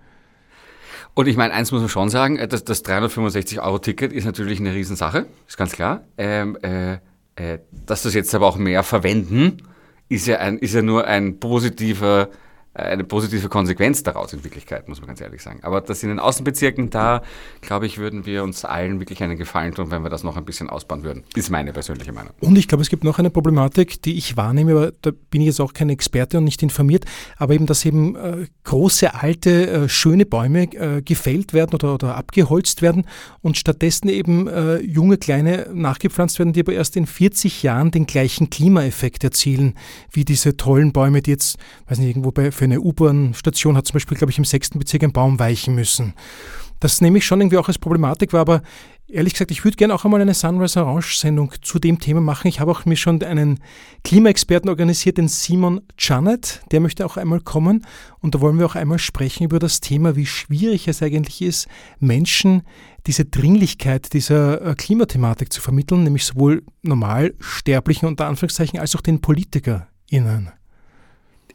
Und 1.18 1.26
ich 1.26 1.37
meine, 1.37 1.52
eins 1.52 1.72
muss 1.72 1.81
man 1.81 1.88
schon 1.88 2.11
sagen, 2.11 2.37
äh, 2.37 2.46
das, 2.46 2.62
das 2.62 2.85
365-Euro-Ticket 2.85 4.12
ist 4.12 4.24
natürlich 4.24 4.61
eine 4.61 4.72
Riesensache, 4.72 5.26
ist 5.48 5.57
ganz 5.57 5.72
klar. 5.72 6.04
Ähm, 6.16 6.57
äh, 6.62 6.98
äh, 7.35 7.59
dass 7.72 8.02
das 8.02 8.14
jetzt 8.14 8.33
aber 8.37 8.46
auch 8.46 8.57
mehr 8.57 8.85
verwenden, 8.85 9.57
ist 10.09 10.28
ja, 10.28 10.37
ein, 10.37 10.59
ist 10.59 10.74
ja 10.74 10.83
nur 10.83 11.09
ein 11.09 11.40
positiver, 11.40 12.28
eine 12.78 13.04
positive 13.04 13.48
Konsequenz 13.48 14.02
daraus 14.02 14.32
in 14.32 14.44
Wirklichkeit, 14.44 14.88
muss 14.88 15.00
man 15.00 15.08
ganz 15.08 15.20
ehrlich 15.20 15.42
sagen. 15.42 15.60
Aber 15.62 15.80
das 15.80 16.02
in 16.02 16.08
den 16.08 16.18
Außenbezirken, 16.18 16.90
da 16.90 17.22
glaube 17.60 17.86
ich, 17.86 17.98
würden 17.98 18.26
wir 18.26 18.42
uns 18.42 18.64
allen 18.64 19.00
wirklich 19.00 19.22
einen 19.22 19.36
Gefallen 19.36 19.74
tun, 19.74 19.90
wenn 19.90 20.02
wir 20.02 20.10
das 20.10 20.24
noch 20.24 20.36
ein 20.36 20.44
bisschen 20.44 20.70
ausbauen 20.70 21.02
würden. 21.02 21.24
Ist 21.34 21.50
meine 21.50 21.72
persönliche 21.72 22.12
Meinung. 22.12 22.32
Und 22.40 22.56
ich 22.56 22.68
glaube, 22.68 22.82
es 22.82 22.88
gibt 22.88 23.04
noch 23.04 23.18
eine 23.18 23.30
Problematik, 23.30 24.02
die 24.02 24.16
ich 24.16 24.36
wahrnehme, 24.36 24.72
aber 24.72 24.92
da 25.02 25.10
bin 25.30 25.40
ich 25.40 25.48
jetzt 25.48 25.60
auch 25.60 25.72
kein 25.72 25.90
Experte 25.90 26.38
und 26.38 26.44
nicht 26.44 26.62
informiert, 26.62 27.04
aber 27.36 27.54
eben, 27.54 27.66
dass 27.66 27.84
eben 27.84 28.16
äh, 28.16 28.46
große, 28.64 29.14
alte, 29.14 29.70
äh, 29.70 29.88
schöne 29.88 30.26
Bäume 30.26 30.64
äh, 30.74 31.02
gefällt 31.02 31.52
werden 31.52 31.74
oder, 31.74 31.94
oder 31.94 32.16
abgeholzt 32.16 32.82
werden 32.82 33.06
und 33.42 33.56
stattdessen 33.56 34.08
eben 34.08 34.46
äh, 34.46 34.78
junge, 34.78 35.18
kleine 35.18 35.68
nachgepflanzt 35.72 36.38
werden, 36.38 36.52
die 36.52 36.60
aber 36.60 36.72
erst 36.72 36.96
in 36.96 37.06
40 37.06 37.62
Jahren 37.62 37.90
den 37.90 38.06
gleichen 38.06 38.50
Klimaeffekt 38.50 39.24
erzielen, 39.24 39.74
wie 40.12 40.24
diese 40.24 40.56
tollen 40.56 40.92
Bäume, 40.92 41.22
die 41.22 41.30
jetzt, 41.30 41.58
weiß 41.88 41.98
nicht, 41.98 42.08
irgendwo 42.08 42.30
bei, 42.30 42.52
für 42.52 42.67
eine 42.70 42.81
U-Bahn-Station 42.81 43.76
hat 43.76 43.87
zum 43.87 43.94
Beispiel, 43.94 44.16
glaube 44.16 44.31
ich, 44.31 44.38
im 44.38 44.44
sechsten 44.44 44.78
Bezirk 44.78 45.02
ein 45.02 45.12
Baum 45.12 45.38
weichen 45.38 45.74
müssen. 45.74 46.14
Das 46.81 47.00
nehme 47.00 47.18
ich 47.18 47.26
schon 47.26 47.40
irgendwie 47.40 47.59
auch 47.59 47.68
als 47.68 47.78
Problematik 47.78 48.33
wahr, 48.33 48.42
aber 48.42 48.62
ehrlich 49.09 49.33
gesagt, 49.33 49.50
ich 49.50 49.64
würde 49.64 49.76
gerne 49.76 49.94
auch 49.94 50.04
einmal 50.04 50.20
eine 50.20 50.35
Sunrise 50.35 50.85
Orange-Sendung 50.85 51.54
zu 51.62 51.78
dem 51.78 51.98
Thema 51.98 52.20
machen. 52.20 52.46
Ich 52.46 52.61
habe 52.61 52.70
auch 52.70 52.85
mir 52.85 52.96
schon 52.96 53.22
einen 53.22 53.61
Klimaexperten 54.04 54.68
organisiert, 54.68 55.18
den 55.18 55.28
Simon 55.28 55.81
Janet. 55.98 56.61
Der 56.70 56.81
möchte 56.81 57.04
auch 57.04 57.16
einmal 57.16 57.40
kommen 57.40 57.85
und 58.20 58.35
da 58.35 58.40
wollen 58.40 58.59
wir 58.59 58.66
auch 58.66 58.76
einmal 58.76 58.98
sprechen 58.98 59.44
über 59.44 59.59
das 59.59 59.81
Thema, 59.81 60.14
wie 60.14 60.26
schwierig 60.26 60.87
es 60.87 61.02
eigentlich 61.02 61.42
ist, 61.42 61.68
Menschen 61.98 62.62
diese 63.07 63.24
Dringlichkeit 63.24 64.12
dieser 64.12 64.61
äh, 64.62 64.74
Klimathematik 64.74 65.52
zu 65.52 65.61
vermitteln, 65.61 66.04
nämlich 66.04 66.26
sowohl 66.26 66.62
Normalsterblichen 66.83 68.07
unter 68.07 68.26
Anführungszeichen 68.26 68.78
als 68.78 68.94
auch 68.94 69.00
den 69.00 69.20
PolitikerInnen. 69.20 70.50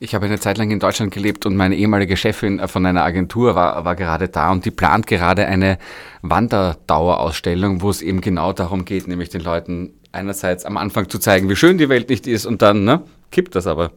Ich 0.03 0.13
habe 0.13 0.25
eine 0.25 0.37
Zeit 0.37 0.57
lang 0.57 0.69
in 0.69 0.81
Deutschland 0.81 1.13
gelebt 1.13 1.45
und 1.45 1.55
meine 1.55 1.77
ehemalige 1.77 2.17
Chefin 2.17 2.59
äh, 2.59 2.67
von 2.67 2.85
einer 2.85 3.05
Agentur 3.05 3.55
war, 3.55 3.85
war 3.85 3.95
gerade 3.95 4.27
da 4.27 4.51
und 4.51 4.65
die 4.65 4.71
plant 4.71 5.07
gerade 5.07 5.45
eine 5.45 5.77
Wanderdauerausstellung, 6.21 7.81
wo 7.81 7.89
es 7.89 8.01
eben 8.01 8.19
genau 8.19 8.51
darum 8.51 8.83
geht, 8.83 9.07
nämlich 9.07 9.29
den 9.29 9.39
Leuten 9.39 9.93
einerseits 10.11 10.65
am 10.65 10.75
Anfang 10.75 11.07
zu 11.07 11.19
zeigen, 11.19 11.49
wie 11.49 11.55
schön 11.55 11.77
die 11.77 11.87
Welt 11.87 12.09
nicht 12.09 12.27
ist 12.27 12.45
und 12.45 12.61
dann 12.61 12.83
ne, 12.83 13.03
kippt 13.31 13.55
das 13.55 13.65
aber 13.65 13.93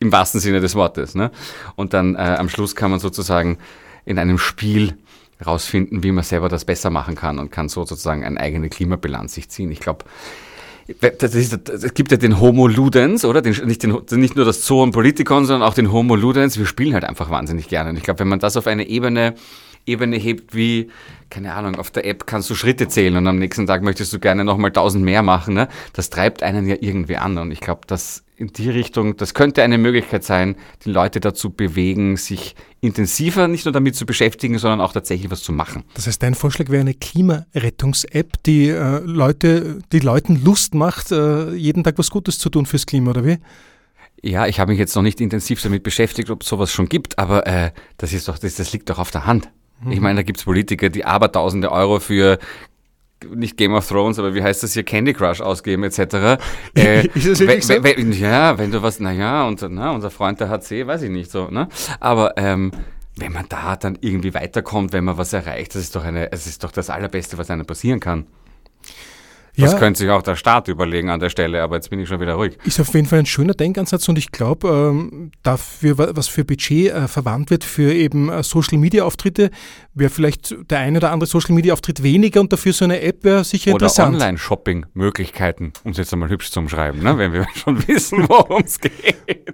im 0.00 0.12
wahrsten 0.12 0.38
Sinne 0.38 0.60
des 0.60 0.74
Wortes. 0.74 1.14
Ne? 1.14 1.30
Und 1.76 1.94
dann 1.94 2.14
äh, 2.14 2.18
am 2.18 2.50
Schluss 2.50 2.76
kann 2.76 2.90
man 2.90 3.00
sozusagen 3.00 3.56
in 4.04 4.18
einem 4.18 4.36
Spiel 4.36 4.98
rausfinden, 5.46 6.02
wie 6.02 6.12
man 6.12 6.24
selber 6.24 6.50
das 6.50 6.66
besser 6.66 6.90
machen 6.90 7.14
kann 7.14 7.38
und 7.38 7.50
kann 7.50 7.70
so 7.70 7.86
sozusagen 7.86 8.22
eine 8.22 8.38
eigene 8.38 8.68
Klimabilanz 8.68 9.32
sich 9.32 9.48
ziehen. 9.48 9.72
Ich 9.72 9.80
glaube, 9.80 10.04
das 11.18 11.34
ist, 11.34 11.68
es 11.68 11.94
gibt 11.94 12.10
ja 12.10 12.16
den 12.16 12.40
Homo 12.40 12.66
Ludens, 12.66 13.24
oder? 13.24 13.42
Den, 13.42 13.54
nicht, 13.66 13.82
den, 13.82 13.96
nicht 14.12 14.36
nur 14.36 14.44
das 14.44 14.62
Zoon 14.62 14.90
Politikon, 14.90 15.44
sondern 15.44 15.68
auch 15.68 15.74
den 15.74 15.92
Homo 15.92 16.16
Ludens. 16.16 16.58
Wir 16.58 16.66
spielen 16.66 16.94
halt 16.94 17.04
einfach 17.04 17.30
wahnsinnig 17.30 17.68
gerne. 17.68 17.90
Und 17.90 17.96
ich 17.96 18.02
glaube, 18.02 18.20
wenn 18.20 18.28
man 18.28 18.40
das 18.40 18.56
auf 18.56 18.66
eine 18.66 18.88
Ebene, 18.88 19.34
Ebene 19.86 20.16
hebt 20.16 20.54
wie, 20.54 20.90
keine 21.32 21.54
Ahnung, 21.54 21.76
auf 21.76 21.90
der 21.90 22.04
App 22.04 22.26
kannst 22.26 22.50
du 22.50 22.54
Schritte 22.54 22.88
zählen 22.88 23.16
und 23.16 23.26
am 23.26 23.38
nächsten 23.38 23.66
Tag 23.66 23.82
möchtest 23.82 24.12
du 24.12 24.20
gerne 24.20 24.44
nochmal 24.44 24.70
tausend 24.70 25.02
mehr 25.02 25.22
machen, 25.22 25.54
ne? 25.54 25.66
das 25.94 26.10
treibt 26.10 26.42
einen 26.42 26.68
ja 26.68 26.76
irgendwie 26.78 27.16
an. 27.16 27.38
Und 27.38 27.50
ich 27.52 27.60
glaube, 27.60 27.86
dass 27.86 28.22
in 28.36 28.48
die 28.48 28.68
Richtung, 28.68 29.16
das 29.16 29.32
könnte 29.32 29.62
eine 29.62 29.78
Möglichkeit 29.78 30.24
sein, 30.24 30.56
die 30.84 30.90
Leute 30.90 31.20
dazu 31.20 31.48
bewegen, 31.48 32.18
sich 32.18 32.54
intensiver 32.82 33.48
nicht 33.48 33.64
nur 33.64 33.72
damit 33.72 33.96
zu 33.96 34.04
beschäftigen, 34.04 34.58
sondern 34.58 34.82
auch 34.82 34.92
tatsächlich 34.92 35.30
was 35.30 35.42
zu 35.42 35.52
machen. 35.52 35.84
Das 35.94 36.06
heißt, 36.06 36.22
dein 36.22 36.34
Vorschlag 36.34 36.68
wäre 36.68 36.82
eine 36.82 36.94
Klimarettungs-App, 36.94 38.42
die 38.44 38.68
äh, 38.68 38.98
Leute, 38.98 39.78
die 39.90 40.00
Leuten 40.00 40.44
Lust 40.44 40.74
macht, 40.74 41.12
äh, 41.12 41.54
jeden 41.54 41.82
Tag 41.82 41.96
was 41.96 42.10
Gutes 42.10 42.38
zu 42.38 42.50
tun 42.50 42.66
fürs 42.66 42.84
Klima, 42.84 43.10
oder 43.10 43.24
wie? 43.24 43.38
Ja, 44.20 44.46
ich 44.46 44.60
habe 44.60 44.72
mich 44.72 44.78
jetzt 44.78 44.94
noch 44.94 45.02
nicht 45.02 45.20
intensiv 45.20 45.62
damit 45.62 45.82
beschäftigt, 45.82 46.28
ob 46.28 46.42
es 46.42 46.48
sowas 46.48 46.70
schon 46.70 46.90
gibt, 46.90 47.18
aber 47.18 47.46
äh, 47.46 47.70
das 47.96 48.12
ist 48.12 48.28
doch, 48.28 48.36
das, 48.36 48.56
das 48.56 48.72
liegt 48.74 48.90
doch 48.90 48.98
auf 48.98 49.10
der 49.10 49.24
Hand. 49.24 49.48
Ich 49.90 50.00
meine, 50.00 50.16
da 50.16 50.22
gibt's 50.22 50.44
Politiker, 50.44 50.88
die 50.88 51.04
abertausende 51.04 51.72
Euro 51.72 51.98
für 52.00 52.38
nicht 53.30 53.56
Game 53.56 53.74
of 53.74 53.86
Thrones, 53.86 54.18
aber 54.18 54.34
wie 54.34 54.42
heißt 54.42 54.62
das 54.62 54.72
hier, 54.72 54.82
Candy 54.82 55.12
Crush 55.12 55.40
ausgeben 55.40 55.84
etc. 55.84 56.40
Äh, 56.74 57.06
Ist 57.14 57.28
das 57.28 57.40
wirklich 57.40 57.68
wenn, 57.68 58.12
so? 58.12 58.18
ja, 58.18 58.58
wenn 58.58 58.70
du 58.70 58.82
was, 58.82 59.00
naja, 59.00 59.46
und, 59.46 59.64
na, 59.70 59.92
unser 59.92 60.10
Freund 60.10 60.40
der 60.40 60.48
HC, 60.48 60.86
weiß 60.86 61.02
ich 61.02 61.10
nicht 61.10 61.30
so, 61.30 61.48
ne? 61.48 61.68
Aber 62.00 62.36
ähm, 62.36 62.72
wenn 63.16 63.32
man 63.32 63.46
da 63.48 63.76
dann 63.76 63.98
irgendwie 64.00 64.34
weiterkommt, 64.34 64.92
wenn 64.92 65.04
man 65.04 65.18
was 65.18 65.32
erreicht, 65.32 65.74
das 65.74 65.82
ist 65.82 65.96
doch 65.96 66.04
eine, 66.04 66.32
es 66.32 66.46
ist 66.46 66.64
doch 66.64 66.72
das 66.72 66.90
Allerbeste, 66.90 67.38
was 67.38 67.50
einem 67.50 67.66
passieren 67.66 68.00
kann. 68.00 68.26
Das 69.54 69.72
Ja. 69.72 69.78
könnte 69.78 69.98
sich 69.98 70.08
auch 70.08 70.22
der 70.22 70.34
Staat 70.36 70.68
überlegen 70.68 71.10
an 71.10 71.20
der 71.20 71.28
Stelle, 71.28 71.62
aber 71.62 71.74
jetzt 71.76 71.90
bin 71.90 72.00
ich 72.00 72.08
schon 72.08 72.20
wieder 72.20 72.34
ruhig. 72.34 72.56
Ist 72.64 72.80
auf 72.80 72.94
jeden 72.94 73.06
Fall 73.06 73.18
ein 73.18 73.26
schöner 73.26 73.52
Denkansatz 73.52 74.08
und 74.08 74.16
ich 74.16 74.32
glaube, 74.32 74.66
ähm, 74.68 75.30
dafür, 75.42 75.98
wa- 75.98 76.10
was 76.14 76.26
für 76.28 76.42
Budget 76.46 76.90
äh, 76.90 77.06
verwandt 77.06 77.50
wird 77.50 77.62
für 77.62 77.92
eben 77.92 78.30
äh, 78.30 78.42
Social-Media-Auftritte, 78.42 79.50
wäre 79.92 80.08
vielleicht 80.08 80.56
der 80.70 80.78
eine 80.78 80.96
oder 80.98 81.10
andere 81.12 81.28
Social-Media-Auftritt 81.28 82.02
weniger 82.02 82.40
und 82.40 82.50
dafür 82.50 82.72
so 82.72 82.86
eine 82.86 83.02
App 83.02 83.24
wäre 83.24 83.44
sicher 83.44 83.74
Oder 83.74 83.84
interessant. 83.84 84.14
Online-Shopping-Möglichkeiten, 84.14 85.74
um 85.84 85.90
es 85.92 85.98
jetzt 85.98 86.14
einmal 86.14 86.30
hübsch 86.30 86.50
zu 86.50 86.58
umschreiben, 86.60 87.02
ne? 87.02 87.18
wenn 87.18 87.34
wir 87.34 87.46
schon 87.54 87.86
wissen, 87.86 88.26
worum 88.30 88.62
es 88.64 88.80
geht. 88.80 88.94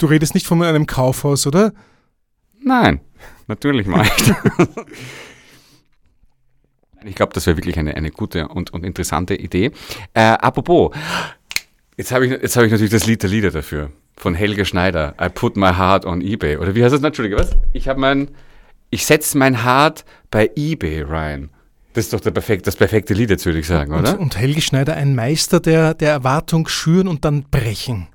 Du 0.01 0.07
redest 0.07 0.33
nicht 0.35 0.47
von 0.47 0.63
einem 0.63 0.87
Kaufhaus, 0.87 1.45
oder? 1.45 1.73
Nein, 2.63 3.01
natürlich 3.49 3.89
mal. 3.89 4.07
Ich 7.05 7.15
glaube, 7.15 7.33
das 7.33 7.47
wäre 7.47 7.57
wirklich 7.57 7.79
eine, 7.79 7.97
eine 7.97 8.11
gute 8.11 8.49
und, 8.49 8.73
und 8.73 8.85
interessante 8.85 9.35
Idee. 9.35 9.71
Äh, 10.15 10.21
apropos, 10.21 10.95
jetzt 11.97 12.13
habe 12.13 12.27
ich, 12.27 12.33
jetzt 12.33 12.57
hab 12.57 12.65
ich 12.65 12.71
natürlich 12.73 12.93
das 12.93 13.07
Lied 13.07 13.23
der 13.23 13.31
Lieder 13.31 13.51
dafür. 13.51 13.91
Von 14.17 14.35
Helge 14.35 14.65
Schneider. 14.65 15.15
I 15.21 15.29
put 15.29 15.57
my 15.57 15.69
heart 15.75 16.05
on 16.05 16.21
eBay. 16.21 16.57
Oder 16.57 16.75
wie 16.75 16.83
heißt 16.83 16.93
das? 16.93 17.03
Entschuldige, 17.03 17.37
was? 17.37 17.51
Ich 17.73 17.89
habe 17.89 18.01
mein, 18.01 18.31
ich 18.91 19.07
setze 19.07 19.39
mein 19.39 19.65
Heart 19.65 20.05
bei 20.31 20.51
eBay 20.57 21.03
rein. 21.03 21.51
Das 21.95 22.05
ist 22.05 22.13
doch 22.13 22.21
der 22.21 22.33
perfekt, 22.33 22.67
das 22.67 22.77
perfekte 22.77 23.15
Lied 23.15 23.31
jetzt, 23.31 23.47
würde 23.47 23.59
ich 23.59 23.67
sagen, 23.67 23.93
Und, 23.93 24.01
oder? 24.01 24.19
und 24.21 24.37
Helge 24.37 24.61
Schneider, 24.61 24.95
ein 24.95 25.15
Meister 25.15 25.61
der, 25.61 25.95
der 25.95 26.11
Erwartung 26.11 26.69
schüren 26.69 27.09
und 27.09 27.25
dann 27.25 27.45
brechen. 27.45 28.09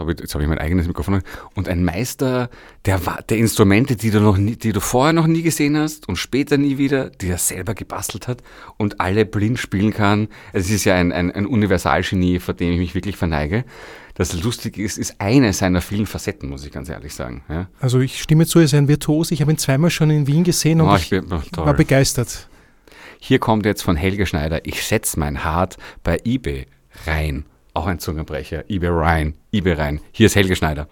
Jetzt 0.00 0.04
habe 0.04 0.12
ich, 0.12 0.20
jetzt 0.20 0.34
hab 0.34 0.40
ich 0.40 0.48
mein 0.48 0.58
eigenes 0.58 0.86
Mikrofon. 0.86 1.22
Und 1.54 1.68
ein 1.68 1.84
Meister 1.84 2.48
der, 2.86 3.00
der 3.28 3.36
Instrumente, 3.36 3.96
die 3.96 4.10
du, 4.10 4.20
noch 4.20 4.38
nie, 4.38 4.56
die 4.56 4.72
du 4.72 4.80
vorher 4.80 5.12
noch 5.12 5.26
nie 5.26 5.42
gesehen 5.42 5.76
hast 5.76 6.08
und 6.08 6.16
später 6.16 6.56
nie 6.56 6.78
wieder, 6.78 7.10
die 7.10 7.28
er 7.28 7.36
selber 7.36 7.74
gebastelt 7.74 8.26
hat 8.26 8.42
und 8.78 8.98
alle 8.98 9.26
blind 9.26 9.58
spielen 9.58 9.92
kann. 9.92 10.28
Es 10.54 10.70
ist 10.70 10.84
ja 10.84 10.94
ein, 10.94 11.12
ein, 11.12 11.30
ein 11.30 11.44
Universalgenie, 11.44 12.38
vor 12.38 12.54
dem 12.54 12.72
ich 12.72 12.78
mich 12.78 12.94
wirklich 12.94 13.16
verneige. 13.18 13.64
Das 14.14 14.32
Lustige 14.42 14.82
ist, 14.82 14.96
ist 14.96 15.20
eine 15.20 15.52
seiner 15.52 15.82
vielen 15.82 16.06
Facetten, 16.06 16.48
muss 16.48 16.64
ich 16.64 16.72
ganz 16.72 16.88
ehrlich 16.88 17.14
sagen. 17.14 17.42
Ja. 17.50 17.68
Also 17.78 18.00
ich 18.00 18.22
stimme 18.22 18.46
zu, 18.46 18.58
er 18.58 18.64
ist 18.64 18.74
ein 18.74 18.88
Virtuos. 18.88 19.30
Ich 19.32 19.42
habe 19.42 19.52
ihn 19.52 19.58
zweimal 19.58 19.90
schon 19.90 20.08
in 20.08 20.26
Wien 20.26 20.44
gesehen 20.44 20.80
und 20.80 20.88
Oh, 20.88 20.96
ich, 20.96 21.12
ich 21.12 21.20
bin, 21.20 21.26
oh, 21.30 21.66
war 21.66 21.74
begeistert. 21.74 22.48
Hier 23.18 23.38
kommt 23.38 23.66
jetzt 23.66 23.82
von 23.82 23.96
Helge 23.96 24.24
Schneider, 24.24 24.64
ich 24.64 24.82
setze 24.82 25.20
mein 25.20 25.44
Hart 25.44 25.76
bei 26.02 26.18
eBay 26.24 26.66
rein. 27.06 27.44
Auch 27.72 27.86
ein 27.86 27.98
Zungenbrecher. 27.98 28.68
eBay 28.68 28.90
rein, 28.90 29.34
eBay 29.52 29.74
rein. 29.74 30.00
Hier 30.12 30.26
ist 30.26 30.34
Helge 30.34 30.56
Schneider. 30.56 30.88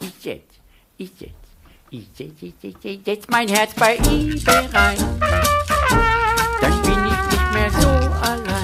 Ich 0.00 0.12
setz, 0.20 0.42
ich 0.98 1.10
setz, 1.18 1.30
ich 1.90 2.08
setz, 2.14 2.42
ich 2.42 2.54
setz, 2.60 2.84
ich 2.84 3.00
setz 3.04 3.26
mein 3.28 3.48
Herz 3.48 3.74
bei 3.74 3.96
eBay 3.96 4.66
rein. 4.72 4.98
Dann 6.60 6.82
bin 6.82 7.06
ich 7.06 7.22
nicht 7.30 7.52
mehr 7.52 7.70
so 7.70 7.88
allein. 8.20 8.62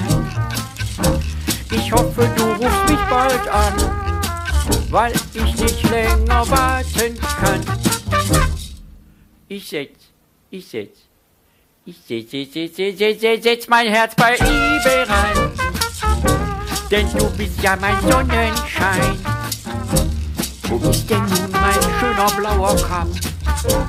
Ich 1.71 1.91
hoffe, 1.91 2.29
du 2.35 2.43
rufst 2.43 2.89
mich 2.89 2.99
bald 3.09 3.47
an, 3.47 3.73
weil 4.91 5.13
ich 5.33 5.55
nicht 5.55 5.89
länger 5.89 6.49
warten 6.49 7.19
kann. 7.19 7.61
Ich 9.47 9.67
setz, 9.67 10.11
ich 10.51 10.67
setz, 10.67 11.08
ich 11.85 13.41
setz, 13.41 13.67
mein 13.67 13.87
Herz 13.87 14.15
bei 14.15 14.35
eBay 14.35 15.03
rein. 15.03 15.51
Denn 16.91 17.07
du 17.13 17.29
bist 17.37 17.61
ja 17.61 17.75
mein 17.75 17.99
Sonnenschein. 18.01 19.17
Wo 20.63 20.89
ist 20.89 21.09
denn 21.09 21.23
nun 21.25 21.51
mein 21.51 21.81
schöner 21.99 22.31
blauer 22.37 22.75
Kamm? 22.75 23.11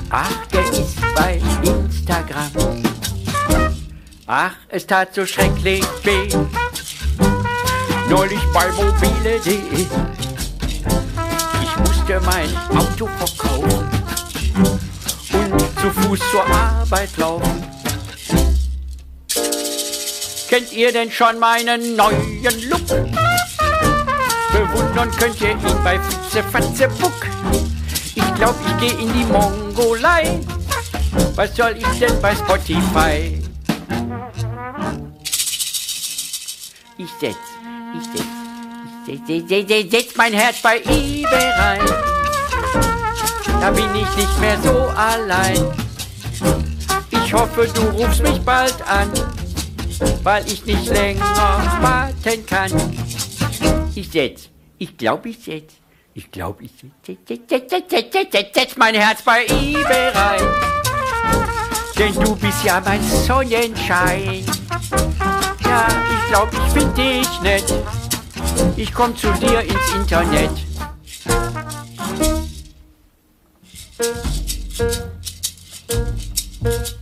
Ach, 0.09 0.45
der 0.47 0.63
ist 0.71 0.95
bei 1.15 1.41
Instagram. 1.63 2.83
Ach, 4.27 4.53
es 4.69 4.87
tat 4.87 5.13
so 5.13 5.25
schrecklich 5.25 5.83
weh. 6.03 6.29
Neulich 8.09 8.41
bei 8.53 8.71
mobile.de. 8.71 9.85
Ich 11.61 11.77
musste 11.77 12.21
mein 12.25 12.55
Auto 12.77 13.07
verkaufen 13.07 13.89
und 15.51 15.79
zu 15.79 15.89
Fuß 15.91 16.19
zur 16.31 16.45
Arbeit 16.45 17.17
laufen. 17.17 17.70
Kennt 20.51 20.73
ihr 20.73 20.91
denn 20.91 21.09
schon 21.09 21.39
meinen 21.39 21.95
neuen 21.95 22.69
Look? 22.69 22.85
Bewundern 24.51 25.09
könnt 25.11 25.39
ihr 25.39 25.51
ihn 25.51 25.59
bei 25.81 25.97
Fitze, 25.97 26.43
Fatze, 26.43 26.89
Buck. 26.99 27.25
Ich 28.15 28.35
glaub, 28.35 28.53
ich 28.67 28.77
geh 28.81 29.01
in 29.01 29.13
die 29.13 29.23
Mongolei. 29.31 30.41
Was 31.35 31.55
soll 31.55 31.77
ich 31.77 31.99
denn 31.99 32.21
bei 32.21 32.35
Spotify? 32.35 33.41
Ich 36.97 37.09
setz, 37.21 37.37
ich 37.95 38.03
setz, 38.11 38.27
ich 39.07 39.21
setz, 39.25 39.47
setz, 39.47 39.67
setz, 39.69 39.91
setz 39.91 40.15
mein 40.17 40.33
Herz 40.33 40.61
bei 40.61 40.79
eBay 40.79 41.49
rein. 41.59 41.79
Da 43.61 43.71
bin 43.71 43.87
ich 43.95 44.17
nicht 44.17 44.39
mehr 44.41 44.59
so 44.61 44.91
allein. 44.97 45.65
Ich 47.09 47.33
hoffe, 47.33 47.69
du 47.73 47.83
rufst 47.91 48.21
mich 48.21 48.41
bald 48.41 48.75
an, 48.85 49.09
weil 50.23 50.45
ich 50.47 50.65
nicht 50.65 50.87
länger 50.87 51.21
warten 51.81 52.45
kann. 52.45 52.71
Ich 53.95 54.09
setz, 54.11 54.49
ich 54.77 54.97
glaub, 54.97 55.25
ich 55.25 55.39
setz, 55.43 55.73
ich 56.13 56.31
glaub, 56.31 56.61
ich 56.61 56.71
setz, 56.71 57.19
setz, 57.27 57.49
setz, 57.49 57.69
setz, 57.69 57.89
setz, 57.89 58.13
setz, 58.13 58.31
setz, 58.31 58.53
setz 58.53 58.77
mein 58.77 58.95
Herz 58.95 59.21
bei 59.21 59.45
eBay 59.45 60.09
rein. 60.09 60.41
Denn 61.97 62.13
du 62.15 62.35
bist 62.35 62.63
ja 62.63 62.81
mein 62.83 63.03
Sonnenschein. 63.03 64.45
Ja, 65.63 65.87
ich 65.87 66.29
glaub, 66.29 66.49
ich 66.51 66.73
find 66.73 66.97
dich 66.97 67.41
nett. 67.41 67.73
Ich 68.75 68.93
komm 68.93 69.15
zu 69.15 69.31
dir 69.33 69.61
ins 69.61 69.93
Internet. 69.95 70.51
Ich 76.63 77.00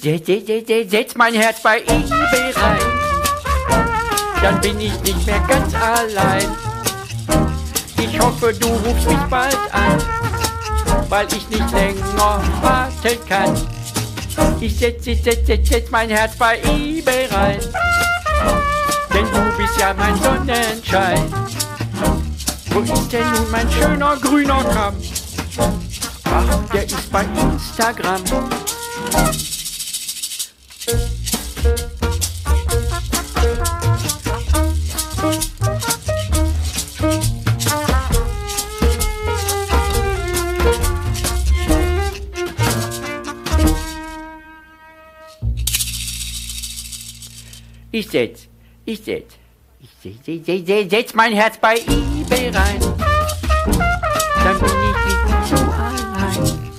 setz, 0.00 1.14
mein 1.14 1.34
Herz 1.34 1.62
bei 1.62 1.80
eBay 1.80 2.52
rein. 2.54 2.78
Dann 4.42 4.60
bin 4.60 4.80
ich 4.80 4.98
nicht 5.02 5.26
mehr 5.26 5.40
ganz 5.46 5.74
allein. 5.74 6.48
Ich 7.98 8.18
hoffe, 8.18 8.54
du 8.54 8.68
rufst 8.68 9.06
mich 9.06 9.18
bald 9.28 9.58
an, 9.72 9.98
weil 11.08 11.26
ich 11.26 11.48
nicht 11.50 11.70
länger 11.72 12.42
warten 12.62 13.18
kann. 13.28 13.54
Ich 14.60 14.78
setz, 14.78 15.06
ich 15.06 15.22
setz, 15.22 15.46
setz, 15.46 15.68
setz 15.68 15.90
mein 15.90 16.08
Herz 16.08 16.34
bei 16.36 16.58
eBay 16.60 17.26
rein. 17.26 17.60
Denn 19.12 19.26
du 19.26 19.56
bist 19.58 19.78
ja 19.78 19.92
mein 19.94 20.16
Sonnenschein. 20.22 21.32
Wo 22.70 22.80
ist 22.80 23.12
denn 23.12 23.30
nun 23.32 23.50
mein 23.50 23.70
schöner 23.70 24.16
grüner 24.16 24.64
Kamm? 24.64 24.94
Ach, 26.24 26.72
der 26.72 26.84
ist 26.84 27.12
bei 27.12 27.24
Instagram. 27.24 28.22
Ich 48.00 48.08
setz, 48.08 48.48
ich 48.86 48.98
setz, 49.04 49.34
ich 49.78 49.90
setz, 50.02 50.24
setz, 50.24 50.46
setz, 50.46 50.66
setz, 50.66 50.90
setz 50.90 51.12
mein 51.12 51.34
Herz 51.34 51.58
bei 51.58 51.74
eBay 51.74 52.48
rein. 52.48 52.80
Dann 54.42 54.58
bin 54.58 54.70
ich 54.88 54.96
nicht 55.04 55.46
so 55.50 55.56
allein. 55.76 56.70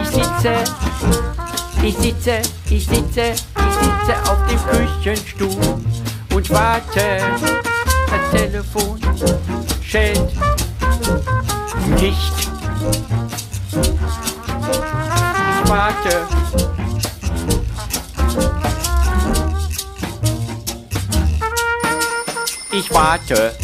Ich 0.00 0.08
sitze, 0.14 0.54
ich 1.82 1.96
sitze, 1.96 2.40
ich 2.70 2.86
sitze, 2.86 3.32
ich 3.32 3.74
sitze 3.80 4.30
auf 4.30 4.38
dem 4.46 4.60
Küchenstuhl 4.70 5.82
und 6.36 6.50
warte. 6.50 7.04
Das 8.10 8.30
Telefon 8.30 9.00
schellt 9.82 10.30
nicht. 12.00 12.36
Ich 15.52 15.68
warte 15.68 16.28
warte. 22.90 23.54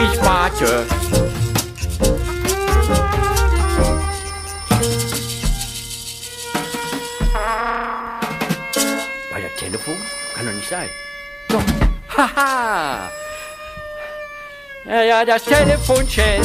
Ich 0.00 0.20
warte. 0.20 0.86
War 9.30 9.40
das 9.40 9.54
Telefon? 9.58 9.94
Kann 10.34 10.46
doch 10.46 10.52
nicht 10.52 10.68
sein. 10.68 10.88
Doch. 11.48 11.62
Haha. 12.16 13.10
Ja, 14.86 15.02
ja, 15.02 15.24
das 15.24 15.44
Telefon 15.44 16.08
schellt. 16.08 16.44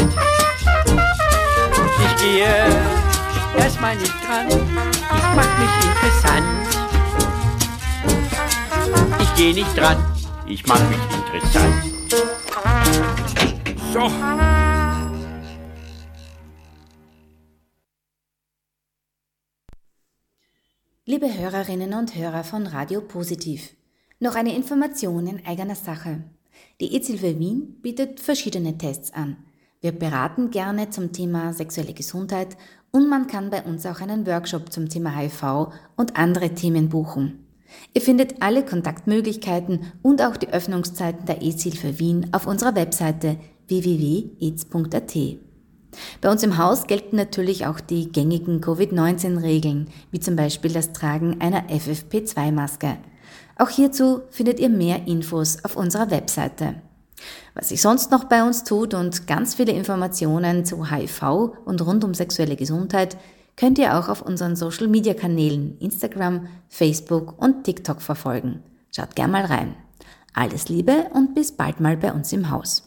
Ich 2.05 2.21
gehe 2.21 2.65
erstmal 3.57 3.95
nicht 3.95 4.13
dran. 4.25 4.98
Ich 5.11 5.23
mach 5.35 5.59
mich 5.59 5.73
interessant. 5.89 6.45
Ich 9.21 9.35
gehe 9.35 9.53
nicht 9.53 9.77
dran. 9.77 9.97
Ich 10.47 10.65
mach 10.65 10.81
mich 10.89 10.99
interessant. 11.17 11.83
So. 13.93 14.11
Liebe 21.05 21.33
Hörerinnen 21.35 21.95
und 21.95 22.15
Hörer 22.15 22.43
von 22.43 22.67
Radio 22.67 23.01
Positiv, 23.01 23.75
noch 24.19 24.35
eine 24.35 24.55
Information 24.55 25.25
in 25.25 25.45
eigener 25.45 25.73
Sache. 25.73 26.23
Die 26.79 26.95
EZ-Hilfe 26.95 27.39
Wien 27.39 27.81
bietet 27.81 28.19
verschiedene 28.19 28.77
Tests 28.77 29.11
an. 29.11 29.37
Wir 29.81 29.91
beraten 29.91 30.51
gerne 30.51 30.89
zum 30.89 31.11
Thema 31.11 31.53
sexuelle 31.53 31.93
Gesundheit 31.93 32.57
und 32.91 33.09
man 33.09 33.27
kann 33.27 33.49
bei 33.49 33.63
uns 33.63 33.85
auch 33.85 34.01
einen 34.01 34.25
Workshop 34.25 34.71
zum 34.71 34.89
Thema 34.89 35.15
HIV 35.15 35.71
und 35.95 36.17
andere 36.17 36.53
Themen 36.53 36.89
buchen. 36.89 37.45
Ihr 37.93 38.01
findet 38.01 38.41
alle 38.41 38.65
Kontaktmöglichkeiten 38.65 39.91
und 40.01 40.21
auch 40.21 40.37
die 40.37 40.49
Öffnungszeiten 40.49 41.25
der 41.25 41.43
EZ-Hilfe 41.43 41.99
Wien 41.99 42.27
auf 42.31 42.47
unserer 42.47 42.75
Webseite 42.75 43.37
www.ez.at. 43.67 45.17
Bei 46.21 46.31
uns 46.31 46.43
im 46.43 46.57
Haus 46.57 46.87
gelten 46.87 47.15
natürlich 47.15 47.65
auch 47.65 47.79
die 47.79 48.11
gängigen 48.11 48.61
Covid-19-Regeln, 48.61 49.89
wie 50.11 50.19
zum 50.19 50.35
Beispiel 50.35 50.71
das 50.71 50.93
Tragen 50.93 51.41
einer 51.41 51.67
FFP2-Maske. 51.69 52.97
Auch 53.57 53.69
hierzu 53.69 54.21
findet 54.29 54.59
ihr 54.59 54.69
mehr 54.69 55.07
Infos 55.07 55.63
auf 55.63 55.75
unserer 55.75 56.11
Webseite. 56.11 56.75
Was 57.53 57.69
sich 57.69 57.81
sonst 57.81 58.11
noch 58.11 58.25
bei 58.25 58.43
uns 58.43 58.63
tut 58.63 58.93
und 58.93 59.27
ganz 59.27 59.55
viele 59.55 59.71
Informationen 59.71 60.65
zu 60.65 60.89
HIV 60.89 61.53
und 61.65 61.85
rund 61.85 62.03
um 62.03 62.13
sexuelle 62.13 62.55
Gesundheit 62.55 63.17
könnt 63.55 63.77
ihr 63.77 63.97
auch 63.97 64.07
auf 64.07 64.21
unseren 64.21 64.55
Social-Media-Kanälen 64.55 65.77
Instagram, 65.79 66.47
Facebook 66.69 67.41
und 67.41 67.65
TikTok 67.65 68.01
verfolgen. 68.01 68.63
Schaut 68.95 69.15
gern 69.15 69.31
mal 69.31 69.45
rein. 69.45 69.75
Alles 70.33 70.69
Liebe 70.69 71.07
und 71.13 71.35
bis 71.35 71.51
bald 71.51 71.79
mal 71.79 71.97
bei 71.97 72.13
uns 72.13 72.31
im 72.31 72.49
Haus. 72.49 72.83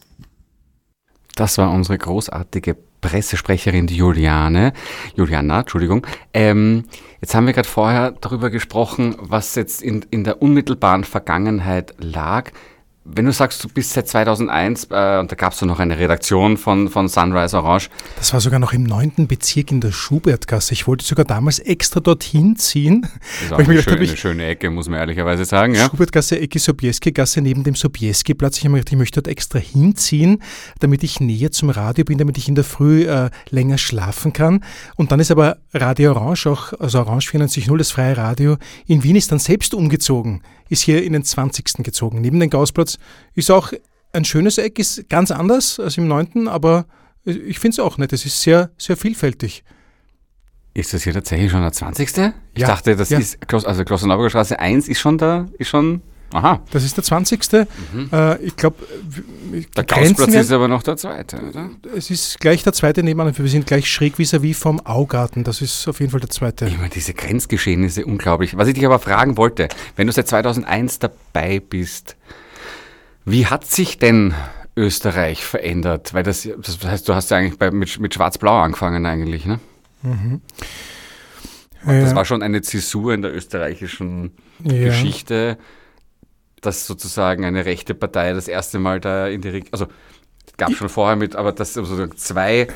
Das 1.35 1.57
war 1.57 1.71
unsere 1.71 1.97
großartige 1.97 2.75
Pressesprecherin 3.01 3.87
Juliane, 3.87 4.73
Juliana, 5.15 5.59
Entschuldigung. 5.59 6.07
Ähm, 6.33 6.85
jetzt 7.21 7.35
haben 7.35 7.45
wir 7.45 7.53
gerade 7.53 7.67
vorher 7.67 8.11
darüber 8.11 8.49
gesprochen, 8.49 9.15
was 9.19 9.55
jetzt 9.55 9.81
in, 9.81 10.05
in 10.09 10.23
der 10.23 10.41
unmittelbaren 10.41 11.03
Vergangenheit 11.03 11.93
lag. 11.99 12.51
Wenn 13.05 13.25
du 13.25 13.33
sagst, 13.33 13.61
du 13.61 13.67
bist 13.67 13.91
seit 13.91 14.07
2001, 14.07 14.85
äh, 14.85 15.19
und 15.19 15.29
da 15.29 15.35
gab 15.35 15.51
es 15.51 15.61
noch 15.61 15.79
eine 15.79 15.99
Redaktion 15.99 16.55
von, 16.55 16.87
von 16.87 17.09
Sunrise 17.09 17.57
Orange. 17.57 17.89
Das 18.15 18.31
war 18.31 18.39
sogar 18.39 18.59
noch 18.59 18.71
im 18.71 18.83
neunten 18.83 19.27
Bezirk 19.27 19.71
in 19.71 19.81
der 19.81 19.91
Schubertgasse. 19.91 20.73
Ich 20.73 20.87
wollte 20.87 21.03
sogar 21.03 21.25
damals 21.25 21.59
extra 21.59 21.99
dorthin 21.99 22.55
ziehen. 22.55 23.01
Das 23.01 23.41
ist 23.41 23.53
auch 23.53 23.59
eine, 23.59 23.81
schön, 23.81 23.97
eine 23.97 24.17
schöne 24.17 24.45
Ecke, 24.45 24.69
muss 24.69 24.87
man 24.87 24.99
ehrlicherweise 24.99 25.43
sagen. 25.43 25.75
Ja? 25.75 25.89
Schubertgasse, 25.89 26.39
Ecke 26.39 26.59
Sobieski-Gasse 26.59 27.41
neben 27.41 27.65
dem 27.65 27.75
Sobieski-Platz. 27.75 28.57
Ich 28.57 28.63
habe 28.63 28.71
mir 28.71 28.77
gedacht, 28.77 28.93
ich 28.93 28.97
möchte 28.97 29.21
dort 29.21 29.27
extra 29.29 29.59
hinziehen, 29.59 30.41
damit 30.79 31.03
ich 31.03 31.19
näher 31.19 31.51
zum 31.51 31.71
Radio 31.71 32.05
bin, 32.05 32.17
damit 32.17 32.37
ich 32.37 32.47
in 32.47 32.55
der 32.55 32.63
Früh 32.63 33.03
äh, 33.03 33.31
länger 33.49 33.77
schlafen 33.77 34.31
kann. 34.31 34.63
Und 34.95 35.11
dann 35.11 35.19
ist 35.19 35.29
aber 35.29 35.57
Radio 35.73 36.11
Orange 36.11 36.47
auch, 36.47 36.71
also 36.79 36.99
Orange 36.99 37.31
94.0, 37.31 37.77
das 37.77 37.91
freie 37.91 38.15
Radio 38.15 38.55
in 38.87 39.03
Wien 39.03 39.17
ist 39.17 39.29
dann 39.29 39.39
selbst 39.39 39.73
umgezogen 39.73 40.41
ist 40.73 40.81
hier 40.81 41.03
in 41.03 41.13
den 41.13 41.23
20. 41.23 41.83
gezogen. 41.83 42.19
Neben 42.19 42.39
den 42.39 42.49
Gaußplatz 42.49 42.97
ist 43.35 43.49
auch 43.51 43.71
ein 44.11 44.25
schönes 44.25 44.57
Eck, 44.57 44.79
ist 44.79 45.07
ganz 45.09 45.31
anders 45.31 45.79
als 45.79 45.97
im 45.97 46.07
9., 46.07 46.47
aber 46.47 46.85
ich 47.25 47.59
finde 47.59 47.75
es 47.75 47.79
auch 47.79 47.97
nett. 47.97 48.11
Es 48.11 48.25
ist 48.25 48.41
sehr, 48.41 48.71
sehr 48.77 48.97
vielfältig. 48.97 49.63
Ist 50.73 50.93
das 50.93 51.03
hier 51.03 51.13
tatsächlich 51.13 51.51
schon 51.51 51.61
der 51.61 51.71
20.? 51.71 52.09
Ich 52.09 52.61
Ja, 52.61 52.67
dachte, 52.67 52.95
das 52.95 53.09
ja. 53.09 53.19
ist, 53.19 53.37
also 53.51 53.85
Klosterneuburger 53.85 54.31
Straße 54.31 54.59
1 54.59 54.89
ist 54.89 54.99
schon 54.99 55.17
da, 55.17 55.47
ist 55.59 55.67
schon, 55.69 56.01
aha. 56.33 56.61
Das 56.71 56.83
ist 56.83 56.97
der 56.97 57.03
20. 57.03 57.41
Äh, 57.53 57.65
ich 58.43 58.55
glaube, 58.55 58.77
Der 59.77 59.83
Gaußplatz 59.83 60.33
ist 60.33 60.51
aber 60.51 60.67
noch 60.67 60.83
der 60.83 60.97
zweite, 60.97 61.37
oder? 61.41 61.69
es 61.95 62.09
ist 62.09 62.39
gleich 62.39 62.63
der 62.63 62.73
zweite 62.73 63.03
nebenan. 63.03 63.37
Wir 63.37 63.47
sind 63.47 63.65
gleich 63.67 63.89
schräg 63.91 64.15
vis-à-vis 64.17 64.55
vom 64.57 64.79
Augarten. 64.85 65.43
Das 65.43 65.61
ist 65.61 65.87
auf 65.87 65.99
jeden 65.99 66.11
Fall 66.11 66.19
der 66.19 66.29
zweite. 66.29 66.65
Immer 66.65 66.89
diese 66.89 67.13
Grenzgeschehnisse, 67.13 68.05
unglaublich. 68.05 68.57
Was 68.57 68.67
ich 68.67 68.73
dich 68.73 68.85
aber 68.85 68.99
fragen 68.99 69.37
wollte, 69.37 69.67
wenn 69.95 70.07
du 70.07 70.13
seit 70.13 70.27
2001 70.27 70.99
dabei 70.99 71.59
bist, 71.59 72.15
wie 73.25 73.45
hat 73.47 73.65
sich 73.65 73.99
denn 73.99 74.33
Österreich 74.75 75.45
verändert? 75.45 76.13
Weil 76.13 76.23
das, 76.23 76.49
das 76.61 76.83
heißt, 76.83 77.07
du 77.07 77.13
hast 77.15 77.31
ja 77.31 77.37
eigentlich 77.37 77.59
bei, 77.59 77.71
mit, 77.71 77.99
mit 77.99 78.13
Schwarz-Blau 78.13 78.59
angefangen 78.59 79.05
eigentlich, 79.05 79.45
ne? 79.45 79.59
Das 81.85 82.09
Ja. 82.09 82.15
war 82.15 82.25
schon 82.25 82.41
eine 82.41 82.61
Zäsur 82.61 83.13
in 83.13 83.21
der 83.21 83.33
österreichischen 83.35 84.31
Ja. 84.63 84.85
Geschichte, 84.85 85.57
dass 86.65 86.87
sozusagen 86.87 87.45
eine 87.45 87.65
rechte 87.65 87.93
Partei 87.93 88.33
das 88.33 88.47
erste 88.47 88.79
Mal 88.79 88.99
da 88.99 89.27
in 89.27 89.41
die 89.41 89.49
Regierung, 89.49 89.73
also 89.73 89.87
gab 90.57 90.71
schon 90.73 90.89
vorher 90.89 91.15
mit, 91.15 91.35
aber 91.35 91.51
dass 91.51 91.73
sozusagen 91.73 92.15
zwei 92.17 92.67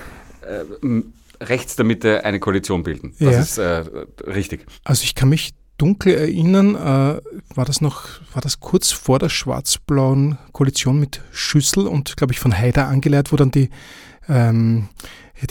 äh, 0.41 1.01
rechts 1.41 1.75
der 1.75 1.85
Mitte 1.85 2.23
eine 2.25 2.39
Koalition 2.39 2.83
bilden. 2.83 3.13
Das 3.19 3.33
Ja. 3.33 3.39
ist 3.41 3.57
äh, 3.57 3.83
richtig. 4.29 4.65
Also 4.83 5.03
ich 5.03 5.15
kann 5.15 5.29
mich 5.29 5.51
dunkel 5.77 6.15
erinnern, 6.15 6.75
äh, 6.75 7.21
war 7.55 7.65
das 7.65 7.81
noch, 7.81 8.07
war 8.33 8.41
das 8.41 8.59
kurz 8.59 8.91
vor 8.91 9.19
der 9.19 9.29
schwarz-blauen 9.29 10.37
Koalition 10.51 10.99
mit 10.99 11.21
Schüssel 11.31 11.85
und 11.87 12.17
glaube 12.17 12.33
ich 12.33 12.39
von 12.39 12.57
Haider 12.57 12.87
angeleiert, 12.87 13.31
wo 13.31 13.35
dann 13.35 13.51
die 13.51 13.69
ähm, 14.27 14.89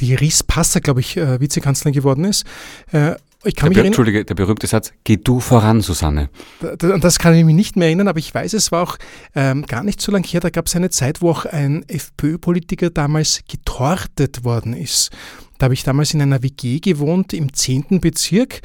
die 0.01 0.14
Ries 0.16 0.43
Passer, 0.43 0.80
glaube 0.80 0.99
ich, 1.01 1.16
äh, 1.16 1.41
Vizekanzlerin 1.41 1.93
geworden 1.95 2.24
ist. 2.24 2.45
Äh, 2.91 3.14
ich 3.47 3.55
kann 3.55 3.66
Der, 3.66 3.68
mich 3.70 3.76
erinnern, 3.78 3.86
Entschuldige, 3.88 4.24
der 4.24 4.34
berühmte 4.34 4.66
Satz, 4.66 4.92
geh 5.05 5.16
du 5.16 5.40
voran, 5.40 5.80
Susanne. 5.80 6.28
Da- 6.61 6.90
An 6.94 7.01
das 7.01 7.18
kann 7.18 7.34
ich 7.34 7.44
mich 7.44 7.55
nicht 7.55 7.76
mehr 7.76 7.86
erinnern, 7.88 8.09
aber 8.09 8.18
ich 8.18 8.34
weiß, 8.34 8.53
es 8.55 8.72
war 8.72 8.82
auch 8.82 8.97
ähm, 9.34 9.64
gar 9.66 9.82
nicht 9.82 10.01
so 10.01 10.12
lange 10.12 10.26
her, 10.26 10.40
da 10.40 10.51
gab 10.51 10.66
es 10.66 10.76
eine 10.76 10.90
Zeit, 10.90 11.22
wo 11.22 11.30
auch 11.30 11.44
ein 11.47 11.84
FPÖ-Politiker 11.88 12.90
damals 12.90 13.40
getortet 13.49 14.44
worden 14.44 14.72
ist. 14.72 15.11
Da 15.59 15.64
habe 15.64 15.74
ich 15.74 15.84
damals 15.84 16.12
in 16.12 16.20
einer 16.20 16.42
WG 16.42 16.80
gewohnt 16.80 17.32
im 17.32 17.53
10. 17.53 18.01
Bezirk 18.01 18.61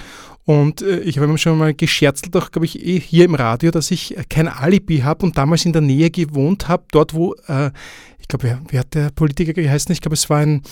und 0.45 0.81
äh, 0.81 0.99
ich 1.01 1.17
habe 1.17 1.27
mir 1.27 1.37
schon 1.37 1.57
mal 1.57 1.73
gescherzelt, 1.73 2.35
auch 2.35 2.51
glaube 2.51 2.65
ich 2.65 2.85
eh 2.85 2.99
hier 2.99 3.25
im 3.25 3.35
Radio, 3.35 3.71
dass 3.71 3.91
ich 3.91 4.17
äh, 4.17 4.23
kein 4.29 4.47
Alibi 4.47 4.99
habe 4.99 5.25
und 5.25 5.37
damals 5.37 5.65
in 5.65 5.71
der 5.73 5.81
Nähe 5.81 6.09
gewohnt 6.11 6.67
habe, 6.67 6.83
dort 6.91 7.13
wo, 7.13 7.35
äh, 7.47 7.71
ich 8.19 8.27
glaube, 8.27 8.43
wer, 8.43 8.61
wer 8.69 8.79
hat 8.81 8.93
der 8.93 9.09
Politiker 9.11 9.53
geheißen? 9.53 9.91
Ich 9.93 10.01
glaube, 10.01 10.15
es 10.15 10.29
war 10.29 10.39
ein, 10.39 10.63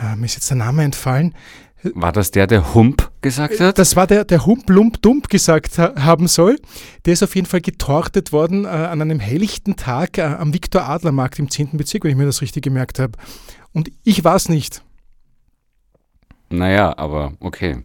äh, 0.00 0.16
mir 0.16 0.26
ist 0.26 0.34
jetzt 0.34 0.50
der 0.50 0.56
Name 0.56 0.82
entfallen, 0.82 1.34
War 1.94 2.12
das 2.12 2.30
der, 2.30 2.46
der 2.46 2.74
Hump 2.74 3.10
gesagt 3.20 3.60
hat? 3.60 3.78
das 3.78 3.96
war 3.96 4.06
der, 4.06 4.24
der 4.24 4.46
Hump 4.46 4.68
Lump 4.70 5.02
Dump 5.02 5.28
gesagt 5.28 5.78
ha 5.78 5.92
haben 5.96 6.28
soll. 6.28 6.58
Der 7.04 7.12
ist 7.12 7.22
auf 7.22 7.34
jeden 7.34 7.46
Fall 7.46 7.60
getortet 7.60 8.32
worden 8.32 8.64
äh, 8.64 8.68
an 8.68 9.02
einem 9.02 9.20
helllichten 9.20 9.76
Tag 9.76 10.18
äh, 10.18 10.22
am 10.22 10.54
Viktor-Adler-Markt 10.54 11.38
im 11.38 11.50
10. 11.50 11.70
Bezirk, 11.72 12.04
wenn 12.04 12.10
ich 12.12 12.16
mir 12.16 12.26
das 12.26 12.42
richtig 12.42 12.62
gemerkt 12.64 12.98
habe. 12.98 13.12
Und 13.72 13.90
ich 14.04 14.24
war 14.24 14.36
es 14.36 14.48
nicht. 14.48 14.82
naja, 16.50 16.96
aber 16.96 17.32
okay. 17.40 17.82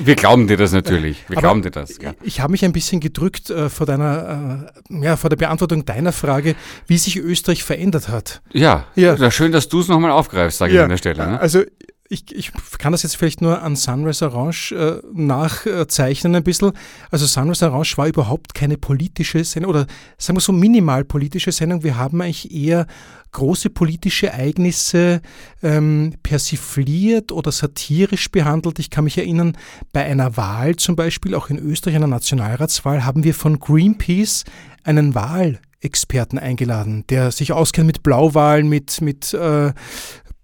Wir 0.00 0.16
glauben 0.16 0.48
dir 0.48 0.56
das 0.56 0.72
natürlich. 0.72 1.22
Wir 1.28 1.36
Aber 1.36 1.42
glauben 1.42 1.62
dir 1.62 1.70
das. 1.70 1.98
Ja. 2.02 2.12
Ich 2.22 2.40
habe 2.40 2.50
mich 2.50 2.64
ein 2.64 2.72
bisschen 2.72 3.00
gedrückt 3.00 3.50
äh, 3.50 3.68
vor 3.68 3.86
deiner, 3.86 4.68
äh, 4.90 5.04
ja, 5.04 5.16
vor 5.16 5.30
der 5.30 5.36
Beantwortung 5.36 5.84
deiner 5.84 6.12
Frage, 6.12 6.56
wie 6.86 6.98
sich 6.98 7.16
Österreich 7.16 7.62
verändert 7.62 8.08
hat. 8.08 8.42
Ja, 8.52 8.86
Ja. 8.96 9.14
ja. 9.14 9.30
schön, 9.30 9.52
dass 9.52 9.68
du 9.68 9.80
es 9.80 9.86
nochmal 9.88 10.10
aufgreifst, 10.10 10.58
sage 10.58 10.74
ich 10.74 10.80
an 10.80 10.88
der 10.88 10.96
Stelle. 10.96 11.24
Ne? 11.24 11.40
Also 11.40 11.62
ich, 12.10 12.34
ich 12.34 12.52
kann 12.78 12.92
das 12.92 13.02
jetzt 13.02 13.16
vielleicht 13.16 13.42
nur 13.42 13.62
an 13.62 13.76
Sunrise 13.76 14.24
Orange 14.24 14.72
äh, 14.72 15.02
nachzeichnen 15.12 16.34
ein 16.34 16.42
bisschen. 16.42 16.72
Also 17.10 17.26
Sunrise 17.26 17.70
Orange 17.70 17.98
war 17.98 18.08
überhaupt 18.08 18.54
keine 18.54 18.78
politische 18.78 19.44
Sendung 19.44 19.70
oder 19.70 19.86
sagen 20.16 20.38
wir 20.38 20.40
so 20.40 20.52
minimal 20.52 21.04
politische 21.04 21.52
Sendung. 21.52 21.82
Wir 21.82 21.98
haben 21.98 22.20
eigentlich 22.22 22.50
eher 22.50 22.86
große 23.32 23.68
politische 23.68 24.28
Ereignisse 24.28 25.20
ähm, 25.62 26.14
persifliert 26.22 27.30
oder 27.30 27.52
satirisch 27.52 28.30
behandelt. 28.30 28.78
Ich 28.78 28.88
kann 28.88 29.04
mich 29.04 29.18
erinnern, 29.18 29.56
bei 29.92 30.04
einer 30.04 30.38
Wahl 30.38 30.76
zum 30.76 30.96
Beispiel, 30.96 31.34
auch 31.34 31.50
in 31.50 31.58
Österreich, 31.58 31.96
einer 31.96 32.06
Nationalratswahl, 32.06 33.04
haben 33.04 33.24
wir 33.24 33.34
von 33.34 33.58
Greenpeace 33.58 34.44
einen 34.82 35.14
Wahlexperten 35.14 36.38
eingeladen, 36.38 37.04
der 37.10 37.32
sich 37.32 37.52
auskennt 37.52 37.86
mit 37.86 38.02
Blauwahlen, 38.02 38.66
mit, 38.66 39.02
mit 39.02 39.34
äh, 39.34 39.72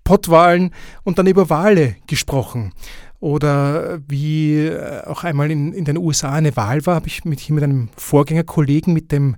Pottwahlen 0.05 0.70
und 1.02 1.18
dann 1.18 1.26
über 1.26 1.50
Wale 1.50 1.96
gesprochen. 2.07 2.72
Oder 3.20 4.00
wie 4.07 4.66
äh, 4.66 5.02
auch 5.07 5.24
einmal 5.24 5.50
in, 5.50 5.72
in 5.72 5.86
den 5.86 5.96
USA 5.96 6.32
eine 6.32 6.57
Wahl 6.57 6.84
war, 6.84 6.96
habe 6.96 7.07
ich 7.09 7.24
mit, 7.24 7.48
mit 7.48 7.64
einem 7.64 7.88
Vorgängerkollegen, 7.96 8.92
mit 8.92 9.12
dem 9.12 9.36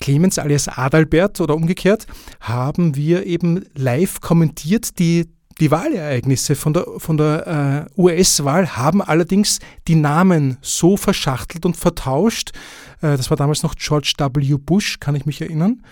Clemens 0.00 0.38
alias 0.38 0.68
Adalbert 0.68 1.40
oder 1.40 1.54
umgekehrt, 1.54 2.06
haben 2.40 2.96
wir 2.96 3.26
eben 3.26 3.64
live 3.76 4.20
kommentiert 4.20 4.98
die, 4.98 5.28
die 5.60 5.70
Wahlereignisse 5.70 6.54
von 6.54 6.72
der, 6.72 6.86
von 6.98 7.16
der 7.16 7.88
äh, 7.96 8.00
US-Wahl, 8.00 8.76
haben 8.76 9.02
allerdings 9.02 9.58
die 9.86 9.96
Namen 9.96 10.58
so 10.60 10.96
verschachtelt 10.96 11.66
und 11.66 11.76
vertauscht. 11.76 12.52
Äh, 13.00 13.16
das 13.16 13.30
war 13.30 13.36
damals 13.36 13.62
noch 13.62 13.74
George 13.76 14.12
W. 14.18 14.56
Bush, 14.58 15.00
kann 15.00 15.14
ich 15.14 15.26
mich 15.26 15.40
erinnern. 15.40 15.82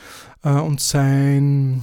Äh, 0.43 0.51
und 0.51 0.81
sein 0.81 1.83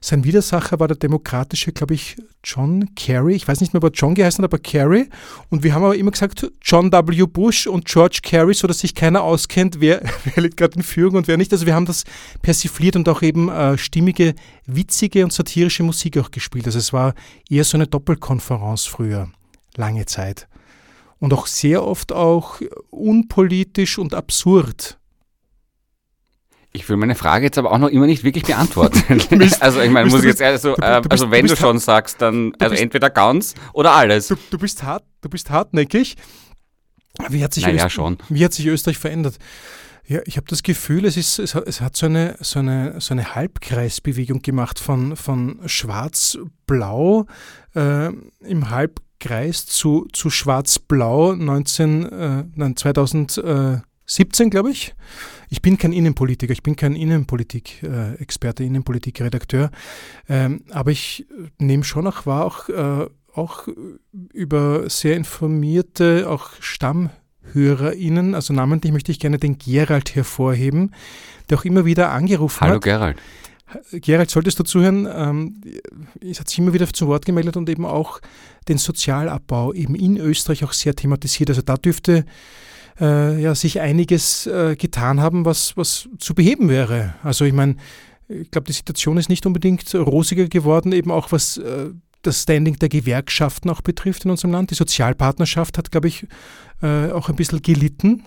sein 0.00 0.24
Widersacher 0.24 0.78
war 0.78 0.86
der 0.86 0.96
demokratische, 0.96 1.72
glaube 1.72 1.94
ich, 1.94 2.16
John 2.44 2.94
Kerry. 2.94 3.34
Ich 3.34 3.48
weiß 3.48 3.60
nicht 3.60 3.72
mehr, 3.72 3.82
ob 3.82 3.90
er 3.90 3.94
John 3.94 4.14
geheißen 4.14 4.42
hat, 4.42 4.50
aber 4.50 4.62
Kerry. 4.62 5.08
Und 5.50 5.64
wir 5.64 5.74
haben 5.74 5.84
aber 5.84 5.96
immer 5.96 6.12
gesagt, 6.12 6.50
John 6.62 6.92
W. 6.92 7.26
Bush 7.26 7.66
und 7.66 7.84
George 7.84 8.20
Kerry, 8.22 8.54
sodass 8.54 8.78
sich 8.78 8.94
keiner 8.94 9.22
auskennt, 9.22 9.80
wer, 9.80 10.02
wer 10.24 10.42
liegt 10.42 10.56
gerade 10.56 10.76
in 10.76 10.82
Führung 10.82 11.16
und 11.16 11.28
wer 11.28 11.36
nicht. 11.36 11.52
Also 11.52 11.66
wir 11.66 11.74
haben 11.74 11.86
das 11.86 12.04
persifliert 12.42 12.94
und 12.96 13.08
auch 13.08 13.22
eben 13.22 13.48
äh, 13.48 13.76
stimmige, 13.76 14.34
witzige 14.66 15.24
und 15.24 15.32
satirische 15.32 15.82
Musik 15.82 16.16
auch 16.18 16.30
gespielt. 16.30 16.66
Also 16.66 16.78
es 16.78 16.92
war 16.92 17.14
eher 17.50 17.64
so 17.64 17.76
eine 17.76 17.86
Doppelkonferenz 17.86 18.84
früher, 18.84 19.28
lange 19.76 20.06
Zeit. 20.06 20.46
Und 21.20 21.32
auch 21.34 21.46
sehr 21.46 21.82
oft 21.84 22.12
auch 22.12 22.60
unpolitisch 22.90 23.98
und 23.98 24.14
absurd. 24.14 24.98
Ich 26.72 26.88
will 26.88 26.96
meine 26.96 27.14
Frage 27.14 27.46
jetzt 27.46 27.58
aber 27.58 27.72
auch 27.72 27.78
noch 27.78 27.88
immer 27.88 28.06
nicht 28.06 28.22
wirklich 28.24 28.44
beantworten. 28.44 29.02
also 29.60 29.80
ich 29.80 29.90
meine, 29.90 30.08
muss 30.10 30.20
ich 30.20 30.26
jetzt 30.26 30.40
ehrlich 30.40 30.60
so, 30.60 30.76
äh, 30.76 31.00
bist- 31.00 31.10
also 31.10 31.30
wenn 31.30 31.42
du 31.42 31.48
du 31.48 31.52
bist 31.54 31.62
schon 31.62 31.78
sagst, 31.78 32.20
dann 32.22 32.52
also 32.58 32.74
entweder 32.76 33.10
ganz 33.10 33.54
oder 33.72 33.92
alles. 33.94 34.28
Du, 34.28 34.36
du, 34.50 34.58
bist, 34.58 34.82
hart, 34.82 35.04
du 35.22 35.28
bist 35.28 35.50
hartnäckig. 35.50 36.16
Wie 37.30 37.42
hat 37.42 37.52
sich, 37.52 37.64
Naja, 37.64 37.86
Öst- 37.86 37.94
schon. 37.94 38.18
Wie 38.28 38.44
hat 38.44 38.52
sich 38.52 38.66
Österreich 38.66 38.98
verändert? 38.98 39.38
Ja, 40.06 40.20
ich 40.24 40.36
habe 40.36 40.46
das 40.48 40.62
Gefühl, 40.62 41.04
es, 41.04 41.16
ist, 41.16 41.38
es, 41.38 41.54
hat, 41.54 41.66
es 41.66 41.80
hat 41.80 41.96
so 41.96 42.06
eine, 42.06 42.36
so 42.40 42.60
eine, 42.60 43.00
so 43.00 43.12
eine 43.12 43.34
Halbkreisbewegung 43.34 44.40
gemacht 44.40 44.78
von, 44.78 45.16
von 45.16 45.60
schwarz-blau 45.66 47.26
äh, 47.74 48.08
im 48.44 48.70
Halbkreis 48.70 49.04
zu, 49.20 50.06
zu 50.12 50.30
schwarz-blau 50.30 51.34
19, 51.34 52.06
äh, 52.06 52.44
nein, 52.54 52.76
2017, 52.76 54.50
glaube 54.50 54.70
ich. 54.70 54.94
Ich 55.50 55.62
bin 55.62 55.78
kein 55.78 55.92
Innenpolitiker, 55.92 56.52
ich 56.52 56.62
bin 56.62 56.76
kein 56.76 56.94
Innenpolitik-Experte, 56.94 58.64
Innenpolitik-Redakteur, 58.64 59.70
ähm, 60.28 60.62
aber 60.70 60.90
ich 60.90 61.26
nehme 61.58 61.84
schon 61.84 62.06
auch 62.06 62.26
wahr, 62.26 62.44
auch, 62.44 62.68
äh, 62.68 63.06
auch 63.34 63.68
über 64.32 64.90
sehr 64.90 65.16
informierte, 65.16 66.28
auch 66.28 66.50
StammhörerInnen, 66.60 68.34
also 68.34 68.52
namentlich 68.52 68.92
möchte 68.92 69.10
ich 69.10 69.20
gerne 69.20 69.38
den 69.38 69.58
Gerald 69.58 70.14
hervorheben, 70.14 70.94
der 71.48 71.58
auch 71.58 71.64
immer 71.64 71.84
wieder 71.84 72.10
angerufen 72.10 72.60
Hallo 72.60 72.74
hat. 72.74 72.82
Gerald. 72.82 73.16
Gerald, 73.92 74.30
solltest 74.30 74.58
du 74.58 74.64
zuhören, 74.64 75.06
ähm, 75.10 75.60
es 76.20 76.40
hat 76.40 76.48
sich 76.48 76.58
immer 76.58 76.72
wieder 76.72 76.86
zu 76.86 77.06
Wort 77.06 77.26
gemeldet 77.26 77.56
und 77.56 77.68
eben 77.68 77.84
auch 77.84 78.20
den 78.68 78.78
Sozialabbau 78.78 79.72
eben 79.72 79.94
in 79.94 80.16
Österreich 80.16 80.64
auch 80.64 80.72
sehr 80.72 80.94
thematisiert. 80.94 81.50
Also 81.50 81.62
da 81.62 81.76
dürfte 81.76 82.24
äh, 83.00 83.40
ja 83.40 83.54
sich 83.54 83.80
einiges 83.80 84.46
äh, 84.46 84.76
getan 84.76 85.20
haben, 85.20 85.44
was, 85.44 85.76
was 85.76 86.08
zu 86.18 86.34
beheben 86.34 86.68
wäre. 86.68 87.14
Also 87.22 87.44
ich 87.44 87.52
meine, 87.52 87.76
ich 88.28 88.50
glaube, 88.50 88.66
die 88.66 88.72
Situation 88.72 89.16
ist 89.16 89.28
nicht 89.28 89.46
unbedingt 89.46 89.94
rosiger 89.94 90.48
geworden, 90.48 90.92
eben 90.92 91.10
auch 91.10 91.32
was 91.32 91.56
äh, 91.56 91.90
das 92.22 92.42
Standing 92.42 92.78
der 92.78 92.88
Gewerkschaften 92.88 93.70
auch 93.70 93.80
betrifft 93.80 94.24
in 94.24 94.30
unserem 94.30 94.52
Land. 94.52 94.70
Die 94.70 94.74
Sozialpartnerschaft 94.74 95.78
hat, 95.78 95.90
glaube 95.90 96.08
ich, 96.08 96.26
äh, 96.82 97.10
auch 97.10 97.28
ein 97.28 97.36
bisschen 97.36 97.62
gelitten. 97.62 98.24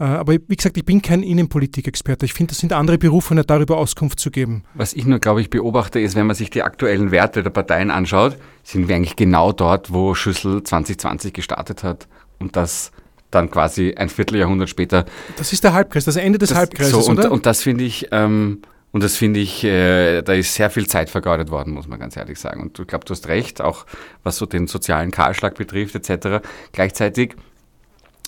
Äh, 0.00 0.04
aber 0.04 0.34
wie 0.34 0.56
gesagt, 0.56 0.76
ich 0.76 0.84
bin 0.84 1.02
kein 1.02 1.22
Innenpolitikexperte. 1.22 2.24
Ich 2.24 2.32
finde, 2.32 2.50
das 2.50 2.58
sind 2.58 2.72
andere 2.72 2.98
Berufene, 2.98 3.44
darüber 3.44 3.78
Auskunft 3.78 4.20
zu 4.20 4.30
geben. 4.30 4.62
Was 4.74 4.92
ich 4.92 5.06
nur, 5.06 5.18
glaube 5.18 5.40
ich, 5.40 5.50
beobachte, 5.50 6.00
ist, 6.00 6.14
wenn 6.14 6.26
man 6.26 6.36
sich 6.36 6.50
die 6.50 6.62
aktuellen 6.62 7.10
Werte 7.10 7.42
der 7.42 7.50
Parteien 7.50 7.90
anschaut, 7.90 8.36
sind 8.62 8.88
wir 8.88 8.96
eigentlich 8.96 9.16
genau 9.16 9.52
dort, 9.52 9.92
wo 9.92 10.14
Schüssel 10.14 10.62
2020 10.62 11.32
gestartet 11.32 11.82
hat 11.82 12.06
und 12.38 12.56
das 12.56 12.92
dann 13.30 13.50
quasi 13.50 13.94
ein 13.94 14.08
Vierteljahrhundert 14.08 14.70
später. 14.70 15.04
Das 15.36 15.52
ist 15.52 15.64
der 15.64 15.72
Halbkreis, 15.72 16.04
das 16.04 16.16
Ende 16.16 16.38
des 16.38 16.50
das, 16.50 16.58
Halbkreises, 16.58 16.92
so, 16.92 17.10
und, 17.10 17.18
oder? 17.18 17.30
und 17.30 17.44
das 17.44 17.62
finde 17.62 17.84
ich, 17.84 18.08
ähm, 18.10 18.62
und 18.90 19.02
das 19.02 19.16
finde 19.16 19.40
ich, 19.40 19.64
äh, 19.64 20.22
da 20.22 20.32
ist 20.32 20.54
sehr 20.54 20.70
viel 20.70 20.86
Zeit 20.86 21.10
vergeudet 21.10 21.50
worden, 21.50 21.74
muss 21.74 21.88
man 21.88 21.98
ganz 21.98 22.16
ehrlich 22.16 22.38
sagen. 22.38 22.62
Und 22.62 22.78
ich 22.78 22.86
glaube, 22.86 23.04
du 23.04 23.10
hast 23.10 23.28
recht, 23.28 23.60
auch 23.60 23.84
was 24.22 24.38
so 24.38 24.46
den 24.46 24.66
sozialen 24.66 25.10
Kahlschlag 25.10 25.56
betrifft, 25.56 25.94
etc. 25.94 26.42
Gleichzeitig 26.72 27.36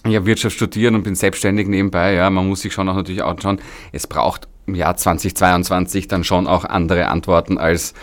habe 0.05 0.26
Wirtschaft 0.26 0.57
studiert 0.57 0.94
und 0.94 1.03
bin 1.03 1.14
selbstständig 1.14 1.68
nebenbei. 1.68 2.14
Ja, 2.14 2.30
man 2.30 2.48
muss 2.48 2.62
sich 2.62 2.72
schon 2.72 2.88
auch 2.88 2.94
natürlich 2.94 3.22
anschauen, 3.22 3.61
es 3.92 4.07
braucht 4.07 4.48
im 4.66 4.74
Jahr 4.74 4.96
2022 4.96 6.09
dann 6.09 6.24
schon 6.24 6.46
auch 6.46 6.64
andere 6.64 7.09
Antworten 7.09 7.59
als 7.59 7.94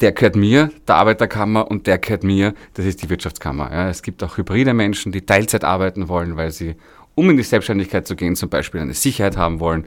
der 0.00 0.12
gehört 0.12 0.36
mir, 0.36 0.70
der 0.86 0.96
Arbeiterkammer, 0.96 1.70
und 1.70 1.86
der 1.86 1.98
gehört 1.98 2.22
mir, 2.22 2.54
das 2.74 2.86
ist 2.86 3.02
die 3.02 3.10
Wirtschaftskammer. 3.10 3.70
Ja, 3.72 3.88
es 3.88 4.02
gibt 4.02 4.22
auch 4.22 4.36
hybride 4.36 4.74
Menschen, 4.74 5.12
die 5.12 5.26
Teilzeit 5.26 5.64
arbeiten 5.64 6.08
wollen, 6.08 6.36
weil 6.36 6.50
sie, 6.52 6.76
um 7.14 7.28
in 7.30 7.36
die 7.36 7.42
Selbstständigkeit 7.42 8.06
zu 8.06 8.14
gehen, 8.14 8.36
zum 8.36 8.48
Beispiel 8.48 8.80
eine 8.80 8.94
Sicherheit 8.94 9.36
haben 9.36 9.60
wollen 9.60 9.86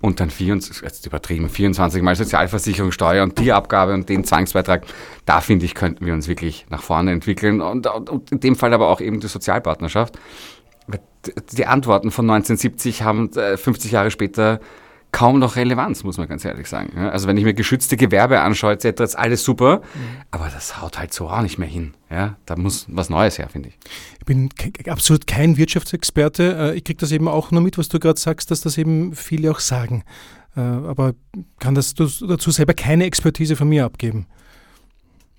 und 0.00 0.18
dann 0.18 0.30
24, 0.30 0.82
jetzt 0.82 1.06
übertrieben, 1.06 1.48
24 1.48 2.02
mal 2.02 2.16
Sozialversicherung, 2.16 2.90
Steuer 2.90 3.22
und 3.22 3.38
die 3.38 3.52
Abgabe 3.52 3.94
und 3.94 4.08
den 4.08 4.24
Zwangsbeitrag. 4.24 4.84
Da 5.26 5.40
finde 5.40 5.64
ich, 5.64 5.74
könnten 5.74 6.04
wir 6.04 6.12
uns 6.12 6.26
wirklich 6.26 6.66
nach 6.70 6.82
vorne 6.82 7.12
entwickeln 7.12 7.60
und, 7.60 7.86
und, 7.86 8.10
und 8.10 8.32
in 8.32 8.40
dem 8.40 8.56
Fall 8.56 8.74
aber 8.74 8.88
auch 8.88 9.00
eben 9.00 9.20
die 9.20 9.28
Sozialpartnerschaft. 9.28 10.18
Die 11.56 11.66
Antworten 11.66 12.10
von 12.10 12.28
1970 12.28 13.02
haben 13.02 13.30
äh, 13.36 13.56
50 13.56 13.92
Jahre 13.92 14.10
später 14.10 14.60
kaum 15.12 15.38
noch 15.38 15.56
Relevanz, 15.56 16.04
muss 16.04 16.16
man 16.16 16.26
ganz 16.26 16.44
ehrlich 16.44 16.66
sagen. 16.66 16.98
Also 16.98 17.28
wenn 17.28 17.36
ich 17.36 17.44
mir 17.44 17.52
geschützte 17.54 17.96
Gewerbe 17.98 18.40
anschaue 18.40 18.72
etc., 18.72 19.00
ist 19.02 19.14
alles 19.14 19.44
super, 19.44 19.82
aber 20.30 20.48
das 20.48 20.80
haut 20.80 20.98
halt 20.98 21.12
so 21.12 21.28
auch 21.28 21.42
nicht 21.42 21.58
mehr 21.58 21.68
hin. 21.68 21.92
Ja, 22.10 22.36
da 22.46 22.56
muss 22.56 22.86
was 22.88 23.10
Neues 23.10 23.38
her, 23.38 23.48
finde 23.50 23.68
ich. 23.68 23.78
Ich 24.18 24.24
bin 24.24 24.48
absolut 24.88 25.26
kein 25.26 25.58
Wirtschaftsexperte. 25.58 26.72
Äh, 26.72 26.76
Ich 26.78 26.84
kriege 26.84 26.98
das 26.98 27.12
eben 27.12 27.28
auch 27.28 27.50
nur 27.50 27.60
mit, 27.60 27.76
was 27.78 27.88
du 27.88 27.98
gerade 28.00 28.18
sagst, 28.18 28.50
dass 28.50 28.62
das 28.62 28.78
eben 28.78 29.14
viele 29.14 29.50
auch 29.50 29.60
sagen. 29.60 30.02
Äh, 30.56 30.60
Aber 30.60 31.12
kann 31.58 31.74
das 31.74 31.94
dazu 31.94 32.50
selber 32.50 32.74
keine 32.74 33.04
Expertise 33.04 33.54
von 33.54 33.68
mir 33.68 33.84
abgeben. 33.84 34.26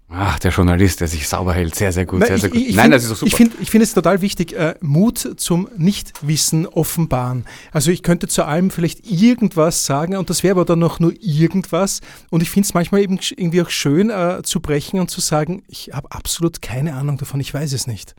Ach, 0.10 0.38
der 0.38 0.52
Journalist, 0.52 1.00
der 1.02 1.08
sich 1.08 1.28
sauber 1.28 1.54
hält, 1.54 1.74
sehr, 1.74 1.92
sehr 1.92 2.06
gut, 2.06 2.20
Nein, 2.20 2.28
sehr, 2.28 2.36
ich- 2.36 2.42
sehr 2.42 2.50
gut. 2.52 2.60
ich- 2.60 2.70
ich 2.70 2.76
Nein, 2.76 2.84
find- 2.86 2.94
das 2.96 3.04
ist 3.04 3.10
doch 3.12 3.16
super. 3.18 3.28
Ich 3.30 3.36
finde 3.36 3.56
ich 3.62 3.72
find 3.72 3.84
es 3.84 3.94
total 3.96 4.22
wichtig, 4.22 4.54
äh, 4.54 4.76
Mut 4.80 5.18
zum 5.38 5.68
Nichtwissen 5.76 6.68
offenbaren. 6.68 7.46
Also 7.72 7.90
ich 7.90 8.04
könnte 8.04 8.28
zu 8.28 8.44
allem 8.46 8.70
vielleicht 8.70 9.10
irgendwas 9.10 9.86
sagen 9.86 10.16
und 10.18 10.30
das 10.30 10.44
wäre 10.44 10.52
aber 10.52 10.66
dann 10.66 10.80
noch 10.80 11.00
nur 11.00 11.14
irgendwas. 11.20 12.02
Und 12.30 12.44
ich 12.44 12.52
finde 12.52 12.68
es 12.68 12.74
manchmal 12.76 13.02
eben 13.02 13.18
irgendwie 13.36 13.62
auch 13.64 13.70
schön 13.72 14.12
äh, 14.12 14.42
zu 14.44 14.60
brechen 14.60 15.00
und 15.00 15.10
zu 15.10 15.20
sagen, 15.20 15.64
ich 15.68 15.92
habe 15.94 16.12
absolut 16.12 16.62
keine 16.62 16.94
Ahnung 16.94 17.18
davon, 17.18 17.40
ich 17.40 17.52
weiß 17.54 17.74
es 17.74 17.88
nicht. 17.88 18.14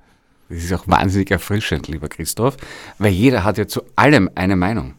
Das 0.48 0.64
ist 0.64 0.72
auch 0.72 0.88
wahnsinnig 0.88 1.30
erfrischend, 1.30 1.86
lieber 1.88 2.08
Christoph, 2.08 2.56
weil 2.98 3.12
jeder 3.12 3.44
hat 3.44 3.56
ja 3.56 3.66
zu 3.68 3.82
allem 3.94 4.28
eine 4.34 4.56
Meinung. 4.56 4.94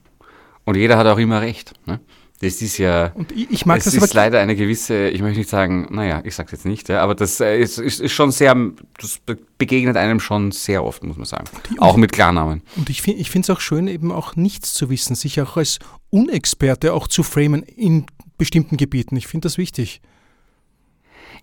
Und 0.63 0.75
jeder 0.75 0.97
hat 0.97 1.05
auch 1.07 1.19
immer 1.19 1.41
recht. 1.41 1.73
Ne? 1.85 1.99
Das 2.41 2.61
ist 2.61 2.77
ja. 2.77 3.13
Und 3.15 3.31
ich, 3.31 3.65
mag 3.65 3.77
es 3.77 3.85
das 3.85 3.93
ist 3.93 4.13
leider 4.13 4.39
eine 4.41 4.55
gewisse, 4.57 5.07
ich 5.07 5.21
möchte 5.21 5.39
nicht 5.39 5.49
sagen, 5.49 5.87
naja, 5.89 6.21
ich 6.25 6.35
sag's 6.35 6.51
jetzt 6.51 6.65
nicht, 6.65 6.89
ja, 6.89 7.01
aber 7.01 7.15
das 7.15 7.39
äh, 7.39 7.57
ist, 7.57 7.77
ist, 7.79 8.01
ist 8.01 8.11
schon 8.11 8.31
sehr, 8.31 8.53
das 8.99 9.19
be- 9.25 9.37
begegnet 9.57 9.95
einem 9.95 10.19
schon 10.19 10.51
sehr 10.51 10.83
oft, 10.83 11.01
muss 11.03 11.15
man 11.15 11.25
sagen. 11.25 11.45
Auch 11.77 11.95
mit 11.95 12.11
Klarnamen. 12.11 12.61
Und 12.75 12.89
ich 12.89 13.01
finde 13.01 13.39
es 13.39 13.49
auch 13.49 13.61
schön, 13.61 13.87
eben 13.87 14.11
auch 14.11 14.35
nichts 14.35 14.73
zu 14.73 14.89
wissen, 14.89 15.15
sich 15.15 15.39
auch 15.39 15.55
als 15.55 15.79
Unexperte 16.09 16.93
auch 16.93 17.07
zu 17.07 17.23
framen 17.23 17.63
in 17.63 18.05
bestimmten 18.37 18.75
Gebieten. 18.75 19.15
Ich 19.15 19.27
finde 19.27 19.45
das 19.45 19.57
wichtig. 19.57 20.01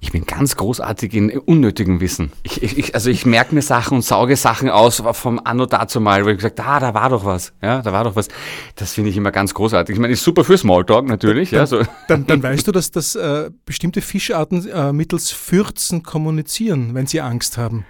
Ich 0.02 0.10
bin 0.10 0.26
ganz 0.26 0.56
großartig 0.56 1.14
in 1.14 1.30
unnötigem 1.30 2.00
Wissen. 2.00 2.32
Ich, 2.42 2.60
ich, 2.60 2.94
also 2.96 3.08
ich 3.08 3.24
merke 3.24 3.54
mir 3.54 3.62
Sachen 3.62 3.98
und 3.98 4.02
sauge 4.02 4.34
Sachen 4.34 4.68
aus 4.68 5.00
vom 5.12 5.40
Anno 5.44 5.64
dazu 5.64 6.00
mal, 6.00 6.24
wo 6.24 6.28
ich 6.28 6.36
gesagt 6.36 6.58
ah, 6.58 6.80
da 6.80 6.92
war 6.92 7.08
doch 7.08 7.24
was. 7.24 7.52
Ja, 7.62 7.82
da 7.82 7.92
war 7.92 8.02
doch 8.02 8.16
was. 8.16 8.26
Das 8.74 8.94
finde 8.94 9.10
ich 9.10 9.16
immer 9.16 9.30
ganz 9.30 9.54
großartig. 9.54 9.94
Ich 9.94 10.00
meine, 10.00 10.12
ist 10.12 10.24
super 10.24 10.42
für 10.42 10.58
Smalltalk 10.58 11.06
natürlich. 11.06 11.52
Ja, 11.52 11.66
so. 11.66 11.82
Dann, 12.08 12.26
dann 12.26 12.42
weißt 12.42 12.66
du, 12.66 12.72
dass 12.72 12.90
das 12.90 13.14
äh, 13.14 13.50
bestimmte 13.64 14.00
Fischarten 14.00 14.68
äh, 14.68 14.92
mittels 14.92 15.30
Fürzen 15.30 16.02
kommunizieren, 16.02 16.94
wenn 16.94 17.06
sie 17.06 17.20
Angst 17.20 17.56
haben. 17.56 17.86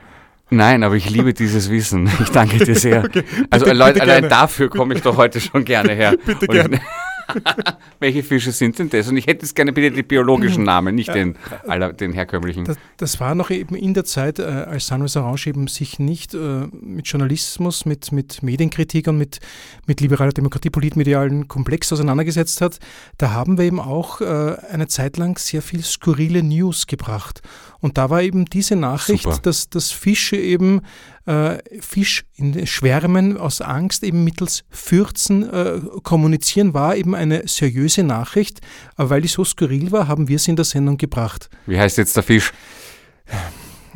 Nein, 0.50 0.82
aber 0.82 0.96
ich 0.96 1.08
liebe 1.08 1.32
dieses 1.32 1.70
Wissen. 1.70 2.10
Ich 2.20 2.28
danke 2.28 2.62
dir 2.62 2.74
sehr. 2.76 3.04
also 3.50 3.64
bitte 3.64 3.76
Leute, 3.76 4.02
allein 4.02 4.28
dafür 4.28 4.68
komme 4.68 4.92
ich 4.92 5.00
doch 5.00 5.16
heute 5.16 5.40
schon 5.40 5.64
gerne 5.64 5.94
her. 5.94 6.14
Bitte 6.26 6.46
gerne. 6.46 6.78
Welche 8.00 8.22
Fische 8.22 8.52
sind 8.52 8.78
denn 8.78 8.90
das? 8.90 9.08
Und 9.08 9.16
ich 9.16 9.26
hätte 9.26 9.42
jetzt 9.42 9.54
gerne 9.54 9.72
bitte 9.72 9.90
die 9.94 10.02
biologischen 10.02 10.64
Namen, 10.64 10.94
nicht 10.94 11.14
den, 11.14 11.36
aller, 11.66 11.92
den 11.92 12.12
herkömmlichen. 12.12 12.64
Das, 12.64 12.76
das 12.96 13.20
war 13.20 13.34
noch 13.34 13.50
eben 13.50 13.74
in 13.74 13.94
der 13.94 14.04
Zeit, 14.04 14.38
äh, 14.38 14.42
als 14.42 14.86
Sunrise 14.86 15.20
Orange 15.20 15.48
eben 15.48 15.66
sich 15.66 15.98
nicht 15.98 16.34
äh, 16.34 16.66
mit 16.80 17.06
Journalismus, 17.06 17.84
mit, 17.84 18.12
mit 18.12 18.42
Medienkritik 18.42 19.08
und 19.08 19.18
mit, 19.18 19.40
mit 19.86 20.00
liberaler 20.00 20.32
Demokratie, 20.32 20.70
politmedialen 20.70 21.48
Komplex 21.48 21.92
auseinandergesetzt 21.92 22.60
hat. 22.60 22.78
Da 23.18 23.32
haben 23.32 23.58
wir 23.58 23.64
eben 23.64 23.80
auch 23.80 24.20
äh, 24.20 24.56
eine 24.70 24.88
Zeit 24.88 25.16
lang 25.16 25.38
sehr 25.38 25.62
viel 25.62 25.82
skurrile 25.82 26.42
News 26.42 26.86
gebracht. 26.86 27.42
Und 27.80 27.98
da 27.98 28.10
war 28.10 28.22
eben 28.22 28.44
diese 28.44 28.76
Nachricht, 28.76 29.24
Super. 29.24 29.38
dass, 29.42 29.68
dass 29.68 29.90
Fische 29.90 30.36
eben 30.36 30.82
äh, 31.26 31.58
Fisch 31.80 32.24
in 32.36 32.66
Schwärmen 32.66 33.36
aus 33.36 33.60
Angst 33.60 34.02
eben 34.02 34.24
mittels 34.24 34.64
Fürzen 34.70 35.48
äh, 35.48 35.80
kommunizieren, 36.02 36.74
war 36.74 36.96
eben 36.96 37.14
eine 37.14 37.46
seriöse 37.46 38.02
Nachricht. 38.02 38.60
Aber 38.96 39.10
weil 39.10 39.22
die 39.22 39.28
so 39.28 39.44
skurril 39.44 39.92
war, 39.92 40.08
haben 40.08 40.28
wir 40.28 40.38
sie 40.38 40.50
in 40.50 40.56
der 40.56 40.64
Sendung 40.64 40.96
gebracht. 40.98 41.48
Wie 41.66 41.78
heißt 41.78 41.98
jetzt 41.98 42.16
der 42.16 42.22
Fisch? 42.22 42.52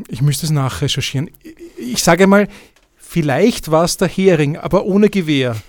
Ich 0.08 0.22
müsste 0.22 0.46
es 0.46 0.52
nachrecherchieren. 0.52 1.30
Ich- 1.42 1.54
Ich 1.78 2.02
sage 2.02 2.26
mal, 2.26 2.48
vielleicht 2.96 3.70
war 3.70 3.84
es 3.84 3.96
der 3.96 4.08
Hering, 4.08 4.56
aber 4.56 4.84
ohne 4.84 5.08
Gewehr. 5.10 5.56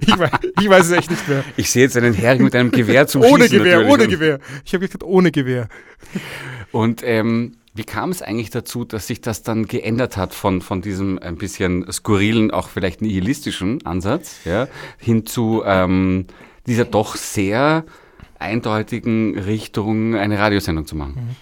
ich, 0.00 0.18
weiß, 0.18 0.30
ich 0.60 0.68
weiß 0.68 0.86
es 0.86 0.92
echt 0.92 1.10
nicht 1.10 1.28
mehr. 1.28 1.44
Ich 1.56 1.70
sehe 1.70 1.82
jetzt 1.84 1.96
einen 1.96 2.14
Hering 2.14 2.44
mit 2.44 2.54
einem 2.54 2.70
Gewehr 2.70 3.06
zum 3.06 3.22
Ohne 3.22 3.44
Schießen 3.44 3.58
Gewehr, 3.58 3.76
natürlich. 3.78 3.92
ohne 3.94 4.08
Gewehr. 4.08 4.38
Ich 4.64 4.74
habe 4.74 4.86
gesagt, 4.86 5.02
ohne 5.04 5.30
Gewehr. 5.30 5.68
Und 6.72 7.02
ähm, 7.04 7.56
wie 7.74 7.84
kam 7.84 8.10
es 8.10 8.22
eigentlich 8.22 8.50
dazu, 8.50 8.84
dass 8.84 9.08
sich 9.08 9.20
das 9.20 9.42
dann 9.42 9.66
geändert 9.66 10.16
hat 10.16 10.32
von, 10.32 10.62
von 10.62 10.80
diesem 10.80 11.18
ein 11.18 11.36
bisschen 11.36 11.90
skurrilen, 11.90 12.52
auch 12.52 12.68
vielleicht 12.68 13.02
nihilistischen 13.02 13.84
Ansatz, 13.84 14.36
ja, 14.44 14.68
hin 14.98 15.26
zu 15.26 15.62
ähm, 15.66 16.26
dieser 16.66 16.84
doch 16.84 17.16
sehr 17.16 17.84
eindeutigen 18.38 19.38
Richtung, 19.38 20.14
eine 20.14 20.38
Radiosendung 20.38 20.86
zu 20.86 20.94
machen? 20.96 21.36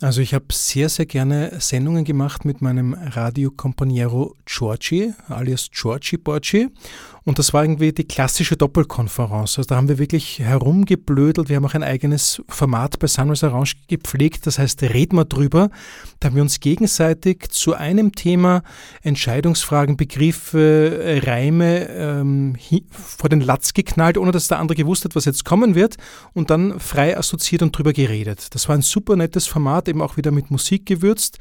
Also 0.00 0.20
ich 0.20 0.32
habe 0.32 0.46
sehr, 0.52 0.88
sehr 0.88 1.06
gerne 1.06 1.56
Sendungen 1.58 2.04
gemacht 2.04 2.44
mit 2.44 2.62
meinem 2.62 2.94
Radiokompaniero 2.94 4.36
Giorgi, 4.46 5.12
alias 5.28 5.70
Giorgi 5.72 6.18
Borgi. 6.18 6.68
Und 7.28 7.38
das 7.38 7.52
war 7.52 7.62
irgendwie 7.62 7.92
die 7.92 8.08
klassische 8.08 8.56
Doppelkonferenz. 8.56 9.58
Also 9.58 9.68
da 9.68 9.76
haben 9.76 9.90
wir 9.90 9.98
wirklich 9.98 10.38
herumgeblödelt. 10.38 11.50
Wir 11.50 11.56
haben 11.56 11.66
auch 11.66 11.74
ein 11.74 11.82
eigenes 11.82 12.40
Format 12.48 12.98
bei 12.98 13.06
Sunrise 13.06 13.46
Orange 13.46 13.74
gepflegt. 13.86 14.46
Das 14.46 14.58
heißt, 14.58 14.82
red 14.82 15.12
mal 15.12 15.24
drüber. 15.24 15.68
Da 16.20 16.28
haben 16.28 16.36
wir 16.36 16.42
uns 16.42 16.58
gegenseitig 16.58 17.50
zu 17.50 17.74
einem 17.74 18.12
Thema 18.12 18.62
Entscheidungsfragen, 19.02 19.98
Begriffe, 19.98 21.20
Reime 21.22 21.90
ähm, 21.90 22.56
vor 22.88 23.28
den 23.28 23.42
Latz 23.42 23.74
geknallt, 23.74 24.16
ohne 24.16 24.32
dass 24.32 24.48
der 24.48 24.58
andere 24.58 24.76
gewusst 24.76 25.04
hat, 25.04 25.14
was 25.14 25.26
jetzt 25.26 25.44
kommen 25.44 25.74
wird. 25.74 25.96
Und 26.32 26.48
dann 26.48 26.80
frei 26.80 27.14
assoziiert 27.14 27.60
und 27.60 27.76
drüber 27.76 27.92
geredet. 27.92 28.54
Das 28.54 28.70
war 28.70 28.74
ein 28.74 28.80
super 28.80 29.16
nettes 29.16 29.46
Format, 29.46 29.86
eben 29.90 30.00
auch 30.00 30.16
wieder 30.16 30.30
mit 30.30 30.50
Musik 30.50 30.86
gewürzt. 30.86 31.38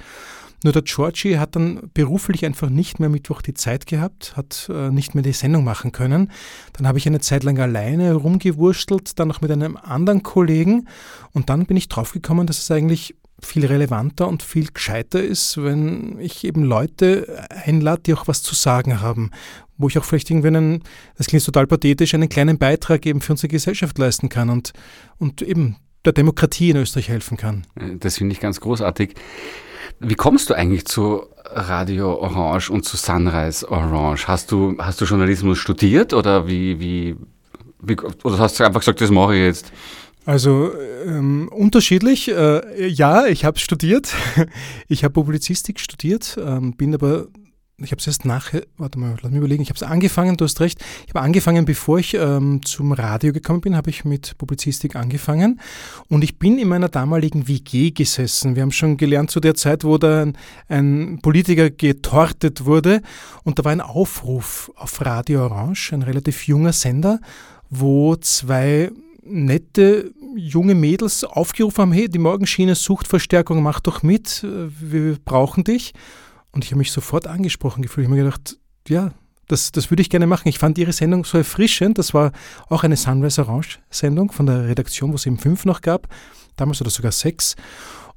Nur 0.63 0.73
der 0.73 0.81
Georgie 0.81 1.37
hat 1.37 1.55
dann 1.55 1.89
beruflich 1.93 2.45
einfach 2.45 2.69
nicht 2.69 2.99
mehr 2.99 3.09
Mittwoch 3.09 3.41
die 3.41 3.53
Zeit 3.53 3.85
gehabt, 3.85 4.35
hat 4.35 4.69
äh, 4.73 4.89
nicht 4.89 5.13
mehr 5.13 5.23
die 5.23 5.33
Sendung 5.33 5.63
machen 5.63 5.91
können. 5.91 6.31
Dann 6.73 6.87
habe 6.87 6.97
ich 6.97 7.05
eine 7.05 7.19
Zeit 7.19 7.43
lang 7.43 7.59
alleine 7.59 8.13
rumgewurstelt, 8.13 9.19
dann 9.19 9.27
noch 9.27 9.41
mit 9.41 9.51
einem 9.51 9.77
anderen 9.77 10.23
Kollegen 10.23 10.87
und 11.33 11.49
dann 11.49 11.65
bin 11.65 11.77
ich 11.77 11.89
draufgekommen, 11.89 12.47
dass 12.47 12.57
es 12.59 12.71
eigentlich 12.71 13.15
viel 13.39 13.65
relevanter 13.65 14.27
und 14.27 14.41
viel 14.41 14.69
gescheiter 14.73 15.21
ist, 15.21 15.61
wenn 15.61 16.17
ich 16.19 16.43
eben 16.43 16.63
Leute 16.63 17.45
einlade, 17.49 18.01
die 18.01 18.13
auch 18.15 18.27
was 18.27 18.41
zu 18.41 18.55
sagen 18.55 18.99
haben, 18.99 19.29
wo 19.77 19.87
ich 19.87 19.99
auch 19.99 20.03
vielleicht 20.03 20.31
irgendwie 20.31 20.47
einen, 20.47 20.83
das 21.17 21.27
klingt 21.27 21.45
total 21.45 21.67
pathetisch, 21.67 22.15
einen 22.15 22.29
kleinen 22.29 22.57
Beitrag 22.57 23.05
eben 23.05 23.21
für 23.21 23.33
unsere 23.33 23.49
Gesellschaft 23.49 23.97
leisten 23.99 24.29
kann 24.29 24.49
und, 24.49 24.73
und 25.19 25.43
eben 25.43 25.75
der 26.03 26.13
Demokratie 26.13 26.71
in 26.71 26.77
Österreich 26.77 27.09
helfen 27.09 27.37
kann. 27.37 27.67
Das 27.99 28.17
finde 28.17 28.33
ich 28.33 28.39
ganz 28.39 28.59
großartig. 28.59 29.13
Wie 29.99 30.15
kommst 30.15 30.49
du 30.49 30.53
eigentlich 30.53 30.85
zu 30.85 31.23
Radio 31.45 32.19
Orange 32.19 32.69
und 32.71 32.83
zu 32.83 32.97
Sunrise 32.97 33.69
Orange? 33.69 34.27
Hast 34.27 34.51
du, 34.51 34.75
hast 34.79 35.01
du 35.01 35.05
Journalismus 35.05 35.57
studiert 35.57 36.13
oder 36.13 36.47
wie, 36.47 36.79
wie, 36.79 37.15
wie 37.81 37.97
oder 38.23 38.39
hast 38.39 38.59
du 38.59 38.65
einfach 38.65 38.81
gesagt, 38.81 39.01
das 39.01 39.11
mache 39.11 39.35
ich 39.35 39.41
jetzt? 39.41 39.71
Also 40.27 40.71
ähm, 41.05 41.49
unterschiedlich. 41.53 42.29
Äh, 42.29 42.87
ja, 42.87 43.27
ich 43.27 43.45
habe 43.45 43.57
studiert. 43.59 44.13
Ich 44.89 45.03
habe 45.03 45.13
Publizistik 45.13 45.79
studiert, 45.79 46.37
ähm, 46.43 46.73
bin 46.73 46.93
aber, 46.93 47.27
ich 47.79 47.91
habe 47.91 47.99
es 47.99 48.07
erst 48.07 48.25
nachher, 48.25 48.63
warte 48.77 48.97
mal, 48.97 49.15
lass 49.21 49.31
mich 49.31 49.37
überlegen, 49.37 49.61
ich 49.61 49.69
habe 49.69 49.75
es 49.75 49.83
angefangen, 49.83 50.35
du 50.35 50.45
hast 50.45 50.59
recht, 50.61 50.83
ich 51.05 51.13
habe 51.13 51.21
angefangen, 51.23 51.65
bevor 51.65 51.99
ich 51.99 52.15
ähm, 52.15 52.65
zum 52.65 52.91
Radio 52.91 53.31
gekommen 53.31 53.61
bin, 53.61 53.75
habe 53.75 53.91
ich 53.91 54.03
mit 54.03 54.35
Publizistik 54.39 54.95
angefangen 54.95 55.61
und 56.09 56.23
ich 56.23 56.39
bin 56.39 56.57
in 56.57 56.69
meiner 56.69 56.89
damaligen 56.89 57.47
WG 57.47 57.91
gesessen. 57.91 58.55
Wir 58.55 58.63
haben 58.63 58.71
schon 58.71 58.97
gelernt 58.97 59.29
zu 59.29 59.39
der 59.39 59.53
Zeit, 59.53 59.83
wo 59.83 59.99
da 59.99 60.23
ein, 60.23 60.37
ein 60.69 61.19
Politiker 61.21 61.69
getortet 61.69 62.65
wurde 62.65 63.03
und 63.43 63.59
da 63.59 63.65
war 63.65 63.71
ein 63.71 63.81
Aufruf 63.81 64.71
auf 64.75 65.05
Radio 65.05 65.43
Orange, 65.43 65.93
ein 65.93 66.01
relativ 66.01 66.47
junger 66.47 66.73
Sender, 66.73 67.19
wo 67.69 68.15
zwei 68.15 68.89
nette 69.23 70.11
junge 70.35 70.73
Mädels 70.73 71.23
aufgerufen 71.23 71.81
haben, 71.83 71.91
hey, 71.91 72.09
die 72.09 72.17
Morgenschiene 72.17 72.73
sucht 72.73 73.07
Verstärkung, 73.07 73.61
mach 73.61 73.81
doch 73.81 74.01
mit, 74.01 74.43
äh, 74.43 74.67
wir 74.79 75.17
brauchen 75.23 75.63
dich. 75.63 75.93
Und 76.57 76.65
ich 76.65 76.71
habe 76.71 76.79
mich 76.79 76.91
sofort 76.91 77.27
angesprochen 77.27 77.83
gefühlt. 77.83 78.05
Ich 78.05 78.09
habe 78.09 78.19
mir 78.19 78.23
gedacht, 78.23 78.57
ja, 78.87 79.11
das, 79.47 79.71
das 79.71 79.91
würde 79.91 80.01
ich 80.01 80.09
gerne 80.09 80.25
machen. 80.25 80.47
Ich 80.47 80.57
fand 80.57 80.79
ihre 80.79 80.91
Sendung 80.91 81.23
so 81.23 81.37
erfrischend. 81.37 81.99
Das 81.99 82.15
war 82.15 82.31
auch 82.67 82.83
eine 82.83 82.97
Sunrise 82.97 83.43
Orange 83.43 83.77
Sendung 83.91 84.31
von 84.31 84.47
der 84.47 84.67
Redaktion, 84.67 85.11
wo 85.11 85.17
es 85.17 85.27
eben 85.27 85.37
fünf 85.37 85.65
noch 85.65 85.81
gab, 85.81 86.07
damals 86.55 86.81
oder 86.81 86.89
sogar 86.89 87.11
sechs. 87.11 87.55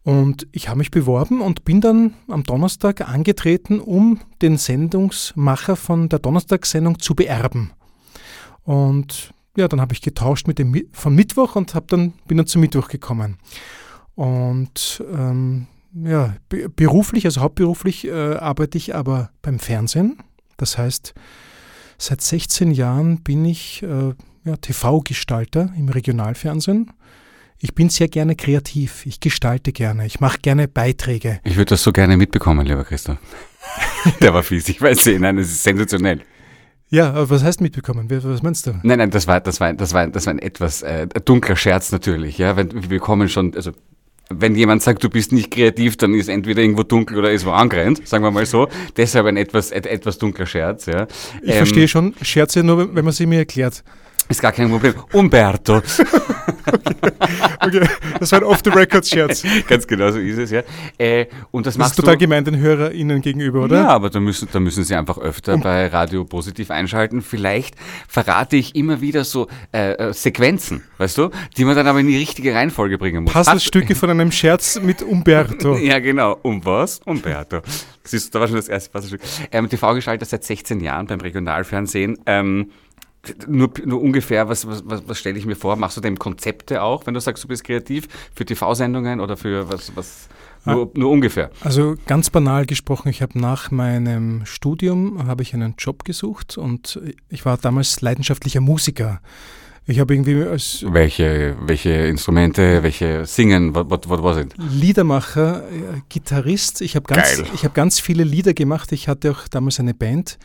Und 0.05 0.47
ich 0.53 0.71
habe 0.71 0.79
mich 0.79 0.91
beworben 0.91 1.43
und 1.43 1.67
bin 1.67 1.83
dann 1.83 2.15
am 2.29 2.43
Donnerstag 2.45 3.07
angetreten, 3.07 3.79
um 3.79 4.21
den 4.41 4.57
Sendungsmacher 4.57 5.77
von 5.77 6.09
der 6.09 6.19
Donnerstagssendung 6.19 6.99
zu 6.99 7.15
beerben. 7.15 7.73
Und 8.63 9.35
ja, 9.55 9.69
dann 9.69 9.83
habe 9.83 9.93
ich 9.93 10.01
getauscht 10.01 10.47
mit 10.47 10.59
dem 10.59 10.87
von 10.93 11.15
Mittwoch 11.15 11.57
und 11.57 11.75
habe 11.75 11.85
dann 11.89 12.15
bin 12.27 12.39
dann 12.39 12.47
zum 12.47 12.63
Mittwoch 12.63 12.89
gekommen. 12.89 13.37
Und 14.15 15.05
ähm, 15.13 15.67
ja, 15.95 16.35
be- 16.49 16.69
beruflich, 16.69 17.25
also 17.25 17.41
hauptberuflich 17.41 18.07
äh, 18.07 18.35
arbeite 18.35 18.79
ich 18.79 18.95
aber 18.95 19.31
beim 19.43 19.59
Fernsehen. 19.59 20.19
Das 20.57 20.79
heißt, 20.79 21.15
seit 21.99 22.21
16 22.21 22.71
Jahren 22.73 23.23
bin 23.23 23.45
ich 23.45 23.83
äh, 23.83 24.15
ja, 24.45 24.57
TV-Gestalter 24.57 25.73
im 25.77 25.89
Regionalfernsehen. 25.89 26.91
Ich 27.59 27.75
bin 27.75 27.91
sehr 27.91 28.09
gerne 28.09 28.37
kreativ. 28.37 29.05
Ich 29.05 29.21
gestalte 29.21 29.73
gerne. 29.73 30.07
Ich 30.07 30.21
mache 30.21 30.39
gerne 30.41 30.67
Beiträge. 30.67 31.41
Ich 31.45 31.57
würde 31.57 31.71
das 31.71 31.83
so 31.83 31.93
gerne 31.93 32.17
mitbekommen, 32.17 32.65
lieber 32.67 32.85
Christoph. 32.85 33.19
Der 34.23 34.33
war 34.33 34.43
fies, 34.43 34.69
ich 34.69 34.81
weiß 34.81 35.05
nicht, 35.07 35.21
nein, 35.21 35.37
das 35.37 35.49
ist 35.49 35.63
sensationell. 35.63 36.23
Ja, 36.89 37.11
aber 37.11 37.29
was 37.31 37.45
heißt 37.45 37.61
mitbekommen? 37.61 38.09
Was 38.11 38.43
meinst 38.43 38.67
du? 38.67 38.73
Nein, 38.83 38.99
nein, 38.99 39.11
das 39.11 39.27
war, 39.27 39.41
das 39.41 39.61
war, 39.61 39.73
das 39.75 39.93
war, 39.93 40.07
das 40.09 40.27
war 40.27 40.33
ein 40.33 40.39
etwas 40.39 40.83
äh, 40.83 41.07
dunkler 41.25 41.55
Scherz 41.55 41.93
natürlich, 41.93 42.39
ja. 42.39 42.57
Wenn, 42.57 42.91
wir 42.91 42.99
kommen 42.99 43.29
schon, 43.29 43.55
also 43.55 43.73
wenn 44.31 44.55
jemand 44.55 44.83
sagt, 44.83 45.03
du 45.03 45.11
bist 45.11 45.33
nicht 45.33 45.51
kreativ, 45.51 45.97
dann 45.97 46.15
ist 46.15 46.29
entweder 46.29 46.63
irgendwo 46.63 46.85
dunkel 46.85 47.19
oder 47.19 47.31
ist 47.33 47.45
wo 47.45 47.51
angerannt, 47.51 48.07
sagen 48.07 48.25
wir 48.25 48.31
mal 48.31 48.47
so. 48.47 48.69
Deshalb 48.97 49.27
ein 49.27 49.37
etwas, 49.37 49.73
et, 49.73 49.87
etwas 49.87 50.19
dunkler 50.19 50.47
Scherz, 50.47 50.87
ja. 50.87 51.07
Ich 51.43 51.51
Ähm, 51.51 51.57
verstehe 51.57 51.89
schon 51.89 52.15
Scherze 52.23 52.63
nur, 52.63 52.95
wenn 52.95 53.05
man 53.05 53.13
sie 53.13 53.27
mir 53.27 53.41
erklärt. 53.41 53.83
Ist 54.31 54.41
gar 54.41 54.53
kein 54.53 54.71
Problem. 54.71 54.95
Umberto. 55.13 55.83
Okay, 57.63 57.87
das 58.19 58.33
war 58.33 58.41
ein 58.41 58.45
Off-the-Record-Scherz. 58.45 59.43
Ganz 59.69 59.87
genau 59.87 60.11
so 60.11 60.19
ist 60.19 60.39
es, 60.39 60.51
ja. 60.51 60.63
Äh, 60.99 61.27
und 61.51 61.67
das, 61.67 61.75
Das 61.75 61.75
ist 61.75 61.79
machst 61.79 61.97
total 61.97 62.15
du. 62.15 62.21
gemein 62.21 62.45
den 62.45 62.57
HörerInnen 62.59 63.21
gegenüber, 63.21 63.65
oder? 63.65 63.77
Ja, 63.83 63.89
aber 63.89 64.09
da 64.09 64.19
müssen, 64.21 64.49
da 64.51 64.61
müssen 64.61 64.83
Sie 64.85 64.95
einfach 64.95 65.19
öfter 65.19 65.59
bei 65.59 65.87
Radio 65.89 66.25
Positiv 66.25 66.71
einschalten. 66.71 67.21
Vielleicht 67.23 67.75
verrate 68.09 68.57
ich 68.57 68.75
immer 68.77 69.01
wieder 69.01 69.25
so 69.25 69.49
äh, 69.73 69.93
äh, 69.93 70.13
Sequenzen, 70.13 70.83
weißt 70.99 71.19
du, 71.19 71.31
die 71.57 71.65
man 71.65 71.77
dann 71.77 71.87
aber 71.87 72.01
in 72.01 72.07
die 72.07 72.17
richtige 72.17 72.55
Reihenfolge 72.55 72.99
bringen 72.99 73.25
muss. 73.25 73.33
Puzzlestücke 73.33 73.95
von 73.95 74.11
einem 74.11 74.33
Scherz 74.33 74.81
mit 74.81 75.03
Umberto. 75.03 75.77
Ja, 75.91 75.99
genau. 75.99 76.39
Um 76.43 76.65
was? 76.65 77.01
Umberto. 77.05 77.61
Siehst 78.05 78.27
du, 78.29 78.31
da 78.39 78.41
war 78.41 78.47
schon 78.49 78.57
das 78.57 78.69
erste 78.69 78.91
Puzzlestück. 78.91 79.21
Ähm, 79.51 79.69
TV-Gestalter 79.69 80.25
seit 80.25 80.45
16 80.45 80.81
Jahren 80.81 81.07
beim 81.07 81.21
Regionalfernsehen. 81.21 82.19
Ähm, 82.27 82.71
nur, 83.47 83.71
nur 83.85 84.01
ungefähr, 84.01 84.49
was, 84.49 84.67
was, 84.67 84.83
was, 84.87 85.03
was 85.07 85.19
stelle 85.19 85.39
ich 85.39 85.47
mir 85.47 85.57
vor? 85.57 85.77
Machst 85.77 85.97
du 85.97 86.01
dem 86.01 86.19
Konzepte 86.19 86.83
auch, 86.83 87.07
wenn 87.07 87.15
du 87.15 87.21
sagst, 87.21 87.45
du 87.45 87.49
bist 87.49 87.65
kreativ, 87.65 88.09
für 88.35 88.45
TV-Sendungen 88.45 89.21
oder 89.21 89.37
für 89.37 89.71
was, 89.71 89.95
was 89.95 90.29
nur, 90.65 90.91
nur 90.95 91.11
ungefähr? 91.11 91.51
Also 91.63 91.97
ganz 92.07 92.31
banal 92.31 92.67
gesprochen, 92.67 93.09
ich 93.09 93.23
habe 93.23 93.39
nach 93.39 93.71
meinem 93.71 94.45
Studium 94.45 95.27
habe 95.27 95.43
ich 95.43 95.55
einen 95.55 95.75
Job 95.79 96.05
gesucht 96.05 96.59
und 96.59 97.01
ich 97.29 97.45
war 97.45 97.57
damals 97.57 98.01
leidenschaftlicher 98.01 98.61
Musiker. 98.61 99.21
Ich 99.87 99.99
habe 99.99 100.15
irgendwie 100.15 100.45
als 100.45 100.85
Welche, 100.89 101.57
welche 101.63 101.91
Instrumente, 101.91 102.83
welche 102.83 103.27
Singen, 103.27 103.75
was, 103.75 103.87
was, 103.89 104.23
was 104.23 104.37
sind? 104.37 104.55
Liedermacher, 104.57 105.69
äh, 105.69 106.01
Gitarrist, 106.09 106.81
ich 106.81 106.95
habe 106.97 107.07
ganz, 107.13 107.39
Geil. 107.39 107.47
ich 107.55 107.65
habe 107.65 107.75
ganz 107.75 107.99
viele 107.99 108.23
Lieder 108.23 108.55
gemacht. 108.55 108.93
Ich 108.93 109.09
hatte 109.09 109.33
auch 109.33 109.49
damals 109.49 109.81
eine 109.81 109.95
Band. 109.95 110.39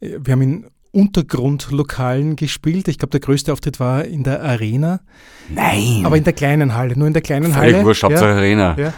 Äh, 0.00 0.18
Wir 0.22 0.32
haben 0.32 0.42
in 0.42 0.66
Untergrundlokalen 0.92 2.36
gespielt. 2.36 2.88
Ich 2.88 2.98
glaube, 2.98 3.10
der 3.10 3.20
größte 3.20 3.52
Auftritt 3.52 3.80
war 3.80 4.04
in 4.04 4.24
der 4.24 4.42
Arena. 4.42 5.00
Nein! 5.48 6.02
Aber 6.04 6.16
in 6.16 6.24
der 6.24 6.32
kleinen 6.32 6.74
Halle, 6.74 6.98
nur 6.98 7.06
in 7.06 7.12
der 7.12 7.22
kleinen 7.22 7.52
Völlig 7.52 7.74
Halle. 7.74 7.84
wurscht, 7.84 8.02
Hauptsache 8.02 8.34
Arena. 8.34 8.76
Ja. 8.78 8.92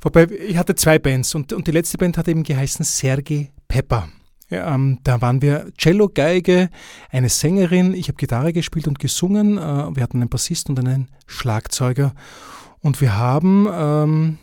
Wobei, 0.00 0.26
ich 0.26 0.56
hatte 0.56 0.74
zwei 0.74 0.98
Bands 0.98 1.34
und, 1.34 1.52
und 1.52 1.66
die 1.66 1.72
letzte 1.72 1.98
Band 1.98 2.18
hat 2.18 2.28
eben 2.28 2.42
geheißen 2.42 2.84
Sergei 2.84 3.50
Pepper. 3.68 4.08
Ja, 4.50 4.74
ähm, 4.74 4.98
da 5.02 5.20
waren 5.22 5.40
wir 5.40 5.66
Cello, 5.78 6.10
Geige, 6.12 6.68
eine 7.10 7.30
Sängerin, 7.30 7.94
ich 7.94 8.08
habe 8.08 8.16
Gitarre 8.18 8.52
gespielt 8.52 8.86
und 8.86 8.98
gesungen. 8.98 9.56
Äh, 9.56 9.60
wir 9.60 10.02
hatten 10.02 10.18
einen 10.18 10.28
Bassist 10.28 10.68
und 10.68 10.78
einen 10.78 11.08
Schlagzeuger. 11.26 12.12
Und 12.80 13.00
wir 13.00 13.16
haben, 13.16 13.66
ähm, 13.72 14.38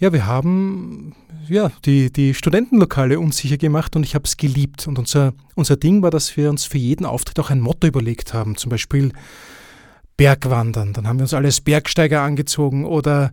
ja, 0.00 0.12
wir 0.14 0.26
haben 0.26 1.14
ja, 1.46 1.70
die, 1.84 2.10
die 2.10 2.32
Studentenlokale 2.32 3.20
unsicher 3.20 3.58
gemacht 3.58 3.94
und 3.96 4.02
ich 4.02 4.14
habe 4.14 4.24
es 4.24 4.38
geliebt. 4.38 4.86
Und 4.88 4.98
unser, 4.98 5.34
unser 5.54 5.76
Ding 5.76 6.02
war, 6.02 6.10
dass 6.10 6.36
wir 6.36 6.48
uns 6.48 6.64
für 6.64 6.78
jeden 6.78 7.04
Auftritt 7.04 7.38
auch 7.38 7.50
ein 7.50 7.60
Motto 7.60 7.86
überlegt 7.86 8.32
haben. 8.32 8.56
Zum 8.56 8.70
Beispiel 8.70 9.12
Bergwandern. 10.16 10.94
Dann 10.94 11.06
haben 11.06 11.18
wir 11.18 11.24
uns 11.24 11.34
alle 11.34 11.46
als 11.46 11.60
Bergsteiger 11.60 12.22
angezogen 12.22 12.86
oder 12.86 13.30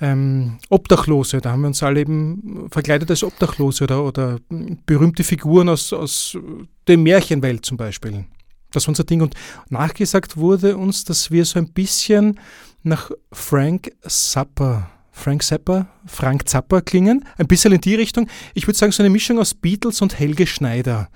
ähm, 0.00 0.58
Obdachlose. 0.70 1.42
Da 1.42 1.52
haben 1.52 1.62
wir 1.62 1.68
uns 1.68 1.82
alle 1.82 2.00
eben 2.00 2.66
verkleidet 2.70 3.10
als 3.10 3.22
Obdachlose 3.22 3.84
oder, 3.84 4.04
oder 4.04 4.38
berühmte 4.86 5.22
Figuren 5.22 5.68
aus, 5.68 5.92
aus 5.92 6.38
der 6.86 6.96
Märchenwelt 6.96 7.66
zum 7.66 7.76
Beispiel. 7.76 8.24
Das 8.70 8.84
war 8.84 8.90
unser 8.90 9.04
Ding. 9.04 9.20
Und 9.20 9.34
nachgesagt 9.68 10.38
wurde 10.38 10.78
uns, 10.78 11.04
dass 11.04 11.30
wir 11.30 11.44
so 11.44 11.58
ein 11.58 11.72
bisschen 11.72 12.40
nach 12.82 13.10
Frank 13.32 13.92
Zappa, 14.06 14.90
Frank 15.16 15.42
Zappa, 15.42 15.88
Frank 16.04 16.46
Zappa 16.48 16.82
klingen. 16.82 17.24
Ein 17.38 17.46
bisschen 17.46 17.72
in 17.72 17.80
die 17.80 17.94
Richtung. 17.94 18.28
Ich 18.54 18.68
würde 18.68 18.78
sagen, 18.78 18.92
so 18.92 19.02
eine 19.02 19.10
Mischung 19.10 19.38
aus 19.38 19.54
Beatles 19.54 20.02
und 20.02 20.18
Helge 20.18 20.46
Schneider 20.46 21.08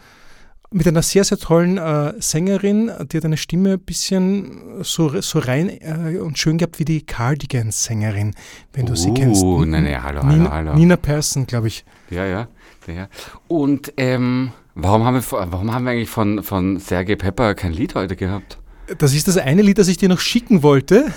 mit 0.73 0.87
einer 0.87 1.03
sehr, 1.03 1.25
sehr 1.25 1.39
tollen 1.39 1.79
äh, 1.79 2.15
Sängerin, 2.19 2.91
die 3.11 3.17
hat 3.17 3.25
eine 3.25 3.37
Stimme 3.37 3.73
ein 3.73 3.81
bisschen 3.81 4.83
so, 4.83 5.21
so 5.21 5.41
rein 5.41 5.69
äh, 5.69 6.19
und 6.19 6.39
schön 6.39 6.59
gehabt 6.59 6.79
wie 6.79 6.85
die 6.85 7.05
Cardigans-Sängerin, 7.05 8.35
wenn 8.73 8.87
du 8.87 8.95
sie 8.95 9.13
kennst. 9.13 9.43
Uh, 9.43 9.65
nein, 9.65 9.85
nein, 9.85 10.03
hallo, 10.03 10.23
hallo, 10.23 10.33
Nina, 10.33 10.51
hallo. 10.51 10.75
Nina 10.75 10.97
Persson, 10.97 11.47
glaube 11.47 11.69
ich. 11.69 11.85
Ja, 12.09 12.25
ja, 12.25 12.49
ja. 12.87 13.09
Und 13.49 13.93
ähm, 13.97 14.53
warum, 14.75 15.05
haben 15.05 15.15
wir, 15.15 15.25
warum 15.31 15.73
haben 15.75 15.85
wir 15.85 15.91
eigentlich 15.91 16.09
von, 16.09 16.43
von 16.43 16.79
Sergei 16.79 17.17
Pepper 17.17 17.55
kein 17.55 17.73
Lied 17.73 17.97
heute 17.97 18.15
gehabt? 18.15 18.59
Das 18.99 19.15
ist 19.15 19.29
das 19.29 19.37
eine 19.37 19.63
Lied, 19.63 19.79
das 19.79 19.89
ich 19.89 19.99
dir 19.99 20.09
noch 20.09 20.21
schicken 20.21 20.63
wollte. 20.63 21.13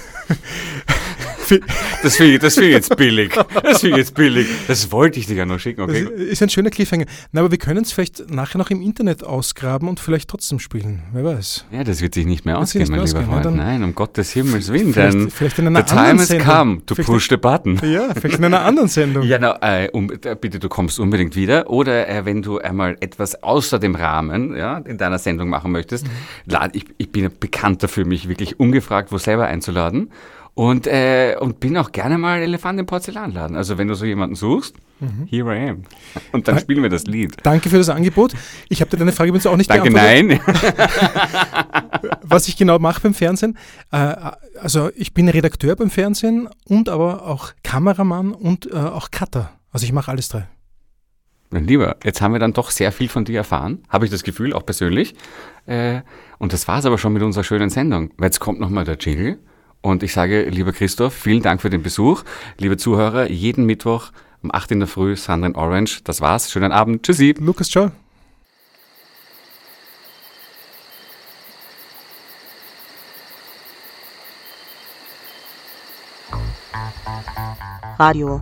Das 2.01 2.15
finde 2.17 2.33
ich, 2.33 2.39
das 2.39 2.53
find 2.55 2.67
ich 2.67 2.73
jetzt 2.73 2.95
billig. 2.97 3.33
Das 3.63 3.81
finde 3.81 3.97
ich 3.99 4.05
jetzt 4.05 4.13
billig. 4.15 4.47
Das 4.67 4.91
wollte 4.91 5.19
ich 5.19 5.27
dir 5.27 5.35
ja 5.35 5.45
noch 5.45 5.59
schicken, 5.59 5.81
okay? 5.81 6.03
Das 6.11 6.19
ist 6.21 6.41
ein 6.43 6.49
schöner 6.49 6.69
Cliffhanger. 6.69 7.05
Na, 7.31 7.41
aber 7.41 7.51
wir 7.51 7.57
können 7.57 7.83
es 7.83 7.91
vielleicht 7.91 8.29
nachher 8.31 8.57
noch 8.57 8.69
im 8.69 8.81
Internet 8.81 9.23
ausgraben 9.23 9.87
und 9.87 9.99
vielleicht 9.99 10.29
trotzdem 10.29 10.59
spielen. 10.59 11.01
Wer 11.13 11.23
weiß. 11.23 11.65
Ja, 11.71 11.83
das 11.83 12.01
wird 12.01 12.13
sich 12.15 12.25
nicht 12.25 12.45
mehr 12.45 12.55
Das 12.55 12.63
ausgehen, 12.69 12.81
nicht 12.83 12.89
mein 12.91 13.05
lieber 13.05 13.19
ausgehen, 13.19 13.41
Freund. 13.43 13.55
Nein, 13.57 13.83
um 13.83 13.95
Gottes 13.95 14.31
Himmels 14.31 14.71
Willen. 14.71 14.93
Vielleicht- 14.93 15.13
Denn 15.13 15.29
vielleicht 15.29 15.59
in 15.59 15.67
einer 15.67 15.79
the 15.87 15.93
time 15.95 16.19
has 16.19 16.27
Sendung. 16.27 16.47
come 16.47 16.85
to 16.85 16.95
Vielleicht- 16.95 17.09
push 17.09 17.29
the 17.29 17.37
button. 17.37 17.79
Ja, 17.83 18.09
vielleicht 18.13 18.37
in 18.39 18.45
einer 18.45 18.61
anderen 18.61 18.87
Sendung. 18.89 19.23
Ja, 19.23 19.37
na, 19.39 19.57
äh, 19.61 19.89
um, 19.91 20.11
äh, 20.11 20.35
bitte, 20.39 20.59
du 20.59 20.69
kommst 20.69 20.99
unbedingt 20.99 21.35
wieder. 21.35 21.69
Oder 21.69 22.07
äh, 22.07 22.25
wenn 22.25 22.41
du 22.41 22.59
einmal 22.59 22.97
etwas 22.99 23.41
außer 23.43 23.79
dem 23.79 23.95
Rahmen 23.95 24.55
ja, 24.55 24.77
in 24.79 24.97
deiner 24.97 25.19
Sendung 25.19 25.49
machen 25.49 25.71
möchtest, 25.71 26.05
lad, 26.45 26.75
ich, 26.75 26.85
ich 26.97 27.11
bin 27.11 27.29
bekannt 27.39 27.83
dafür, 27.83 28.05
mich 28.05 28.27
wirklich 28.29 28.59
ungefragt 28.59 29.11
wo 29.11 29.17
selber 29.17 29.45
einzuladen. 29.47 30.09
Und, 30.55 30.85
äh, 30.85 31.35
und 31.39 31.59
bin 31.59 31.75
auch 31.77 31.91
gerne 31.91 32.19
mal 32.19 32.39
Elefant 32.39 32.79
im 32.79 32.85
Porzellanladen. 32.85 33.55
Also 33.57 33.79
wenn 33.79 33.87
du 33.87 33.95
so 33.95 34.05
jemanden 34.05 34.35
suchst, 34.35 34.75
here 35.27 35.51
I 35.55 35.69
am. 35.71 35.83
Und 36.31 36.47
dann 36.47 36.55
Da- 36.55 36.61
spielen 36.61 36.83
wir 36.83 36.89
das 36.91 37.05
Lied. 37.05 37.37
Danke 37.41 37.69
für 37.69 37.77
das 37.77 37.89
Angebot. 37.89 38.33
Ich 38.69 38.79
habe 38.81 38.91
dir 38.91 38.97
deine 38.97 39.11
Frage 39.13 39.29
übrigens 39.29 39.47
auch 39.47 39.57
nicht 39.57 39.69
Danke, 39.71 39.89
beantwortet. 39.89 40.41
nein. 40.45 42.11
was 42.21 42.47
ich 42.47 42.55
genau 42.57 42.77
mache 42.79 43.01
beim 43.01 43.13
Fernsehen. 43.15 43.57
Äh, 43.91 44.15
also 44.59 44.91
ich 44.95 45.13
bin 45.13 45.27
Redakteur 45.29 45.75
beim 45.75 45.89
Fernsehen 45.89 46.47
und 46.65 46.87
aber 46.89 47.25
auch 47.27 47.51
Kameramann 47.63 48.31
und 48.31 48.71
äh, 48.71 48.75
auch 48.75 49.09
Cutter. 49.11 49.51
Also 49.71 49.85
ich 49.85 49.91
mache 49.91 50.11
alles 50.11 50.29
drei. 50.29 50.47
Mein 51.49 51.65
Lieber, 51.65 51.97
jetzt 52.03 52.21
haben 52.21 52.33
wir 52.33 52.39
dann 52.39 52.53
doch 52.53 52.71
sehr 52.71 52.91
viel 52.91 53.09
von 53.09 53.25
dir 53.25 53.37
erfahren, 53.37 53.83
habe 53.89 54.05
ich 54.05 54.11
das 54.11 54.23
Gefühl, 54.23 54.53
auch 54.53 54.65
persönlich. 54.65 55.13
Äh, 55.65 56.01
und 56.39 56.53
das 56.53 56.67
war 56.67 56.79
es 56.79 56.85
aber 56.85 56.97
schon 56.97 57.13
mit 57.13 57.21
unserer 57.23 57.43
schönen 57.43 57.69
Sendung. 57.69 58.11
Weil 58.17 58.27
jetzt 58.27 58.39
kommt 58.39 58.59
nochmal 58.59 58.85
der 58.85 58.97
Jingle. 58.97 59.39
Und 59.83 60.01
ich 60.01 60.13
sage, 60.13 60.43
lieber 60.43 60.71
Christoph, 60.71 61.13
vielen 61.13 61.41
Dank 61.41 61.61
für 61.61 61.69
den 61.69 61.83
Besuch. 61.83 62.23
Liebe 62.57 62.77
Zuhörer, 62.77 63.29
jeden 63.29 63.65
Mittwoch 63.65 64.11
um 64.41 64.49
8 64.49 64.71
in 64.71 64.79
der 64.79 64.87
Früh, 64.87 65.17
Sandra 65.17 65.47
in 65.47 65.55
Orange. 65.55 66.01
Das 66.05 66.21
war's. 66.21 66.49
Schönen 66.49 66.71
Abend. 66.71 67.03
Tschüssi. 67.03 67.35
Lukas, 67.37 67.69
ciao. 67.69 67.91
Radio. 77.99 78.41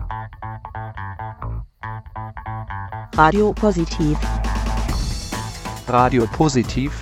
Radio 3.16 3.52
Positiv. 3.52 4.16
Radio 5.88 6.24
Positiv. 6.26 6.92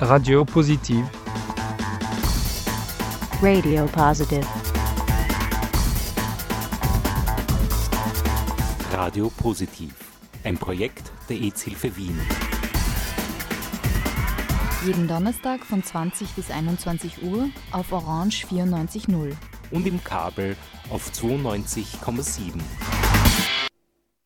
Radio 0.00 0.42
Positiv. 0.46 1.04
Radio 3.42 3.84
Positive. 3.84 4.46
Radio 8.90 9.30
Positiv. 9.36 9.92
Ein 10.42 10.56
Projekt 10.56 11.12
der 11.28 11.36
EZ-Hilfe 11.42 11.94
Wien. 11.96 12.18
Jeden 14.86 15.06
Donnerstag 15.06 15.66
von 15.66 15.82
20 15.82 16.30
bis 16.30 16.50
21 16.50 17.22
Uhr 17.24 17.50
auf 17.72 17.92
Orange 17.92 18.46
94.0. 18.46 19.32
Und 19.70 19.86
im 19.86 20.02
Kabel 20.02 20.56
auf 20.88 21.10
92,7. 21.10 22.62